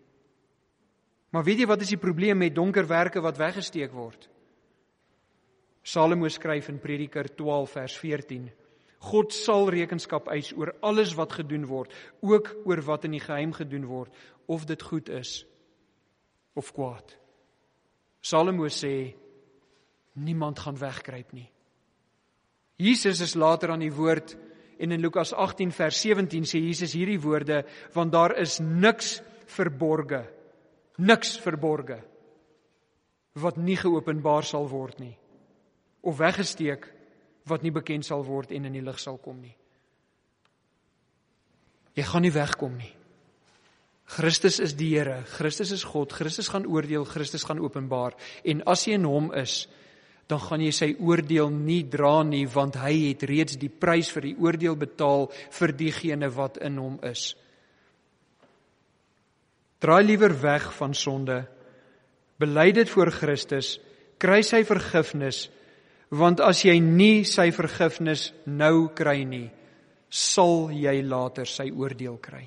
Maar 1.32 1.44
weet 1.44 1.62
jy 1.62 1.68
wat 1.68 1.82
is 1.84 1.92
die 1.94 2.00
probleem 2.00 2.38
met 2.38 2.54
donker 2.54 2.86
werke 2.88 3.22
wat 3.24 3.40
weggesteek 3.40 3.92
word? 3.96 4.28
Salomo 5.82 6.28
skryf 6.30 6.68
in 6.70 6.78
Prediker 6.78 7.26
12 7.36 7.72
vers 7.78 7.96
14: 7.98 8.50
God 9.10 9.32
sal 9.34 9.66
rekenskap 9.72 10.28
eis 10.30 10.52
oor 10.54 10.74
alles 10.86 11.16
wat 11.18 11.32
gedoen 11.40 11.64
word, 11.66 11.90
ook 12.22 12.52
oor 12.68 12.84
wat 12.86 13.08
in 13.08 13.16
die 13.16 13.24
geheim 13.24 13.54
gedoen 13.56 13.88
word, 13.90 14.12
of 14.46 14.66
dit 14.68 14.82
goed 14.82 15.10
is 15.10 15.40
of 16.54 16.70
kwaad. 16.76 17.16
Salomo 18.22 18.68
sê 18.68 19.16
niemand 20.14 20.60
gaan 20.62 20.78
wegkruip 20.78 21.32
nie. 21.32 21.48
Jesus 22.78 23.20
is 23.24 23.34
later 23.34 23.72
aan 23.72 23.82
die 23.82 23.94
woord 23.94 24.36
En 24.82 24.90
in 24.90 25.00
Lukas 25.00 25.30
18 25.32 25.70
vers 25.72 26.00
17 26.02 26.46
sê 26.48 26.60
Jesus 26.64 26.94
hierdie 26.98 27.20
woorde 27.22 27.62
want 27.94 28.12
daar 28.12 28.34
is 28.42 28.58
niks 28.58 29.20
verborge. 29.46 30.24
Niks 30.98 31.36
verborge 31.40 32.02
wat 33.40 33.56
nie 33.56 33.78
geopenbaar 33.80 34.44
sal 34.44 34.66
word 34.68 34.98
nie 35.00 35.14
of 36.02 36.18
weggesteek 36.18 36.88
wat 37.48 37.62
nie 37.62 37.72
bekend 37.74 38.06
sal 38.06 38.24
word 38.26 38.52
en 38.52 38.66
in 38.68 38.76
die 38.76 38.84
lig 38.84 38.98
sal 39.00 39.18
kom 39.22 39.38
nie. 39.40 39.54
Jy 41.96 42.04
gaan 42.08 42.24
nie 42.24 42.34
wegkom 42.34 42.76
nie. 42.78 42.90
Christus 44.12 44.58
is 44.60 44.74
die 44.76 44.90
Here, 44.92 45.22
Christus 45.38 45.72
is 45.72 45.84
God, 45.88 46.12
Christus 46.12 46.50
gaan 46.52 46.66
oordeel, 46.66 47.06
Christus 47.08 47.46
gaan 47.48 47.62
openbaar 47.62 48.16
en 48.44 48.62
as 48.68 48.84
jy 48.86 48.98
in 48.98 49.08
hom 49.08 49.30
is, 49.38 49.66
dan 50.32 50.40
gaan 50.40 50.64
jy 50.64 50.72
sy 50.72 50.90
oordeel 50.96 51.50
nie 51.52 51.82
dra 51.92 52.22
nie 52.24 52.46
want 52.48 52.78
hy 52.80 52.94
het 53.10 53.26
reeds 53.28 53.58
die 53.60 53.70
prys 53.70 54.08
vir 54.14 54.30
die 54.30 54.36
oordeel 54.40 54.78
betaal 54.80 55.28
vir 55.58 55.74
diegene 55.76 56.30
wat 56.32 56.56
in 56.64 56.78
hom 56.80 56.96
is. 57.04 57.32
Draai 59.82 60.02
liewer 60.06 60.32
weg 60.40 60.70
van 60.78 60.94
sonde. 60.94 61.42
Bely 62.40 62.70
dit 62.72 62.88
voor 62.88 63.10
Christus, 63.12 63.76
kry 64.22 64.40
sy 64.46 64.62
vergifnis 64.64 65.48
want 66.12 66.42
as 66.44 66.60
jy 66.66 66.74
nie 66.84 67.24
sy 67.24 67.46
vergifnis 67.56 68.26
nou 68.44 68.90
kry 68.92 69.22
nie, 69.24 69.46
sal 70.12 70.68
jy 70.68 70.98
later 71.08 71.48
sy 71.48 71.70
oordeel 71.72 72.18
kry. 72.20 72.44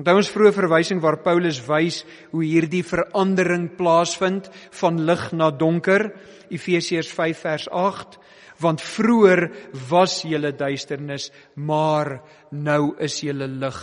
Onthou 0.00 0.16
ons 0.16 0.30
vroeë 0.32 0.54
verwysing 0.56 1.00
waar 1.04 1.18
Paulus 1.20 1.58
wys 1.66 1.98
hoe 2.30 2.40
hierdie 2.40 2.80
verandering 2.88 3.66
plaasvind 3.76 4.46
van 4.78 5.02
lig 5.04 5.26
na 5.36 5.50
donker, 5.52 6.06
Efesiërs 6.48 7.10
5 7.12 7.42
vers 7.44 7.66
8, 7.68 8.16
want 8.64 8.80
vroeër 8.80 9.42
was 9.90 10.22
julle 10.24 10.54
duisternis, 10.56 11.28
maar 11.60 12.14
nou 12.48 12.94
is 12.96 13.18
julle 13.20 13.44
lig 13.48 13.80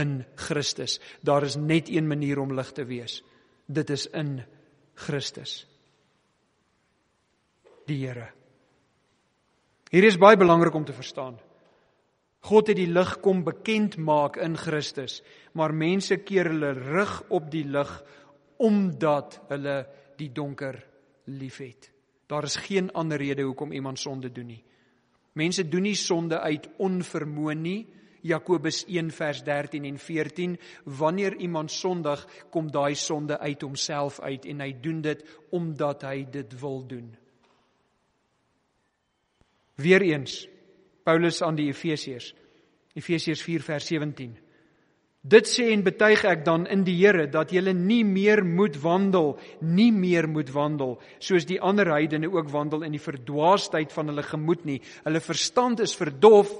in 0.00 0.16
Christus. 0.42 0.98
Daar 1.22 1.46
is 1.46 1.54
net 1.54 1.90
een 1.90 2.08
manier 2.10 2.42
om 2.42 2.50
lig 2.56 2.72
te 2.74 2.86
wees. 2.88 3.20
Dit 3.70 3.94
is 3.94 4.08
in 4.10 4.40
Christus. 5.06 5.60
Die 7.86 8.00
Here. 8.02 8.26
Hier 9.94 10.06
is 10.06 10.18
baie 10.18 10.38
belangrik 10.38 10.74
om 10.74 10.84
te 10.86 10.94
verstaan. 10.98 11.38
God 12.40 12.70
het 12.72 12.78
die 12.78 12.88
lig 12.88 13.18
kom 13.20 13.42
bekend 13.44 13.98
maak 14.00 14.38
in 14.40 14.56
Christus, 14.56 15.20
maar 15.52 15.74
mense 15.76 16.22
keer 16.24 16.48
hulle 16.54 16.72
rug 16.72 17.20
op 17.28 17.50
die 17.52 17.66
lig 17.68 17.90
omdat 18.60 19.40
hulle 19.48 19.76
die 20.20 20.30
donker 20.32 20.78
liefhet. 21.32 21.90
Daar 22.30 22.46
is 22.48 22.56
geen 22.56 22.90
ander 22.92 23.18
rede 23.18 23.42
hoekom 23.42 23.72
iemand 23.72 23.98
sonde 23.98 24.30
doen 24.32 24.46
nie. 24.46 24.62
Mense 25.32 25.64
doen 25.68 25.82
nie 25.82 25.96
sonde 25.96 26.40
uit 26.40 26.68
onvermoë 26.78 27.54
nie. 27.54 27.80
Jakobus 28.22 28.82
1 28.84 29.10
vers 29.16 29.40
13 29.44 29.86
en 29.88 29.98
14 29.98 30.56
wanneer 30.98 31.36
iemand 31.40 31.72
sondig 31.72 32.26
kom 32.52 32.68
daai 32.70 32.94
sonde 32.94 33.38
uit 33.38 33.62
homself 33.62 34.20
uit 34.20 34.44
en 34.44 34.60
hy 34.60 34.72
doen 34.82 35.00
dit 35.00 35.24
omdat 35.56 36.04
hy 36.04 36.26
dit 36.30 36.56
wil 36.60 36.82
doen. 36.86 37.08
Weereens 39.80 40.42
Paulus 41.04 41.42
aan 41.42 41.58
die 41.58 41.68
Efesiërs. 41.70 42.32
Efesiërs 42.98 43.42
4 43.42 43.64
vers 43.64 43.86
17. 43.86 44.32
Dit 45.20 45.48
sê 45.50 45.66
en 45.74 45.82
betuig 45.84 46.22
ek 46.24 46.46
dan 46.46 46.64
in 46.72 46.80
die 46.86 46.96
Here 46.96 47.26
dat 47.28 47.52
julle 47.52 47.74
nie 47.76 48.02
meer 48.08 48.40
moet 48.44 48.78
wandel, 48.80 49.34
nie 49.60 49.90
meer 49.92 50.24
moet 50.28 50.48
wandel 50.54 50.96
soos 51.20 51.44
die 51.44 51.60
ander 51.60 51.90
heidene 51.92 52.30
ook 52.32 52.48
wandel 52.48 52.86
in 52.86 52.96
die 52.96 53.02
verdwaasheid 53.02 53.92
van 53.92 54.08
hulle 54.08 54.24
gemoed 54.24 54.64
nie. 54.64 54.78
Hulle 55.04 55.20
verstand 55.20 55.84
is 55.84 55.92
verdof 55.96 56.54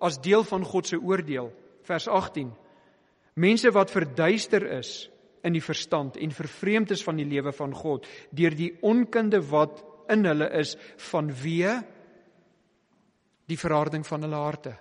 as 0.00 0.16
deel 0.24 0.46
van 0.48 0.64
God 0.64 0.88
se 0.88 0.96
oordeel. 0.96 1.52
Vers 1.84 2.08
18. 2.08 2.48
Mense 3.36 3.70
wat 3.76 3.92
verduister 3.92 4.64
is 4.78 5.10
in 5.44 5.52
die 5.52 5.62
verstand 5.62 6.16
en 6.16 6.32
vervreemd 6.34 6.96
is 6.96 7.04
van 7.04 7.20
die 7.20 7.28
lewe 7.28 7.52
van 7.52 7.76
God 7.76 8.08
deur 8.34 8.56
die 8.56 8.72
onkunde 8.82 9.42
wat 9.52 9.84
in 10.10 10.24
hulle 10.26 10.48
is 10.58 10.74
vanweë 11.10 11.76
die 13.48 13.58
verharding 13.58 14.04
van 14.06 14.26
hulle 14.26 14.42
harte. 14.42 14.74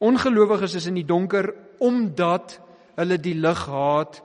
Ongelowiges 0.00 0.74
is 0.80 0.88
in 0.88 0.96
die 0.98 1.06
donker 1.06 1.52
omdat 1.84 2.56
hulle 2.96 3.18
die 3.20 3.36
lig 3.36 3.62
haat 3.68 4.20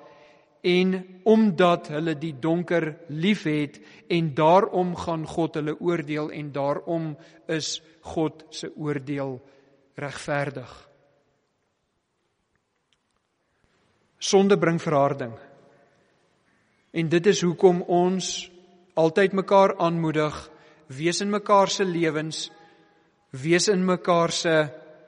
en 0.66 0.96
omdat 1.30 1.92
hulle 1.94 2.16
die 2.18 2.34
donker 2.42 2.88
liefhet 3.14 3.78
en 4.10 4.32
daarom 4.38 4.96
gaan 4.98 5.28
God 5.30 5.60
hulle 5.60 5.76
oordeel 5.78 6.32
en 6.34 6.52
daarom 6.56 7.12
is 7.52 7.82
God 8.16 8.46
se 8.50 8.72
oordeel 8.74 9.38
regverdig. 10.00 10.72
Sonde 14.18 14.58
bring 14.58 14.82
verharding. 14.82 15.36
En 16.96 17.10
dit 17.10 17.26
is 17.28 17.42
hoekom 17.46 17.82
ons 17.82 18.50
altyd 18.96 19.36
mekaar 19.38 19.76
aanmoedig, 19.78 20.34
wees 20.88 21.22
in 21.22 21.30
mekaar 21.30 21.70
se 21.70 21.86
lewens, 21.86 22.50
wees 23.32 23.68
in 23.68 23.86
mekaar 23.86 24.32
se 24.32 24.56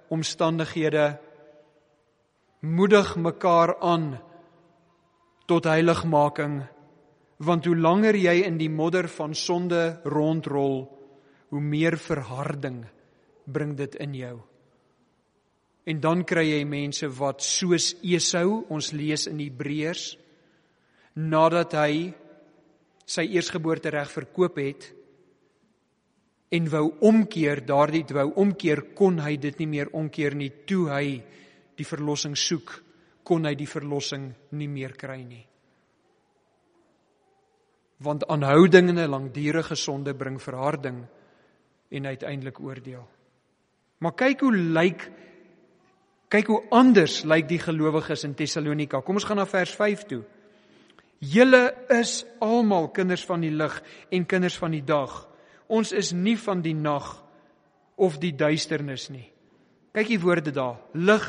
omstandighede. 0.10 1.18
Moedig 2.62 3.16
mekaar 3.16 3.78
aan 3.80 4.18
tot 5.46 5.63
heiligmaking. 5.70 6.62
Want 7.38 7.66
hoe 7.66 7.76
langer 7.78 8.18
jy 8.18 8.42
in 8.48 8.58
die 8.58 8.70
modder 8.70 9.08
van 9.08 9.36
sonde 9.38 10.00
rondrol 10.10 10.88
hoe 11.50 11.62
meer 11.62 11.98
verharding 11.98 12.82
bring 13.46 13.76
dit 13.78 13.96
in 14.04 14.16
jou. 14.18 14.38
En 15.88 16.00
dan 16.04 16.24
kry 16.28 16.44
jy 16.50 16.63
mense 16.68 17.08
wat 17.16 17.44
soos 17.46 17.94
Esau 18.04 18.66
ons 18.74 18.92
lees 18.92 19.28
in 19.30 19.40
Hebreërs 19.40 20.18
nadat 21.18 21.78
hy 21.78 22.10
sy 23.08 23.24
eersgeboorte 23.38 23.94
reg 23.94 24.12
verkoop 24.12 24.60
het 24.60 24.90
en 26.50 26.70
wou 26.72 26.86
omkeer, 27.10 27.62
daardie 27.66 28.06
wou 28.16 28.30
omkeer, 28.44 28.82
kon 28.96 29.20
hy 29.20 29.36
dit 29.42 29.60
nie 29.60 29.68
meer 29.68 29.92
omkeer 29.96 30.36
nie 30.36 30.52
toe 30.66 30.88
hy 30.90 31.06
die 31.78 31.86
verlossing 31.86 32.38
soek, 32.40 32.72
kon 33.28 33.46
hy 33.46 33.54
die 33.60 33.68
verlossing 33.68 34.30
nie 34.56 34.70
meer 34.72 34.96
kry 34.98 35.20
nie. 35.24 35.44
Want 38.00 38.28
aanhouding 38.30 38.90
en 38.90 39.00
'n 39.00 39.10
langdurige 39.10 39.76
sonde 39.76 40.14
bring 40.14 40.40
verharding 40.42 41.06
en 41.90 42.06
uiteindelik 42.06 42.60
oordeel. 42.60 43.08
Maar 43.98 44.14
kyk 44.14 44.40
hoe 44.40 44.56
lyk 44.56 45.12
kyk 46.30 46.48
hoe 46.48 46.64
anders 46.76 47.24
lyk 47.24 47.48
die 47.48 47.60
gelowiges 47.60 48.24
in 48.24 48.36
Tessalonika. 48.36 49.02
Kom 49.02 49.16
ons 49.16 49.24
gaan 49.24 49.38
na 49.38 49.46
vers 49.46 49.72
5 49.76 50.04
toe. 50.10 50.24
Julle 51.20 51.74
is 51.90 52.26
almal 52.44 52.92
kinders 52.94 53.24
van 53.26 53.42
die 53.42 53.52
lig 53.52 53.82
en 54.12 54.26
kinders 54.26 54.58
van 54.58 54.72
die 54.72 54.84
dag. 54.84 55.28
Ons 55.68 55.92
is 55.92 56.14
nie 56.14 56.38
van 56.38 56.62
die 56.62 56.76
nag 56.76 57.10
of 57.96 58.20
die 58.22 58.34
duisternis 58.36 59.10
nie. 59.10 59.28
Kyk 59.94 60.08
die 60.08 60.22
woorde 60.22 60.52
daar, 60.54 60.78
lig, 60.94 61.26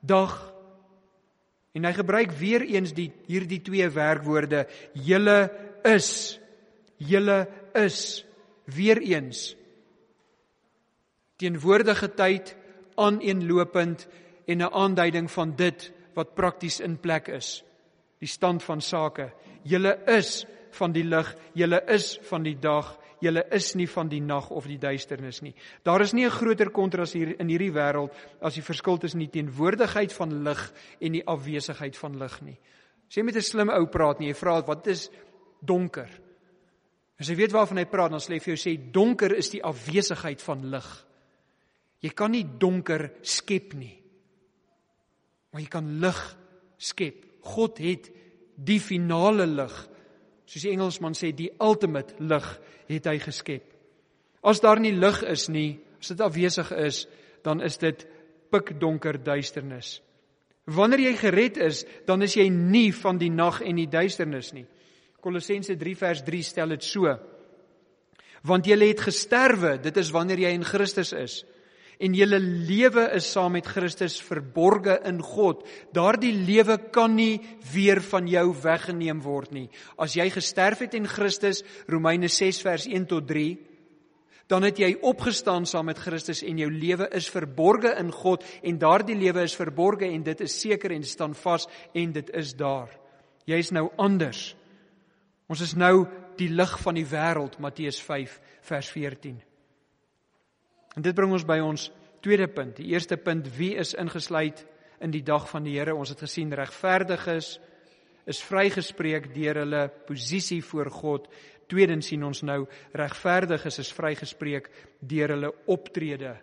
dag. 0.00 0.34
En 1.74 1.84
hy 1.84 1.92
gebruik 1.96 2.32
weer 2.38 2.62
eens 2.62 2.92
die 2.94 3.10
hierdie 3.26 3.62
twee 3.64 3.88
werkwoorde, 3.90 4.66
julle 4.92 5.50
is, 5.88 6.38
julle 6.98 7.46
is 7.74 8.24
weer 8.70 9.00
eens 9.02 9.52
teenwoordige 11.42 12.12
tyd 12.14 12.54
aaneenlopend 12.94 14.06
en 14.46 14.58
'n 14.62 14.72
aanduiding 14.72 15.30
van 15.30 15.56
dit 15.56 15.92
wat 16.14 16.34
prakties 16.34 16.80
in 16.80 16.98
plek 17.00 17.28
is. 17.28 17.64
Die 18.18 18.28
stand 18.28 18.62
van 18.62 18.80
sake. 18.80 19.32
Julle 19.62 19.98
is 20.06 20.46
van 20.70 20.92
die 20.92 21.04
lig, 21.04 21.36
julle 21.54 21.82
is 21.86 22.18
van 22.22 22.42
die 22.42 22.58
dag, 22.58 22.98
julle 23.22 23.44
is 23.54 23.72
nie 23.78 23.86
van 23.88 24.10
die 24.10 24.20
nag 24.20 24.50
of 24.50 24.66
die 24.66 24.78
duisternis 24.82 25.40
nie. 25.42 25.54
Daar 25.86 26.02
is 26.02 26.12
nie 26.12 26.26
'n 26.26 26.30
groter 26.30 26.70
kontras 26.70 27.12
hier 27.12 27.40
in 27.40 27.48
hierdie 27.48 27.72
wêreld 27.72 28.12
as 28.40 28.54
die 28.54 28.62
verskil 28.62 28.98
tussen 28.98 29.20
die 29.20 29.30
teenwoordigheid 29.30 30.12
van 30.12 30.42
lig 30.42 30.72
en 31.00 31.12
die 31.12 31.26
afwesigheid 31.26 31.96
van 31.96 32.18
lig 32.18 32.42
nie. 32.42 32.58
As 33.08 33.16
jy 33.16 33.22
met 33.22 33.36
'n 33.36 33.40
slim 33.40 33.70
ou 33.70 33.86
praat 33.86 34.20
en 34.20 34.26
jy 34.26 34.34
vra 34.34 34.62
wat 34.62 34.86
is 34.86 35.10
donker? 35.60 36.08
As 37.18 37.28
jy 37.28 37.36
weet 37.36 37.52
waarvan 37.52 37.78
hy 37.78 37.84
praat, 37.84 38.10
dan 38.10 38.20
sê 38.20 38.34
hy 38.34 38.40
vir 38.40 38.56
jou 38.56 38.60
sê 38.70 38.92
donker 38.92 39.32
is 39.36 39.50
die 39.50 39.62
afwesigheid 39.62 40.42
van 40.42 40.70
lig. 40.70 41.06
Jy 42.00 42.10
kan 42.10 42.32
nie 42.32 42.44
donker 42.58 43.12
skep 43.22 43.74
nie. 43.74 44.02
Maar 45.52 45.60
jy 45.60 45.68
kan 45.68 46.00
lig 46.00 46.36
skep. 46.78 47.24
God 47.42 47.78
het 47.78 48.10
die 48.56 48.80
finale 48.80 49.46
lig 49.46 49.88
soos 50.46 50.64
die 50.64 50.72
Engelsman 50.74 51.16
sê 51.16 51.32
die 51.34 51.50
ultimate 51.62 52.16
lig 52.20 52.46
het 52.90 53.08
hy 53.08 53.18
geskep. 53.22 53.64
As 54.42 54.60
daar 54.60 54.80
nie 54.82 54.94
lig 54.94 55.22
is 55.30 55.48
nie, 55.52 55.80
as 56.00 56.12
dit 56.12 56.22
afwesig 56.24 56.72
is, 56.82 57.04
dan 57.46 57.62
is 57.62 57.78
dit 57.78 58.06
pikdonker 58.52 59.20
duisternis. 59.22 60.00
Wanneer 60.70 61.08
jy 61.08 61.14
gered 61.18 61.58
is, 61.62 61.84
dan 62.06 62.22
is 62.22 62.36
jy 62.38 62.48
nie 62.50 62.90
van 62.94 63.18
die 63.18 63.30
nag 63.30 63.62
en 63.66 63.78
die 63.78 63.90
duisternis 63.90 64.52
nie. 64.54 64.66
Kolossense 65.22 65.76
3 65.78 65.94
vers 65.98 66.22
3 66.26 66.42
stel 66.42 66.74
dit 66.74 66.86
so. 66.86 67.10
Want 68.46 68.66
jy 68.66 68.78
het 68.82 69.02
gesterwe, 69.06 69.76
dit 69.82 69.96
is 69.96 70.10
wanneer 70.10 70.42
jy 70.46 70.54
in 70.54 70.66
Christus 70.66 71.12
is 71.14 71.42
en 71.98 72.14
julle 72.16 72.38
lewe 72.40 73.08
is 73.16 73.28
saam 73.32 73.56
met 73.56 73.66
Christus 73.68 74.18
verborge 74.22 74.98
in 75.08 75.20
God. 75.22 75.66
Daardie 75.94 76.32
lewe 76.32 76.78
kan 76.94 77.14
nie 77.16 77.40
weer 77.72 78.00
van 78.12 78.28
jou 78.30 78.46
weggeneem 78.62 79.20
word 79.22 79.52
nie. 79.52 79.68
As 79.98 80.16
jy 80.16 80.28
gesterf 80.32 80.84
het 80.86 80.96
in 80.98 81.06
Christus, 81.10 81.62
Romeine 81.90 82.28
6 82.32 82.62
vers 82.64 82.88
1 82.88 83.06
tot 83.10 83.28
3, 83.28 83.52
dan 84.50 84.66
het 84.66 84.80
jy 84.82 84.90
opgestaan 85.06 85.64
saam 85.68 85.86
met 85.88 86.00
Christus 86.02 86.42
en 86.44 86.58
jou 86.60 86.68
lewe 86.70 87.06
is 87.16 87.30
verborge 87.32 87.94
in 88.00 88.10
God 88.12 88.42
en 88.62 88.80
daardie 88.80 89.16
lewe 89.16 89.46
is 89.46 89.56
verborge 89.56 90.08
en 90.08 90.24
dit 90.26 90.42
is 90.44 90.58
seker 90.60 90.92
en 90.92 91.06
staan 91.08 91.36
vas 91.38 91.68
en 91.94 92.12
dit 92.12 92.34
is 92.36 92.52
daar. 92.58 92.90
Jy 93.48 93.62
is 93.62 93.72
nou 93.74 93.88
anders. 93.96 94.52
Ons 95.48 95.62
is 95.64 95.72
nou 95.78 96.04
die 96.38 96.50
lig 96.52 96.74
van 96.82 96.98
die 96.98 97.06
wêreld 97.08 97.58
Matteus 97.60 98.00
5 98.02 98.38
vers 98.68 98.92
14. 98.92 99.40
En 100.96 101.02
dit 101.04 101.16
bring 101.16 101.32
ons 101.32 101.46
by 101.48 101.58
ons 101.64 101.88
tweede 102.22 102.48
punt. 102.52 102.76
Die 102.78 102.92
eerste 102.92 103.16
punt, 103.16 103.48
wie 103.56 103.74
is 103.80 103.94
ingesluit 103.98 104.64
in 105.02 105.12
die 105.14 105.24
dag 105.26 105.48
van 105.50 105.64
die 105.66 105.76
Here? 105.78 105.94
Ons 105.94 106.12
het 106.14 106.24
gesien 106.24 106.52
regverdiges 106.54 107.56
is 108.30 108.42
vrygespreek 108.46 109.32
deur 109.34 109.62
hulle 109.64 109.86
posisie 110.06 110.60
voor 110.62 110.90
God. 110.94 111.26
Tweedens 111.70 112.12
sien 112.12 112.22
ons 112.24 112.42
nou 112.46 112.60
regverdiges 112.94 113.80
is 113.82 113.90
vrygespreek 113.96 114.68
deur 115.00 115.34
hulle 115.34 115.50
optrede 115.72 116.36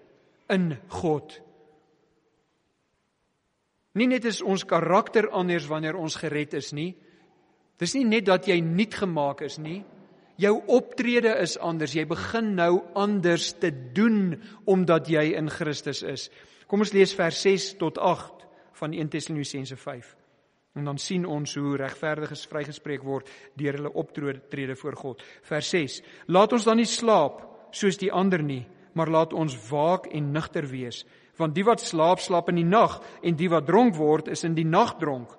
in 0.52 0.74
God. 1.00 1.38
Nie 3.96 4.10
net 4.10 4.28
is 4.30 4.42
ons 4.46 4.66
karakter 4.68 5.30
anders 5.36 5.70
wanneer 5.70 5.98
ons 5.98 6.18
gered 6.20 6.54
is 6.60 6.74
nie. 6.76 6.92
Dis 7.80 7.96
nie 7.96 8.06
net 8.06 8.28
dat 8.28 8.48
jy 8.50 8.60
nuut 8.64 8.96
gemaak 9.02 9.46
is 9.48 9.58
nie, 9.62 9.80
Jou 10.40 10.54
optrede 10.72 11.34
is 11.42 11.58
anders. 11.60 11.94
Jy 11.98 12.06
begin 12.08 12.54
nou 12.56 12.80
anders 12.96 13.52
te 13.60 13.74
doen 13.94 14.38
omdat 14.70 15.10
jy 15.12 15.34
in 15.36 15.52
Christus 15.52 16.00
is. 16.08 16.30
Kom 16.70 16.86
ons 16.86 16.94
lees 16.96 17.12
vers 17.18 17.42
6 17.44 17.74
tot 17.82 18.00
8 18.00 18.46
van 18.80 18.96
1 18.96 19.10
Tessalonisense 19.12 19.76
5. 19.76 20.14
En 20.80 20.86
dan 20.88 21.00
sien 21.02 21.26
ons 21.28 21.56
hoe 21.60 21.76
regverdiges 21.82 22.46
vrygespreek 22.48 23.04
word 23.04 23.28
deur 23.60 23.76
hulle 23.82 23.92
optrede 24.00 24.78
voor 24.80 24.96
God. 24.96 25.24
Vers 25.44 25.72
6: 25.74 25.98
Laat 26.32 26.54
ons 26.56 26.68
dan 26.68 26.80
nie 26.80 26.88
slaap 26.88 27.42
soos 27.76 28.00
die 28.00 28.12
ander 28.12 28.44
nie, 28.44 28.64
maar 28.96 29.12
laat 29.12 29.34
ons 29.34 29.58
waak 29.70 30.08
en 30.14 30.32
nugter 30.32 30.68
wees, 30.70 31.04
want 31.38 31.56
die 31.56 31.66
wat 31.68 31.84
slaap, 31.84 32.22
slaap 32.24 32.50
in 32.50 32.62
die 32.62 32.68
nag 32.68 33.00
en 33.24 33.36
die 33.36 33.50
wat 33.52 33.68
dronk 33.68 33.98
word, 33.98 34.32
is 34.32 34.46
in 34.48 34.56
die 34.56 34.68
nag 34.68 34.96
dronk. 35.02 35.36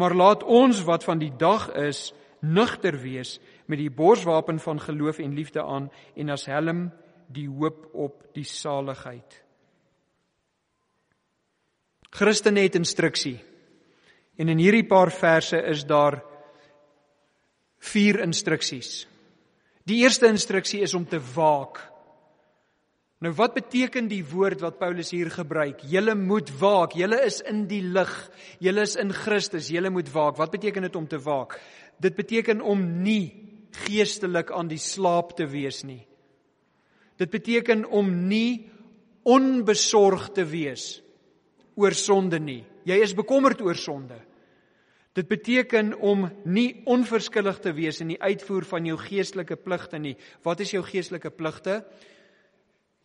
Maar 0.00 0.14
laat 0.16 0.42
ons 0.42 0.80
wat 0.88 1.04
van 1.04 1.20
die 1.20 1.32
dag 1.36 1.68
is, 1.76 2.10
nugter 2.40 2.96
wees 3.02 3.38
met 3.70 3.78
die 3.78 3.90
borswapen 3.90 4.58
van 4.58 4.80
geloof 4.82 5.20
en 5.22 5.36
liefde 5.36 5.62
aan 5.62 5.90
en 6.18 6.32
as 6.34 6.48
helm 6.50 6.88
die 7.30 7.46
hoop 7.48 7.86
op 7.94 8.24
die 8.34 8.44
saligheid. 8.44 9.36
Christene 12.10 12.66
het 12.66 12.74
instruksie. 12.74 13.38
En 14.40 14.50
in 14.50 14.58
hierdie 14.58 14.86
paar 14.88 15.12
verse 15.14 15.58
is 15.70 15.84
daar 15.86 16.18
vier 17.92 18.18
instruksies. 18.24 19.04
Die 19.86 20.02
eerste 20.02 20.26
instruksie 20.26 20.82
is 20.82 20.94
om 20.94 21.06
te 21.06 21.20
waak. 21.34 21.78
Nou 23.20 23.32
wat 23.36 23.54
beteken 23.54 24.08
die 24.08 24.22
woord 24.24 24.62
wat 24.64 24.78
Paulus 24.80 25.12
hier 25.12 25.30
gebruik? 25.30 25.84
Julle 25.84 26.14
moet 26.16 26.50
waak. 26.58 26.96
Julle 26.96 27.20
is 27.26 27.40
in 27.46 27.66
die 27.68 27.82
lig. 27.84 28.12
Julle 28.64 28.86
is 28.88 28.96
in 28.96 29.12
Christus. 29.12 29.68
Julle 29.68 29.92
moet 29.92 30.08
waak. 30.12 30.38
Wat 30.40 30.50
beteken 30.50 30.88
dit 30.88 30.96
om 30.96 31.06
te 31.08 31.20
waak? 31.20 31.58
Dit 32.00 32.16
beteken 32.16 32.64
om 32.64 32.80
nie 33.04 33.49
geestelik 33.86 34.50
aan 34.50 34.68
die 34.70 34.80
slaap 34.80 35.36
te 35.38 35.46
wees 35.50 35.82
nie. 35.84 36.02
Dit 37.20 37.30
beteken 37.30 37.84
om 37.84 38.08
nie 38.28 38.70
onbesorgd 39.28 40.34
te 40.38 40.46
wees 40.48 41.02
oor 41.76 41.94
sonde 41.96 42.40
nie. 42.40 42.62
Jy 42.88 43.00
is 43.04 43.16
bekommerd 43.16 43.60
oor 43.60 43.76
sonde. 43.76 44.16
Dit 45.16 45.28
beteken 45.28 45.92
om 45.98 46.28
nie 46.46 46.82
onverskillig 46.88 47.58
te 47.60 47.74
wees 47.74 47.98
in 48.00 48.14
die 48.14 48.20
uitvoer 48.22 48.64
van 48.68 48.86
jou 48.86 48.96
geestelike 49.00 49.58
pligte 49.58 49.98
nie. 49.98 50.14
Wat 50.46 50.62
is 50.62 50.72
jou 50.72 50.82
geestelike 50.86 51.32
pligte? 51.34 51.80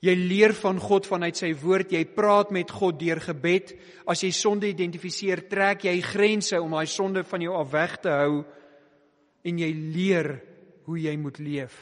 Jy 0.06 0.13
leer 0.19 0.54
van 0.54 0.78
God 0.80 1.08
vanuit 1.10 1.39
sy 1.39 1.49
woord, 1.58 1.95
jy 1.95 2.04
praat 2.13 2.51
met 2.54 2.69
God 2.69 2.99
deur 3.01 3.19
gebed. 3.23 3.73
As 4.06 4.21
jy 4.21 4.30
sonde 4.36 4.69
identifiseer, 4.69 5.47
trek 5.49 5.88
jy 5.88 5.95
grense 6.06 6.60
om 6.62 6.75
daai 6.78 6.89
sonde 6.91 7.25
van 7.25 7.41
jou 7.41 7.56
af 7.58 7.71
weg 7.73 7.97
te 8.04 8.13
hou 8.13 8.43
en 9.45 9.62
jy 9.62 9.71
leer 9.73 10.30
hoe 10.86 11.00
jy 11.02 11.15
moet 11.17 11.39
leef. 11.39 11.76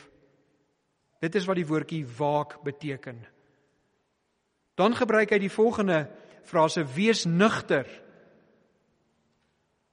Dit 1.24 1.36
is 1.36 1.46
wat 1.48 1.60
die 1.60 1.68
woordjie 1.68 2.04
waak 2.18 2.58
beteken. 2.63 3.22
Dan 4.76 4.96
gebruik 4.98 5.32
hy 5.32 5.39
die 5.44 5.54
volgende 5.54 6.08
frase: 6.44 6.84
wees 6.96 7.26
nugter. 7.26 7.88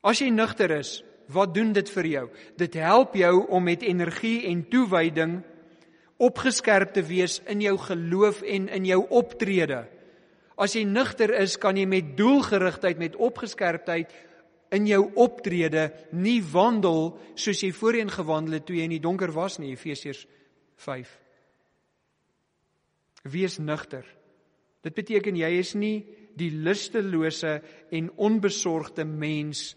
As 0.00 0.22
jy 0.22 0.30
nugter 0.32 0.72
is, 0.78 1.02
wat 1.30 1.54
doen 1.54 1.74
dit 1.76 1.90
vir 1.92 2.06
jou? 2.08 2.26
Dit 2.58 2.74
help 2.80 3.14
jou 3.14 3.34
om 3.52 3.62
met 3.64 3.84
energie 3.86 4.48
en 4.50 4.64
toewyding 4.72 5.40
opgeskerp 6.20 6.92
te 6.92 7.02
wees 7.06 7.38
in 7.48 7.62
jou 7.64 7.76
geloof 7.80 8.42
en 8.42 8.68
in 8.68 8.88
jou 8.88 9.00
optrede. 9.08 9.84
As 10.60 10.74
jy 10.76 10.82
nugter 10.84 11.32
is, 11.40 11.56
kan 11.56 11.78
jy 11.80 11.86
met 11.88 12.16
doelgerigtheid, 12.18 12.98
met 13.00 13.16
opgeskerptheid 13.16 14.12
in 14.70 14.86
jou 14.86 15.02
optrede 15.18 15.88
nie 16.12 16.38
wandel 16.52 17.16
soos 17.34 17.62
jy 17.62 17.72
voorheen 17.74 18.10
gewandel 18.12 18.58
het 18.58 18.66
toe 18.68 18.76
jy 18.78 18.86
in 18.86 18.94
die 18.94 19.02
donker 19.02 19.32
was 19.34 19.58
nie, 19.58 19.72
Efesiërs 19.74 20.24
5. 20.80 21.10
Wees 23.30 23.58
nugter. 23.58 24.06
Dit 24.80 24.96
beteken 24.96 25.36
jy 25.36 25.50
is 25.60 25.74
nie 25.76 25.98
die 26.38 26.52
lustelose 26.54 27.58
en 27.92 28.12
onbesorgde 28.16 29.04
mens 29.04 29.74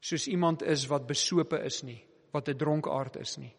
soos 0.00 0.28
iemand 0.30 0.62
is 0.62 0.86
wat 0.90 1.08
besope 1.08 1.58
is 1.64 1.82
nie, 1.82 1.98
wat 2.32 2.48
'n 2.48 2.56
dronkaard 2.56 3.16
is 3.16 3.38
nie. 3.38 3.54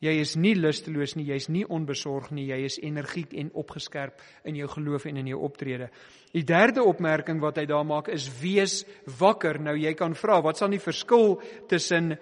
Jy 0.00 0.14
is 0.22 0.32
nie 0.40 0.54
lusteloos 0.56 1.12
nie, 1.18 1.26
jy's 1.28 1.50
nie 1.52 1.66
onbesorg 1.68 2.30
nie, 2.32 2.46
jy 2.48 2.62
is 2.64 2.78
energiek 2.80 3.34
en 3.36 3.50
opgeskerp 3.60 4.22
in 4.48 4.56
jou 4.56 4.68
geloof 4.72 5.04
en 5.10 5.18
in 5.20 5.28
jou 5.28 5.42
optrede. 5.44 5.90
Die 6.32 6.44
derde 6.48 6.80
opmerking 6.88 7.42
wat 7.42 7.60
hy 7.60 7.66
daar 7.68 7.84
maak 7.84 8.08
is 8.08 8.30
wees 8.40 8.78
wakker. 9.20 9.58
Nou 9.60 9.74
jy 9.76 9.92
kan 9.98 10.16
vra, 10.16 10.38
wat 10.40 10.56
sal 10.56 10.72
die 10.72 10.80
verskil 10.80 11.36
tussen 11.68 12.14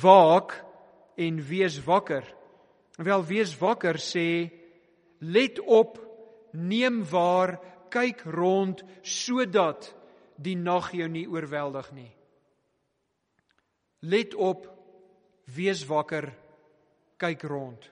waak 0.00 0.56
en 1.20 1.42
wees 1.44 1.76
wakker? 1.84 2.24
Wel, 2.96 3.26
wees 3.28 3.52
wakker 3.60 4.00
sê 4.00 4.48
let 5.20 5.60
op, 5.60 6.00
neem 6.56 7.02
waar, 7.10 7.58
kyk 7.92 8.24
rond 8.32 8.80
sodat 9.04 9.90
die 10.40 10.56
nag 10.56 10.88
jou 10.96 11.08
nie 11.12 11.26
oorweldig 11.28 11.92
nie. 11.92 12.10
Let 14.08 14.32
op, 14.40 14.64
wees 15.52 15.84
wakker 15.88 16.32
kyk 17.16 17.42
rond. 17.42 17.90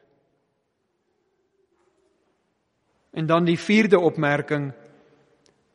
En 3.14 3.26
dan 3.26 3.44
die 3.44 3.58
vierde 3.58 3.98
opmerking: 3.98 4.72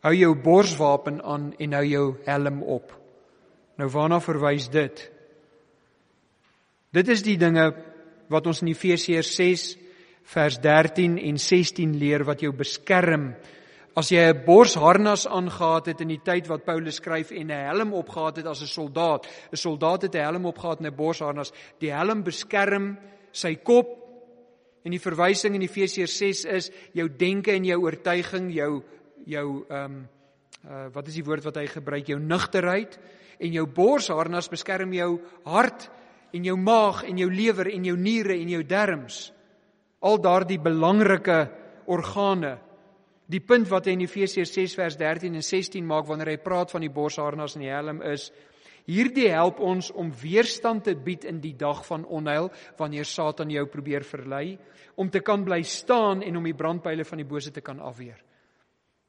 hou 0.06 0.14
jou 0.16 0.34
borswapen 0.36 1.22
aan 1.24 1.54
en 1.58 1.74
hou 1.74 1.86
jou 1.86 2.08
helm 2.26 2.64
op. 2.64 2.94
Nou 3.80 3.90
waarna 3.90 4.20
verwys 4.20 4.70
dit? 4.70 5.06
Dit 6.92 7.08
is 7.08 7.24
die 7.24 7.38
dinge 7.38 7.70
wat 8.30 8.48
ons 8.50 8.62
in 8.62 8.72
Efesiërs 8.72 9.32
6 9.36 9.70
vers 10.30 10.60
13 10.62 11.18
en 11.18 11.40
16 11.42 11.96
leer 11.98 12.26
wat 12.28 12.44
jou 12.44 12.52
beskerm. 12.54 13.34
As 13.98 14.12
jy 14.12 14.22
'n 14.30 14.46
borsharnas 14.46 15.28
aangetree 15.28 15.94
het 15.94 16.02
in 16.02 16.08
die 16.08 16.22
tyd 16.24 16.48
wat 16.48 16.66
Paulus 16.66 16.96
skryf 16.96 17.32
en 17.32 17.48
'n 17.52 17.66
helm 17.68 17.94
opgehad 17.94 18.38
het 18.38 18.46
as 18.46 18.62
'n 18.62 18.68
soldaat, 18.68 19.28
'n 19.52 19.56
soldaat 19.56 20.02
het 20.02 20.16
'n 20.16 20.24
helm 20.24 20.46
opgehad 20.46 20.80
en 20.80 20.86
'n 20.86 20.96
borsharnas, 20.96 21.52
die 21.80 21.92
helm 21.92 22.24
beskerm 22.24 22.98
sy 23.32 23.56
kop 23.64 23.96
en 24.86 24.96
die 24.96 25.02
verwysing 25.02 25.58
in 25.58 25.66
Efesiërs 25.66 26.16
6 26.18 26.46
is 26.56 26.70
jou 26.98 27.08
denke 27.10 27.54
en 27.54 27.68
jou 27.68 27.82
oortuiging, 27.84 28.52
jou 28.56 28.72
jou 29.30 29.48
ehm 29.70 29.86
um, 29.86 30.00
uh, 30.66 30.88
wat 30.94 31.08
is 31.08 31.20
die 31.20 31.26
woord 31.26 31.46
wat 31.46 31.60
hy 31.60 31.68
gebruik, 31.70 32.10
jou 32.10 32.20
nugterheid 32.20 32.98
en 33.40 33.54
jou 33.54 33.66
borsharnas 33.72 34.50
beskerm 34.52 34.94
jou 34.94 35.20
hart 35.48 35.88
en 36.36 36.46
jou 36.46 36.56
maag 36.60 37.04
en 37.08 37.20
jou 37.22 37.30
lewer 37.32 37.70
en 37.72 37.86
jou 37.86 37.96
niere 37.98 38.36
en 38.36 38.50
jou 38.50 38.64
darmes. 38.68 39.30
Al 40.02 40.20
daardie 40.22 40.60
belangrike 40.60 41.40
organe. 41.88 42.58
Die 43.30 43.42
punt 43.46 43.70
wat 43.70 43.88
hy 43.88 43.96
in 43.98 44.06
Efesiërs 44.06 44.52
6 44.56 44.76
vers 44.78 44.98
13 44.98 45.36
en 45.38 45.46
16 45.46 45.86
maak 45.86 46.08
wanneer 46.10 46.34
hy 46.34 46.40
praat 46.42 46.72
van 46.74 46.82
die 46.82 46.94
borsharnas 46.94 47.56
en 47.56 47.66
die 47.66 47.74
helm 47.74 48.02
is 48.06 48.30
Hierdie 48.90 49.28
help 49.30 49.60
ons 49.62 49.92
om 49.94 50.10
weerstand 50.18 50.88
te 50.88 50.96
bied 50.98 51.28
in 51.30 51.38
die 51.44 51.54
dag 51.58 51.84
van 51.86 52.08
onheil 52.10 52.50
wanneer 52.80 53.06
Satan 53.06 53.52
jou 53.54 53.68
probeer 53.70 54.02
verlei, 54.08 54.58
om 54.98 55.12
te 55.14 55.22
kan 55.22 55.44
bly 55.46 55.62
staan 55.62 56.24
en 56.26 56.40
om 56.40 56.48
die 56.48 56.58
brandpyle 56.58 57.06
van 57.06 57.22
die 57.22 57.28
bose 57.30 57.54
te 57.54 57.62
kan 57.62 57.80
afweer. 57.86 58.18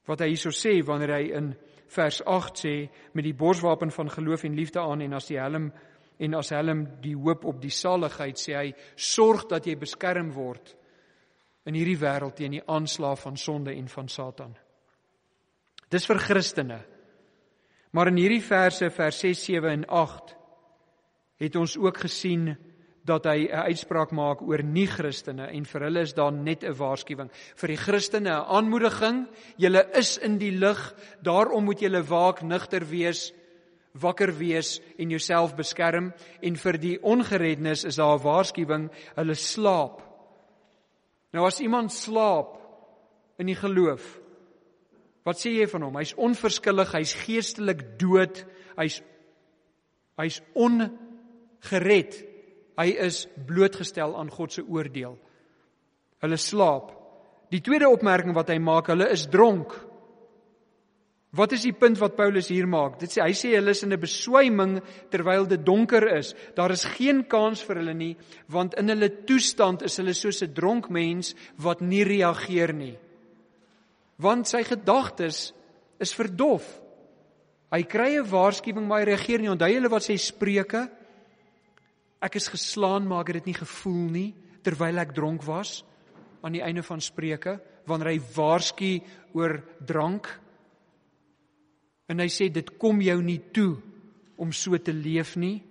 Wat 0.07 0.21
hy 0.21 0.35
hierso 0.35 0.53
sê 0.53 0.75
wanneer 0.85 1.15
hy 1.17 1.25
in 1.39 1.49
vers 1.95 2.21
8 2.29 2.61
sê 2.61 2.75
met 3.17 3.25
die 3.25 3.37
borswapen 3.37 3.91
van 3.95 4.13
geloof 4.13 4.45
en 4.45 4.59
liefde 4.59 4.83
aan 4.83 5.01
en 5.07 5.17
as 5.17 5.31
die 5.31 5.41
helm 5.41 5.71
en 6.21 6.37
as 6.37 6.53
helm 6.53 6.85
die 7.01 7.17
hoop 7.17 7.47
op 7.49 7.59
die 7.63 7.73
saligheid 7.73 8.39
sê 8.39 8.57
hy 8.59 8.69
sorg 8.95 9.47
dat 9.49 9.67
jy 9.67 9.79
beskerm 9.81 10.31
word 10.37 10.75
in 11.69 11.77
hierdie 11.79 11.99
wêreld 12.01 12.37
teen 12.37 12.59
die 12.59 12.67
aanslag 12.69 13.19
van 13.23 13.37
sonde 13.41 13.73
en 13.73 13.89
van 13.89 14.09
Satan. 14.09 14.53
Dis 15.91 16.07
vir 16.07 16.21
Christene 16.23 16.83
Maar 17.91 18.07
in 18.07 18.17
hierdie 18.17 18.43
verse 18.43 18.91
vers 18.91 19.19
6, 19.19 19.45
7 19.45 19.71
en 19.71 19.87
8 19.87 20.37
het 21.41 21.57
ons 21.57 21.77
ook 21.81 21.97
gesien 21.97 22.53
dat 23.05 23.25
hy 23.25 23.49
'n 23.49 23.67
uitspraak 23.73 24.11
maak 24.13 24.43
oor 24.43 24.63
nie-Christene 24.63 25.47
en 25.47 25.65
vir 25.65 25.81
hulle 25.81 26.01
is 26.01 26.15
daar 26.15 26.33
net 26.33 26.65
'n 26.65 26.77
waarskuwing. 26.77 27.31
Vir 27.57 27.69
die 27.69 27.77
Christene 27.77 28.31
'n 28.31 28.47
aanmoediging, 28.47 29.29
julle 29.57 29.89
is 29.95 30.19
in 30.19 30.39
die 30.39 30.53
lig, 30.53 30.95
daarom 31.23 31.65
moet 31.65 31.81
julle 31.81 32.03
waak, 32.03 32.43
nugter 32.43 32.87
wees, 32.87 33.33
wakker 33.93 34.39
wees 34.39 34.81
en 34.99 35.11
jouself 35.11 35.57
beskerm 35.57 36.13
en 36.43 36.57
vir 36.57 36.79
die 36.79 36.99
ongereddes 37.03 37.85
is 37.85 37.97
daar 37.97 38.19
'n 38.19 38.23
waarskuwing, 38.23 38.91
hulle 39.17 39.35
slaap. 39.35 40.03
Nou 41.33 41.47
as 41.47 41.61
iemand 41.61 41.93
slaap 41.93 42.59
in 43.39 43.47
die 43.47 43.57
geloof, 43.57 44.21
Wat 45.31 45.39
sê 45.39 45.53
jy 45.61 45.67
van 45.71 45.85
hom? 45.87 45.99
Hy's 46.01 46.17
onverskillig, 46.19 46.91
hy's 46.97 47.15
geestelik 47.23 47.85
dood, 48.01 48.41
hy's 48.75 48.97
hy's 50.19 50.41
ongered. 50.59 52.17
Hy 52.81 52.87
is 53.07 53.23
blootgestel 53.47 54.17
aan 54.19 54.33
God 54.35 54.57
se 54.57 54.65
oordeel. 54.67 55.15
Hulle 56.25 56.39
slaap. 56.41 56.91
Die 57.55 57.63
tweede 57.63 57.89
opmerking 57.91 58.35
wat 58.35 58.51
hy 58.51 58.59
maak, 58.63 58.91
hulle 58.91 59.07
is 59.15 59.29
dronk. 59.31 59.77
Wat 61.39 61.55
is 61.55 61.63
die 61.63 61.77
punt 61.79 62.01
wat 62.03 62.17
Paulus 62.19 62.49
hier 62.51 62.67
maak? 62.67 62.97
Dit 62.99 63.15
sê 63.15 63.23
hy 63.23 63.37
sê 63.39 63.53
hulle 63.55 63.71
is 63.71 63.85
in 63.87 63.95
'n 63.95 64.03
beswyming 64.03 64.81
terwyl 65.15 65.47
dit 65.47 65.63
donker 65.63 66.09
is. 66.19 66.35
Daar 66.57 66.75
is 66.75 66.83
geen 66.85 67.23
kans 67.23 67.63
vir 67.63 67.79
hulle 67.79 67.95
nie, 67.95 68.17
want 68.49 68.75
in 68.75 68.89
hulle 68.89 69.23
toestand 69.27 69.83
is 69.87 69.97
hulle 69.97 70.15
soos 70.15 70.43
'n 70.43 70.53
dronk 70.53 70.91
mens 70.91 71.37
wat 71.57 71.81
nie 71.81 72.03
reageer 72.03 72.75
nie 72.75 72.99
want 74.21 74.49
sy 74.49 74.63
gedagtes 74.67 75.51
is 76.01 76.13
verdof. 76.17 76.65
Hy 77.71 77.83
kry 77.87 78.19
'n 78.19 78.27
waarskuwing 78.27 78.87
maar 78.87 79.01
hy 79.01 79.15
reageer 79.15 79.41
nie. 79.41 79.51
Onthou 79.51 79.71
julle 79.71 79.89
wat 79.89 80.03
sê 80.03 80.19
Spreuke? 80.19 80.91
Ek 82.21 82.37
is 82.37 82.49
geslaan 82.49 83.07
maar 83.07 83.21
ek 83.21 83.29
het 83.29 83.45
dit 83.45 83.47
nie 83.47 83.61
gevoel 83.61 84.11
nie 84.11 84.35
terwyl 84.63 84.99
ek 84.99 85.15
dronk 85.15 85.43
was 85.43 85.85
aan 86.43 86.53
die 86.53 86.63
einde 86.63 86.83
van 86.83 87.01
Spreuke 87.01 87.61
wanneer 87.87 88.13
hy 88.13 88.21
waarsku 88.35 89.01
oor 89.33 89.63
drank. 89.87 90.29
En 92.09 92.19
hy 92.19 92.29
sê 92.29 92.51
dit 92.53 92.79
kom 92.79 93.01
jou 93.01 93.23
nie 93.23 93.41
toe 93.53 93.77
om 94.37 94.53
so 94.53 94.77
te 94.79 94.93
leef 94.93 95.37
nie. 95.37 95.63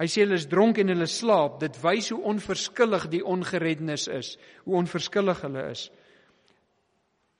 Hy 0.00 0.06
sê 0.10 0.24
hulle 0.24 0.34
is 0.34 0.48
dronk 0.50 0.80
en 0.82 0.88
hulle 0.88 1.06
slaap. 1.06 1.60
Dit 1.60 1.76
wys 1.82 2.10
hoe 2.10 2.22
onverskillig 2.32 3.08
die 3.12 3.22
ongerednis 3.22 4.08
is, 4.08 4.36
hoe 4.64 4.78
onverskillig 4.80 5.42
hulle 5.44 5.68
is. 5.70 5.90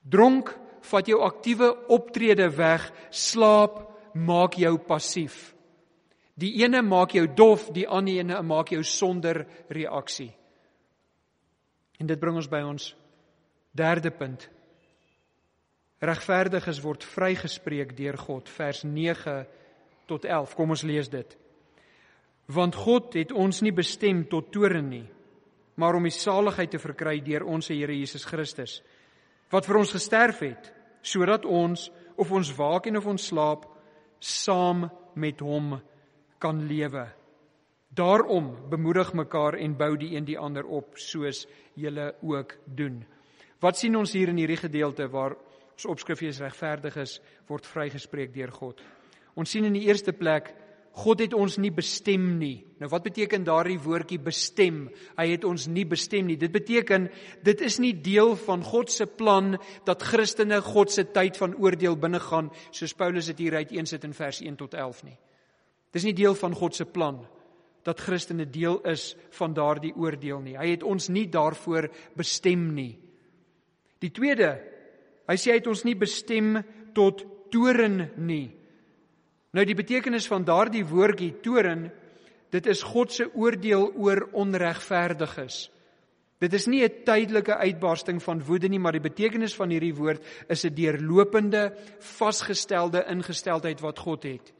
Dronk 0.03 0.51
vat 0.83 1.07
jou 1.07 1.21
aktiewe 1.23 1.71
optrede 1.93 2.49
weg, 2.57 2.89
slaap 3.09 3.79
maak 4.13 4.57
jou 4.59 4.75
passief. 4.83 5.53
Die 6.35 6.63
ene 6.63 6.81
maak 6.81 7.13
jou 7.15 7.27
dof, 7.29 7.69
die 7.73 7.87
ander 7.87 8.23
ene 8.23 8.41
maak 8.43 8.73
jou 8.73 8.81
sonder 8.83 9.43
reaksie. 9.69 10.31
En 12.01 12.09
dit 12.09 12.19
bring 12.19 12.35
ons 12.35 12.49
by 12.49 12.63
ons 12.65 12.89
derde 13.77 14.11
punt. 14.11 14.49
Regverdiges 16.03 16.81
word 16.83 17.05
vrygespreek 17.07 17.93
deur 17.95 18.17
God 18.19 18.49
vers 18.51 18.83
9 18.83 19.37
tot 20.09 20.25
11. 20.25 20.55
Kom 20.57 20.73
ons 20.75 20.83
lees 20.83 21.07
dit. 21.09 21.37
Want 22.51 22.75
God 22.75 23.13
het 23.15 23.31
ons 23.31 23.61
nie 23.63 23.71
bestem 23.71 24.25
tot 24.27 24.49
toorn 24.51 24.89
nie, 24.89 25.05
maar 25.79 25.95
om 25.95 26.03
die 26.03 26.13
saligheid 26.13 26.73
te 26.73 26.81
verkry 26.81 27.21
deur 27.23 27.45
ons 27.47 27.71
Here 27.71 27.95
Jesus 27.95 28.25
Christus 28.27 28.81
wat 29.53 29.67
vir 29.69 29.83
ons 29.83 29.93
gesterf 29.93 30.41
het 30.41 30.71
sodat 31.05 31.45
ons 31.45 31.89
of 32.17 32.31
ons 32.31 32.49
waak 32.57 32.87
en 32.89 32.97
of 32.97 33.07
ons 33.11 33.27
slaap 33.29 33.67
saam 34.23 34.87
met 35.19 35.41
hom 35.43 35.75
kan 36.41 36.61
lewe. 36.67 37.03
Daarom 37.93 38.53
bemoedig 38.71 39.11
mekaar 39.13 39.57
en 39.59 39.75
bou 39.77 39.91
die 39.99 40.13
een 40.15 40.25
die 40.25 40.39
ander 40.39 40.65
op 40.65 40.97
soos 40.97 41.43
julle 41.77 42.13
ook 42.21 42.55
doen. 42.65 43.03
Wat 43.61 43.77
sien 43.77 43.95
ons 43.95 44.13
hier 44.15 44.31
in 44.31 44.39
hierdie 44.41 44.59
gedeelte 44.59 45.07
waar 45.11 45.35
ons 45.73 45.85
opskrif 45.91 46.23
is 46.25 46.41
regverdig 46.41 46.97
is 47.03 47.19
word 47.49 47.67
vrygespreek 47.67 48.33
deur 48.33 48.51
God. 48.51 48.81
Ons 49.35 49.53
sien 49.53 49.65
in 49.67 49.77
die 49.77 49.85
eerste 49.85 50.13
plek 50.13 50.53
God 50.93 51.23
het 51.23 51.33
ons 51.33 51.55
nie 51.57 51.71
bestem 51.73 52.35
nie. 52.37 52.67
Nou 52.77 52.85
wat 52.91 53.07
beteken 53.07 53.45
daardie 53.47 53.79
woordjie 53.81 54.19
bestem? 54.21 54.83
Hy 55.17 55.25
het 55.31 55.45
ons 55.49 55.65
nie 55.65 55.87
bestem 55.89 56.27
nie. 56.29 56.37
Dit 56.37 56.53
beteken 56.53 57.07
dit 57.45 57.63
is 57.65 57.79
nie 57.81 57.95
deel 57.97 58.35
van 58.43 58.61
God 58.65 58.93
se 58.93 59.07
plan 59.09 59.55
dat 59.87 60.05
Christene 60.05 60.61
God 60.61 60.93
se 60.93 61.07
tyd 61.09 61.39
van 61.41 61.57
oordeel 61.57 61.97
binnegaan 61.97 62.51
soos 62.69 62.93
Paulus 62.93 63.31
dit 63.31 63.41
hier 63.47 63.57
uit 63.57 63.73
1 63.73 63.89
sit 63.89 64.05
in 64.05 64.13
vers 64.13 64.43
1 64.45 64.59
tot 64.61 64.77
11 64.77 65.01
nie. 65.09 65.17
Dis 65.93 66.05
nie 66.05 66.13
deel 66.17 66.37
van 66.37 66.53
God 66.57 66.77
se 66.77 66.85
plan 66.85 67.23
dat 67.83 67.99
Christene 67.99 68.45
deel 68.45 68.77
is 68.87 69.15
van 69.33 69.53
daardie 69.53 69.95
oordeel 69.97 70.45
nie. 70.45 70.57
Hy 70.57 70.75
het 70.75 70.85
ons 70.85 71.09
nie 71.09 71.25
daarvoor 71.27 71.89
bestem 72.15 72.69
nie. 72.77 72.93
Die 74.03 74.11
tweede, 74.13 74.55
hy 75.25 75.35
sê 75.39 75.55
hy 75.55 75.61
het 75.61 75.69
ons 75.71 75.83
nie 75.87 75.97
bestem 75.97 76.59
tot 76.93 77.25
toren 77.51 78.11
nie. 78.21 78.51
Nou 79.53 79.65
die 79.69 79.77
betekenis 79.77 80.25
van 80.29 80.45
daardie 80.47 80.85
woordjie 80.85 81.35
toren, 81.45 81.85
dit 82.53 82.67
is 82.69 82.81
God 82.85 83.13
se 83.13 83.27
oordeel 83.37 83.91
oor 84.01 84.25
onregverdiges. 84.33 85.67
Dit 86.41 86.53
is 86.53 86.65
nie 86.67 86.83
'n 86.83 87.03
tydelike 87.05 87.55
uitbarsting 87.55 88.21
van 88.21 88.43
woede 88.43 88.67
nie, 88.67 88.79
maar 88.79 88.91
die 88.91 89.09
betekenis 89.09 89.55
van 89.55 89.69
hierdie 89.69 89.95
woord 89.95 90.21
is 90.49 90.65
'n 90.65 90.73
deurlopende, 90.73 91.73
vasgestelde 91.99 93.05
ingesteldheid 93.07 93.79
wat 93.79 93.99
God 93.99 94.23
het. 94.23 94.53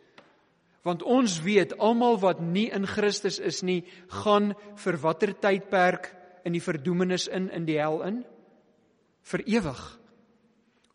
Want 0.84 1.04
ons 1.04 1.41
weet 1.41 1.78
almal 1.78 2.20
wat 2.20 2.39
nie 2.39 2.70
in 2.70 2.88
Christus 2.88 3.39
is 3.39 3.64
nie, 3.64 3.84
gaan 4.08 4.54
vir 4.76 4.98
watter 4.98 5.34
tydperk 5.39 6.16
in 6.44 6.54
die 6.54 6.62
verdoemenis 6.62 7.28
in 7.28 7.50
in 7.50 7.66
die 7.66 7.80
hel 7.80 8.02
in? 8.04 8.26
Vir 9.22 9.41
ewig. 9.46 10.00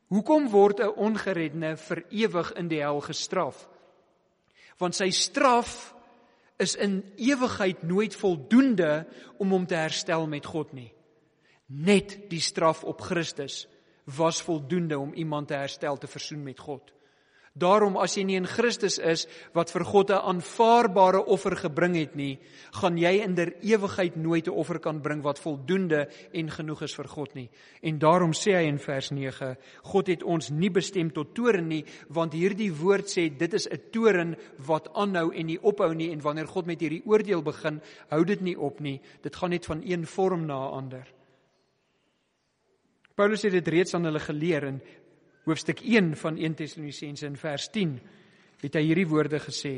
Hoekom 0.08 0.48
word 0.48 0.80
'n 0.80 0.94
ongeredde 0.96 1.76
vir 1.76 2.04
ewig 2.10 2.52
in 2.52 2.68
die 2.68 2.80
hel 2.80 3.00
gestraf? 3.00 3.68
Want 4.78 4.96
sy 4.96 5.10
straf 5.14 5.94
is 6.58 6.74
in 6.74 7.00
ewigheid 7.16 7.82
nooit 7.86 8.14
voldoende 8.18 9.06
om 9.38 9.50
hom 9.54 9.66
te 9.66 9.78
herstel 9.78 10.26
met 10.26 10.46
God 10.46 10.72
nie. 10.74 10.90
Net 11.66 12.16
die 12.30 12.42
straf 12.42 12.84
op 12.84 13.02
Christus 13.04 13.66
was 14.16 14.40
voldoende 14.42 14.98
om 14.98 15.12
iemand 15.12 15.48
te 15.48 15.58
herstel 15.58 15.98
te 15.98 16.06
versoen 16.10 16.42
met 16.42 16.58
God. 16.58 16.92
Daarom 17.58 17.96
as 17.98 18.14
jy 18.14 18.22
nie 18.28 18.36
in 18.38 18.46
Christus 18.46 18.98
is 19.02 19.26
wat 19.56 19.70
vir 19.74 19.84
God 19.84 20.10
'n 20.10 20.22
aanvaarbare 20.30 21.24
offer 21.26 21.56
gebring 21.56 21.96
het 21.96 22.14
nie, 22.14 22.38
gaan 22.72 22.96
jy 22.96 23.22
in 23.24 23.34
der 23.34 23.52
ewigheid 23.62 24.16
nooit 24.16 24.46
'n 24.46 24.54
offer 24.54 24.78
kan 24.78 25.00
bring 25.00 25.22
wat 25.22 25.38
voldoende 25.38 26.08
en 26.32 26.50
genoeg 26.50 26.82
is 26.82 26.94
vir 26.94 27.08
God 27.08 27.34
nie. 27.34 27.48
En 27.82 27.98
daarom 27.98 28.32
sê 28.32 28.54
hy 28.54 28.68
in 28.68 28.78
vers 28.78 29.10
9, 29.10 29.56
God 29.82 30.06
het 30.06 30.22
ons 30.22 30.50
nie 30.50 30.70
bestem 30.70 31.10
tot 31.10 31.34
toren 31.34 31.68
nie, 31.68 31.84
want 32.08 32.32
hierdie 32.32 32.72
woord 32.72 33.06
sê 33.06 33.28
dit 33.36 33.54
is 33.54 33.66
'n 33.66 33.90
toren 33.90 34.36
wat 34.66 34.88
aanhou 34.94 35.32
en 35.34 35.46
nie 35.46 35.58
ophou 35.62 35.94
nie 35.94 36.12
en 36.12 36.20
wanneer 36.20 36.46
God 36.46 36.66
met 36.66 36.80
hierdie 36.80 37.02
oordeel 37.06 37.42
begin, 37.42 37.80
hou 38.10 38.24
dit 38.24 38.40
nie 38.40 38.56
op 38.58 38.80
nie. 38.80 39.00
Dit 39.22 39.36
gaan 39.36 39.50
net 39.50 39.66
van 39.66 39.82
een 39.84 40.06
vorm 40.06 40.46
na 40.46 40.68
'n 40.68 40.72
ander. 40.72 41.06
Paulus 43.14 43.42
het 43.42 43.52
dit 43.52 43.68
reeds 43.68 43.94
aan 43.94 44.04
hulle 44.04 44.20
geleer 44.20 44.62
in 44.62 44.80
hoofstuk 45.48 45.82
1 45.84 46.14
van 46.20 46.38
1 46.38 46.54
Tessalonisense 46.58 47.26
in 47.26 47.36
vers 47.40 47.68
10 47.74 47.96
het 48.62 48.74
hy 48.76 48.84
hierdie 48.84 49.08
woorde 49.08 49.40
gesê. 49.42 49.74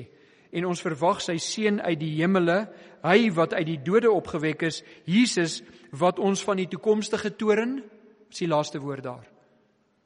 En 0.50 0.66
ons 0.66 0.82
verwag 0.82 1.20
sy 1.22 1.36
seun 1.38 1.78
uit 1.80 1.98
die 2.00 2.16
hemele 2.18 2.64
hy 3.04 3.30
wat 3.36 3.54
uit 3.54 3.66
die 3.68 3.80
dode 3.86 4.10
opgewek 4.10 4.66
is 4.66 4.82
Jesus 5.06 5.60
wat 5.96 6.18
ons 6.18 6.42
van 6.44 6.58
die 6.58 6.68
toekomstige 6.70 7.32
toren 7.38 7.78
is 8.30 8.42
die 8.42 8.50
laaste 8.50 8.80
woord 8.82 9.06
daar 9.06 9.26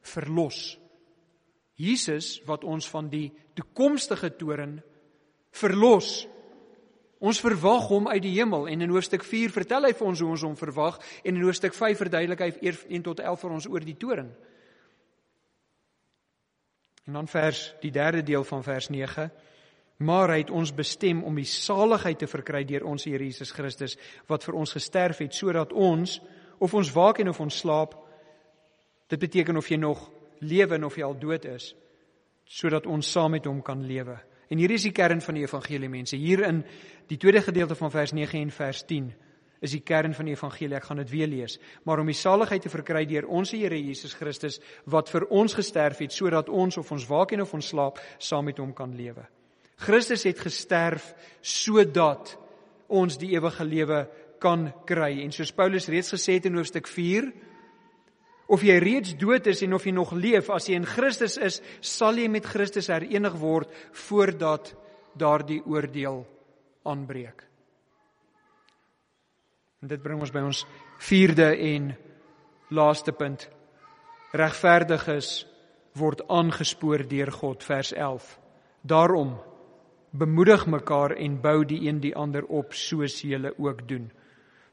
verlos. 0.05 0.77
Jesus 1.81 2.39
wat 2.47 2.65
ons 2.65 2.87
van 2.93 3.09
die 3.09 3.31
toekomstige 3.57 4.31
toren 4.37 4.79
verlos. 5.55 6.27
Ons 7.25 7.41
verwag 7.41 7.89
hom 7.89 8.09
uit 8.11 8.23
die 8.23 8.35
hemel. 8.37 8.69
En 8.69 8.85
in 8.85 8.93
hoofstuk 8.93 9.25
4 9.25 9.53
vertel 9.55 9.89
hy 9.89 9.95
vir 9.97 10.09
ons 10.11 10.21
hoe 10.21 10.31
ons 10.35 10.45
hom 10.45 10.57
verwag. 10.59 10.99
En 11.25 11.35
in 11.35 11.47
hoofstuk 11.47 11.75
5 11.75 12.03
verduidelik 12.05 12.45
hy 12.45 12.51
1 12.69 13.07
tot 13.07 13.23
11 13.25 13.47
vir 13.47 13.57
ons 13.57 13.69
oor 13.71 13.87
die 13.87 13.97
toren. 13.97 14.29
En 17.05 17.13
dan 17.13 17.29
vers 17.29 17.75
die 17.81 17.91
derde 17.93 18.23
deel 18.23 18.45
van 18.45 18.63
vers 18.63 18.89
9. 18.89 19.31
Maar 19.97 20.29
hy 20.35 20.39
het 20.39 20.51
ons 20.51 20.75
bestem 20.75 21.23
om 21.25 21.37
die 21.39 21.49
saligheid 21.49 22.19
te 22.19 22.27
verkry 22.27 22.65
deur 22.67 22.87
ons 22.89 23.05
Here 23.05 23.25
Jesus 23.25 23.53
Christus 23.55 23.99
wat 24.27 24.45
vir 24.45 24.57
ons 24.59 24.73
gesterf 24.75 25.21
het 25.23 25.35
sodat 25.35 25.73
ons 25.73 26.19
of 26.59 26.75
ons 26.75 26.93
waak 26.93 27.21
en 27.23 27.31
of 27.31 27.41
ons 27.41 27.59
slaap 27.63 27.95
dit 29.09 29.21
beteken 29.21 29.57
of 29.57 29.69
jy 29.71 29.79
nog 29.79 30.09
lewe 30.41 30.75
en 30.75 30.85
of 30.85 30.97
jy 30.97 31.05
al 31.07 31.19
dood 31.19 31.45
is 31.45 31.75
sodat 32.45 32.87
ons 32.87 33.11
saam 33.11 33.33
met 33.33 33.47
hom 33.47 33.63
kan 33.65 33.81
lewe. 33.87 34.17
En 34.53 34.59
hier 34.61 34.71
is 34.75 34.85
die 34.85 34.93
kern 34.93 35.23
van 35.25 35.39
die 35.39 35.45
evangelie 35.47 35.89
mense. 35.89 36.17
Hier 36.17 36.43
in 36.45 36.61
die 37.09 37.17
tweede 37.17 37.41
gedeelte 37.43 37.75
van 37.79 37.91
vers 37.91 38.13
9 38.13 38.41
en 38.41 38.51
vers 38.53 38.83
10 38.85 39.13
is 39.65 39.73
die 39.73 39.83
kern 39.87 40.13
van 40.17 40.29
die 40.29 40.35
evangelie. 40.37 40.77
Ek 40.77 40.89
gaan 40.91 41.01
dit 41.01 41.13
weer 41.13 41.31
lees. 41.31 41.57
Maar 41.89 42.03
om 42.03 42.11
die 42.11 42.19
saligheid 42.19 42.67
te 42.67 42.73
verkry 42.73 43.05
deur 43.09 43.29
ons 43.33 43.55
Here 43.55 43.79
Jesus 43.79 44.17
Christus 44.19 44.61
wat 44.91 45.09
vir 45.13 45.27
ons 45.33 45.57
gesterf 45.57 46.03
het 46.05 46.13
sodat 46.13 46.51
ons 46.53 46.77
of 46.81 46.93
ons 46.93 47.09
waak 47.09 47.33
en 47.33 47.45
of 47.47 47.55
ons 47.57 47.73
slaap 47.73 48.01
saam 48.19 48.51
met 48.51 48.61
hom 48.61 48.75
kan 48.77 48.93
lewe. 48.97 49.25
Christus 49.81 50.27
het 50.29 50.39
gesterf 50.39 51.13
sodat 51.41 52.37
ons 52.93 53.17
die 53.19 53.33
ewige 53.35 53.65
lewe 53.65 54.05
kan 54.43 54.69
kry. 54.87 55.23
En 55.25 55.33
soos 55.33 55.55
Paulus 55.57 55.89
reeds 55.89 56.13
gesê 56.15 56.39
het 56.39 56.49
in 56.51 56.59
hoofstuk 56.59 56.89
4, 56.91 57.31
of 58.53 58.63
jy 58.63 58.77
reeds 58.83 59.15
dood 59.17 59.49
is 59.49 59.63
en 59.65 59.75
of 59.77 59.87
jy 59.87 59.95
nog 59.97 60.13
leef, 60.13 60.51
as 60.53 60.69
jy 60.69 60.77
in 60.77 60.89
Christus 60.89 61.39
is, 61.41 61.63
sal 61.81 62.21
jy 62.21 62.29
met 62.29 62.47
Christus 62.47 62.91
herenig 62.93 63.39
word 63.41 63.73
voordat 64.05 64.75
daardie 65.17 65.63
oordeel 65.65 66.23
aanbreek. 66.85 67.54
En 69.85 69.91
dit 69.91 70.01
bring 70.01 70.17
ons 70.17 70.31
by 70.33 70.41
ons 70.41 70.63
vierde 71.05 71.45
en 71.61 71.91
laaste 72.73 73.13
punt. 73.13 73.43
Regverdiges 74.33 75.43
word 76.01 76.23
aangespoor 76.33 77.05
deur 77.11 77.29
God 77.35 77.67
vers 77.69 77.91
11. 77.93 78.31
Daarom 78.81 79.35
bemoedig 80.17 80.65
mekaar 80.73 81.13
en 81.21 81.37
bou 81.43 81.67
die 81.69 81.83
een 81.85 82.01
die 82.01 82.15
ander 82.17 82.49
op 82.49 82.73
soos 82.73 83.19
julle 83.29 83.53
ook 83.61 83.85
doen. 83.91 84.09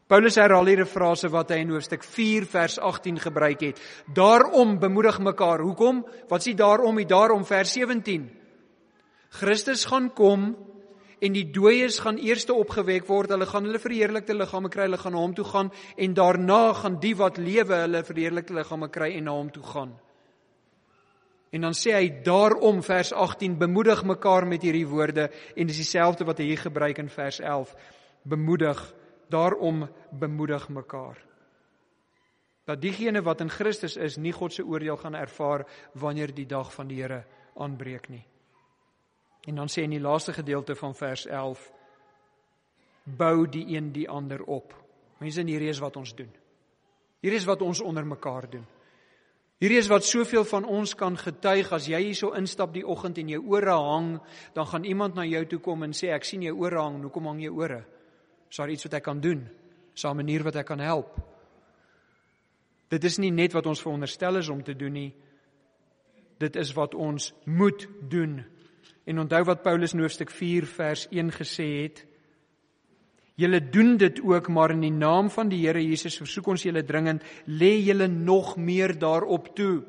Paulus 0.07 0.39
herhaal 0.39 0.72
hier 0.72 0.86
'n 0.86 0.93
frase 0.95 1.28
wat 1.28 1.49
hy 1.49 1.59
in 1.59 1.76
hoofstuk 1.76 2.03
4 2.07 2.45
vers 2.45 2.80
18 2.80 3.20
gebruik 3.20 3.59
het. 3.59 3.82
Daarom 4.14 4.80
bemoedig 4.80 5.20
mekaar. 5.20 5.59
Hoekom? 5.59 6.05
Wat 6.30 6.47
sê 6.47 6.55
daarom? 6.55 6.97
Hier 6.97 7.07
daarom 7.07 7.43
vers 7.45 7.74
17. 7.74 8.32
Christus 9.30 9.86
gaan 9.86 10.14
kom 10.14 10.55
en 11.22 11.36
die 11.36 11.46
dooies 11.54 12.00
gaan 12.02 12.18
eers 12.18 12.48
opgewek 12.50 13.06
word. 13.08 13.32
Hulle 13.36 13.46
gaan 13.46 13.68
hulle 13.70 13.82
verheerlikte 13.82 14.34
liggame 14.34 14.70
kry, 14.74 14.88
hulle 14.90 15.00
gaan 15.02 15.14
na 15.14 15.22
hom 15.22 15.36
toe 15.38 15.46
gaan 15.46 15.72
en 15.98 16.16
daarna 16.18 16.74
gaan 16.74 17.00
die 17.00 17.14
wat 17.16 17.38
lewe 17.38 17.84
hulle 17.84 18.04
verheerlikte 18.04 18.58
liggame 18.58 18.90
kry 18.90 19.14
en 19.18 19.30
na 19.30 19.36
hom 19.38 19.52
toe 19.54 19.64
gaan. 19.64 19.94
En 21.52 21.68
dan 21.68 21.76
sê 21.76 21.94
hy 21.94 22.08
daarom 22.24 22.80
vers 22.84 23.12
18 23.12 23.58
bemoedig 23.60 24.04
mekaar 24.08 24.48
met 24.48 24.64
hierdie 24.64 24.88
woorde 24.88 25.28
en 25.56 25.68
dis 25.68 25.82
dieselfde 25.84 26.26
wat 26.26 26.40
hy 26.40 26.48
hier 26.54 26.64
gebruik 26.64 27.02
in 27.04 27.12
vers 27.12 27.42
11. 27.44 27.76
Bemoedig, 28.24 28.80
daarom 29.30 29.84
bemoedig 30.12 30.70
mekaar. 30.70 31.20
Dat 32.66 32.82
diegene 32.82 33.22
wat 33.22 33.42
in 33.42 33.52
Christus 33.52 33.98
is, 33.98 34.18
nie 34.18 34.32
God 34.32 34.54
se 34.54 34.64
oordeel 34.64 34.98
gaan 34.98 35.18
ervaar 35.20 35.66
wanneer 36.00 36.32
die 36.34 36.48
dag 36.48 36.72
van 36.74 36.88
die 36.88 37.02
Here 37.02 37.26
aanbreek 37.60 38.08
nie. 38.10 38.24
En 39.46 39.56
dan 39.56 39.68
sê 39.68 39.84
in 39.84 39.96
die 39.96 40.02
laaste 40.02 40.34
gedeelte 40.34 40.76
van 40.76 40.96
vers 40.96 41.26
11 41.26 41.72
bou 43.04 43.48
die 43.50 43.66
een 43.76 43.92
die 43.92 44.10
ander 44.10 44.44
op. 44.44 44.76
Mense, 45.18 45.42
hierdie 45.42 45.70
is 45.70 45.80
wat 45.82 45.98
ons 45.98 46.14
doen. 46.16 46.30
Hierdie 47.22 47.39
is 47.39 47.46
wat 47.50 47.62
ons 47.62 47.82
onder 47.82 48.06
mekaar 48.06 48.50
doen. 48.50 48.66
Hierdie 49.62 49.78
is 49.78 49.89
wat 49.92 50.06
soveel 50.06 50.46
van 50.50 50.66
ons 50.66 50.96
kan 50.98 51.18
getuig 51.18 51.70
as 51.74 51.86
jy 51.86 52.00
hierso 52.02 52.32
instap 52.38 52.72
die 52.74 52.86
oggend 52.86 53.20
en 53.22 53.30
jou 53.30 53.42
ore 53.54 53.76
hang, 53.78 54.16
dan 54.58 54.66
gaan 54.66 54.88
iemand 54.89 55.16
na 55.16 55.26
jou 55.30 55.44
toe 55.46 55.60
kom 55.62 55.86
en 55.86 55.94
sê 55.94 56.10
ek 56.16 56.26
sien 56.26 56.42
jou 56.48 56.56
ore 56.64 56.80
hang, 56.82 56.98
hoekom 57.06 57.30
hang 57.30 57.44
jou 57.44 57.54
ore? 57.60 57.84
Is 58.50 58.58
daar 58.58 58.74
iets 58.74 58.88
wat 58.88 58.96
ek 58.98 59.06
kan 59.06 59.22
doen? 59.22 59.46
Is 59.94 60.02
daar 60.02 60.14
'n 60.14 60.18
manier 60.18 60.44
wat 60.44 60.56
ek 60.56 60.66
kan 60.66 60.80
help? 60.80 61.20
Dit 62.89 63.04
is 63.04 63.20
nie 63.20 63.32
net 63.32 63.54
wat 63.54 63.66
ons 63.66 63.82
veronderstel 63.82 64.38
is 64.38 64.50
om 64.50 64.64
te 64.64 64.74
doen 64.76 64.94
nie. 64.94 65.14
Dit 66.39 66.56
is 66.56 66.74
wat 66.74 66.96
ons 66.96 67.34
moet 67.46 67.88
doen. 68.10 68.44
En 69.06 69.20
onthou 69.20 69.43
wat 69.43 69.64
Paulus 69.64 69.93
in 69.93 70.04
hoofstuk 70.04 70.30
4 70.30 70.66
vers 70.66 71.08
1 71.10 71.32
gesê 71.32 71.68
het. 71.84 72.04
Julle 73.39 73.62
doen 73.70 73.95
dit 73.97 74.20
ook, 74.22 74.47
maar 74.47 74.72
in 74.72 74.84
die 74.86 74.93
naam 74.93 75.30
van 75.34 75.49
die 75.49 75.64
Here 75.64 75.82
Jesus 75.82 76.20
versoek 76.20 76.52
ons 76.54 76.66
julle 76.68 76.84
dringend, 76.86 77.24
lê 77.47 77.74
julle 77.82 78.08
nog 78.08 78.58
meer 78.58 78.93
daarop 78.99 79.49
toe. 79.56 79.82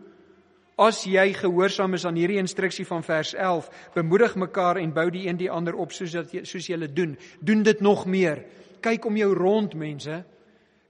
As 0.81 1.03
jy 1.05 1.27
gehoorsaam 1.37 1.99
is 1.99 2.07
aan 2.09 2.17
hierdie 2.17 2.41
instruksie 2.41 2.87
van 2.89 3.05
vers 3.05 3.35
11, 3.35 3.69
bemoedig 3.95 4.39
mekaar 4.41 4.81
en 4.81 4.95
bou 4.95 5.11
die 5.13 5.27
een 5.29 5.37
die 5.37 5.51
ander 5.53 5.77
op 5.77 5.93
soos 5.93 6.15
dat 6.17 6.33
soos 6.49 6.71
julle 6.71 6.89
doen. 6.89 7.17
Doen 7.41 7.63
dit 7.63 7.81
nog 7.81 8.07
meer. 8.07 8.45
Kyk 8.81 9.05
om 9.07 9.17
jou 9.21 9.35
rond, 9.37 9.75
mense. 9.75 10.23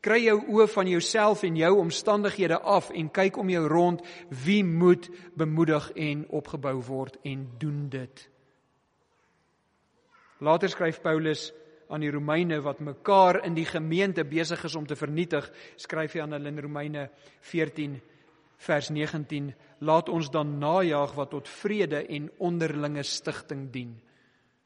Kry 0.03 0.18
jou 0.24 0.40
oë 0.50 0.66
van 0.72 0.88
jouself 0.90 1.44
en 1.46 1.57
jou 1.57 1.70
omstandighede 1.78 2.59
af 2.59 2.90
en 2.90 3.11
kyk 3.14 3.36
om 3.38 3.50
jou 3.53 3.62
rond 3.70 4.03
wie 4.44 4.64
moet 4.66 5.07
bemoedig 5.38 5.90
en 5.94 6.24
opgebou 6.34 6.80
word 6.82 7.20
en 7.22 7.44
doen 7.59 7.84
dit. 7.92 8.24
Later 10.42 10.72
skryf 10.72 10.98
Paulus 11.05 11.53
aan 11.92 12.03
die 12.03 12.11
Romeine 12.11 12.59
wat 12.64 12.80
mekaar 12.82 13.44
in 13.46 13.55
die 13.55 13.66
gemeente 13.68 14.24
besig 14.26 14.64
is 14.64 14.74
om 14.74 14.86
te 14.86 14.96
vernietig, 14.98 15.46
skryf 15.76 16.16
hy 16.16 16.24
aan 16.24 16.34
hulle 16.34 16.50
in 16.50 16.62
Romeine 16.64 17.05
14 17.53 18.00
vers 18.62 18.88
19: 18.90 19.53
Laat 19.86 20.09
ons 20.09 20.30
dan 20.34 20.57
najag 20.59 21.14
wat 21.14 21.30
tot 21.30 21.50
vrede 21.61 22.03
en 22.07 22.30
onderlinge 22.42 23.05
stigting 23.07 23.68
dien. 23.70 23.94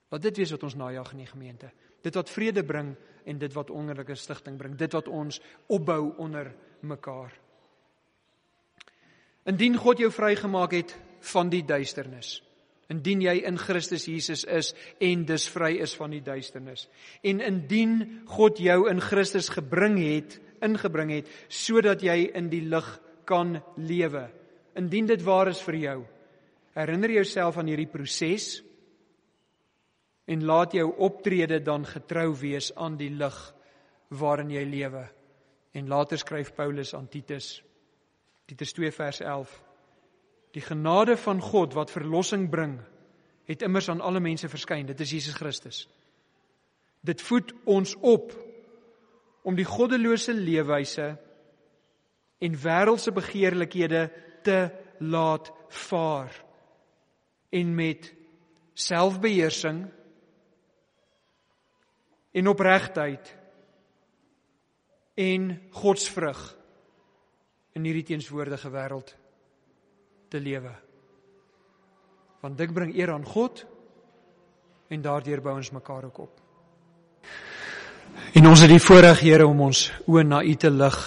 Laat 0.08 0.22
dit 0.22 0.40
wees 0.40 0.54
wat 0.54 0.64
ons 0.64 0.78
najag 0.78 1.12
in 1.12 1.24
die 1.24 1.28
gemeente. 1.28 1.70
Dit 2.00 2.16
wat 2.16 2.30
vrede 2.30 2.64
bring 2.64 2.94
en 3.26 3.38
dit 3.38 3.52
wat 3.54 3.70
onderlinge 3.74 4.16
stigting 4.18 4.56
bring, 4.58 4.76
dit 4.78 4.92
wat 4.94 5.08
ons 5.08 5.40
opbou 5.72 6.14
onder 6.22 6.52
mekaar. 6.86 7.34
Indien 9.46 9.76
God 9.78 10.02
jou 10.02 10.10
vrygemaak 10.10 10.74
het 10.74 10.96
van 11.32 11.50
die 11.50 11.62
duisternis, 11.66 12.40
indien 12.90 13.22
jy 13.22 13.36
in 13.46 13.58
Christus 13.58 14.06
Jesus 14.06 14.44
is 14.44 14.72
en 15.02 15.24
dus 15.26 15.46
vry 15.50 15.72
is 15.82 15.94
van 15.98 16.14
die 16.14 16.22
duisternis, 16.22 16.86
en 17.26 17.42
indien 17.42 17.96
God 18.30 18.60
jou 18.62 18.84
in 18.90 19.02
Christus 19.02 19.50
gebring 19.54 19.98
het, 20.02 20.38
ingebring 20.64 21.12
het 21.18 21.30
sodat 21.52 22.02
jy 22.02 22.30
in 22.34 22.50
die 22.50 22.62
lig 22.66 22.88
kan 23.26 23.58
lewe, 23.76 24.26
indien 24.78 25.08
dit 25.10 25.22
waar 25.26 25.50
is 25.50 25.62
vir 25.66 25.80
jou, 25.82 25.98
herinner 26.76 27.10
jouself 27.18 27.58
aan 27.58 27.70
hierdie 27.70 27.90
proses 27.90 28.60
en 30.26 30.44
laat 30.44 30.72
jou 30.72 30.88
optrede 30.96 31.60
dan 31.62 31.86
getrou 31.86 32.32
wees 32.38 32.72
aan 32.74 32.96
die 32.98 33.10
lig 33.10 33.36
waarin 34.08 34.50
jy 34.50 34.64
lewe. 34.64 35.06
En 35.76 35.88
later 35.88 36.18
skryf 36.18 36.54
Paulus 36.54 36.94
aan 36.94 37.08
Titus 37.08 37.62
Titus 38.46 38.72
2 38.72 38.92
vers 38.92 39.20
11 39.20 39.52
Die 40.56 40.62
genade 40.62 41.16
van 41.16 41.40
God 41.40 41.74
wat 41.76 41.90
verlossing 41.90 42.48
bring 42.50 42.78
het 43.46 43.62
immers 43.62 43.88
aan 43.88 44.00
alle 44.00 44.20
mense 44.20 44.48
verskyn 44.48 44.86
dit 44.86 45.00
is 45.00 45.12
Jesus 45.18 45.36
Christus 45.36 45.84
Dit 47.06 47.22
voed 47.22 47.52
ons 47.64 47.94
op 48.00 48.32
om 49.46 49.54
die 49.54 49.66
goddelose 49.68 50.34
leefwyse 50.34 51.10
en 52.42 52.56
wêreldse 52.62 53.12
begeerlikhede 53.14 54.08
te 54.46 54.58
laat 54.98 55.52
vaar 55.68 56.32
en 57.54 57.74
met 57.74 58.08
selfbeheersing 58.74 59.84
en 62.36 62.48
opregtheid 62.52 63.32
en 65.16 65.48
godsvrug 65.72 66.40
in 67.76 67.84
hierdie 67.88 68.04
teenswoordige 68.12 68.68
wêreld 68.72 69.14
te 70.28 70.40
lewe. 70.40 70.72
Want 72.44 72.58
dit 72.58 72.72
bring 72.72 72.92
eer 72.96 73.14
aan 73.14 73.24
God 73.24 73.64
en 74.92 75.02
daardeur 75.02 75.40
bou 75.44 75.56
ons 75.56 75.72
mekaar 75.72 76.04
ook 76.10 76.18
op. 76.26 76.42
En 78.36 78.46
ons 78.48 78.60
het 78.60 78.70
die 78.70 78.82
voorreg 78.82 79.20
Here 79.24 79.46
om 79.48 79.60
ons 79.66 79.86
oë 80.06 80.24
na 80.24 80.42
U 80.44 80.54
te 80.54 80.70
lig. 80.70 80.98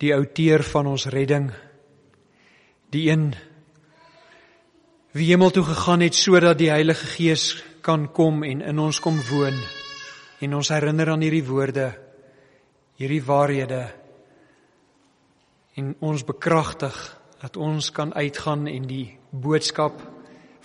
Die 0.00 0.12
outeur 0.14 0.64
van 0.64 0.92
ons 0.92 1.06
redding. 1.12 1.48
Die 2.92 3.08
een 3.10 3.30
wie 5.16 5.30
hemel 5.32 5.50
toe 5.50 5.64
gegaan 5.64 6.04
het 6.04 6.14
sodat 6.14 6.58
die 6.60 6.68
Heilige 6.68 7.06
Gees 7.16 7.64
kan 7.86 8.08
kom 8.12 8.42
en 8.42 8.64
in 8.66 8.82
ons 8.82 8.98
kom 9.00 9.20
woon. 9.30 9.56
En 10.42 10.56
ons 10.58 10.72
herinner 10.74 11.12
aan 11.12 11.22
hierdie 11.22 11.46
woorde 11.46 11.92
hierdie 12.96 13.22
waarhede. 13.24 13.82
En 15.76 15.92
ons 16.00 16.24
bekragtig 16.24 16.96
dat 17.42 17.56
ons 17.60 17.90
kan 17.92 18.14
uitgaan 18.16 18.66
en 18.70 18.88
die 18.88 19.18
boodskap 19.30 20.00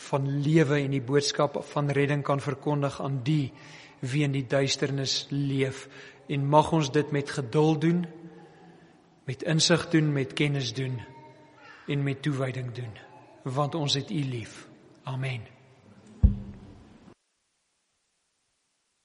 van 0.07 0.29
lewe 0.41 0.79
en 0.79 0.95
die 0.95 1.03
boodskap 1.03 1.59
van 1.73 1.91
redding 1.93 2.23
kan 2.25 2.41
verkondig 2.41 2.97
aan 3.03 3.19
die 3.27 3.51
wie 3.99 4.23
in 4.25 4.33
die 4.33 4.47
duisternis 4.47 5.27
leef. 5.29 5.85
En 6.31 6.47
mag 6.47 6.71
ons 6.73 6.89
dit 6.91 7.11
met 7.11 7.29
geduld 7.29 7.81
doen 7.81 8.05
met 9.29 9.43
insig 9.43 9.89
doen 9.89 10.13
met 10.13 10.33
kennis 10.33 10.73
doen 10.73 10.97
en 11.87 12.03
met 12.03 12.21
toewyding 12.21 12.73
doen 12.73 12.99
want 13.43 13.75
ons 13.75 13.93
het 13.93 14.11
u 14.11 14.21
lief. 14.23 14.67
Amen 15.03 15.60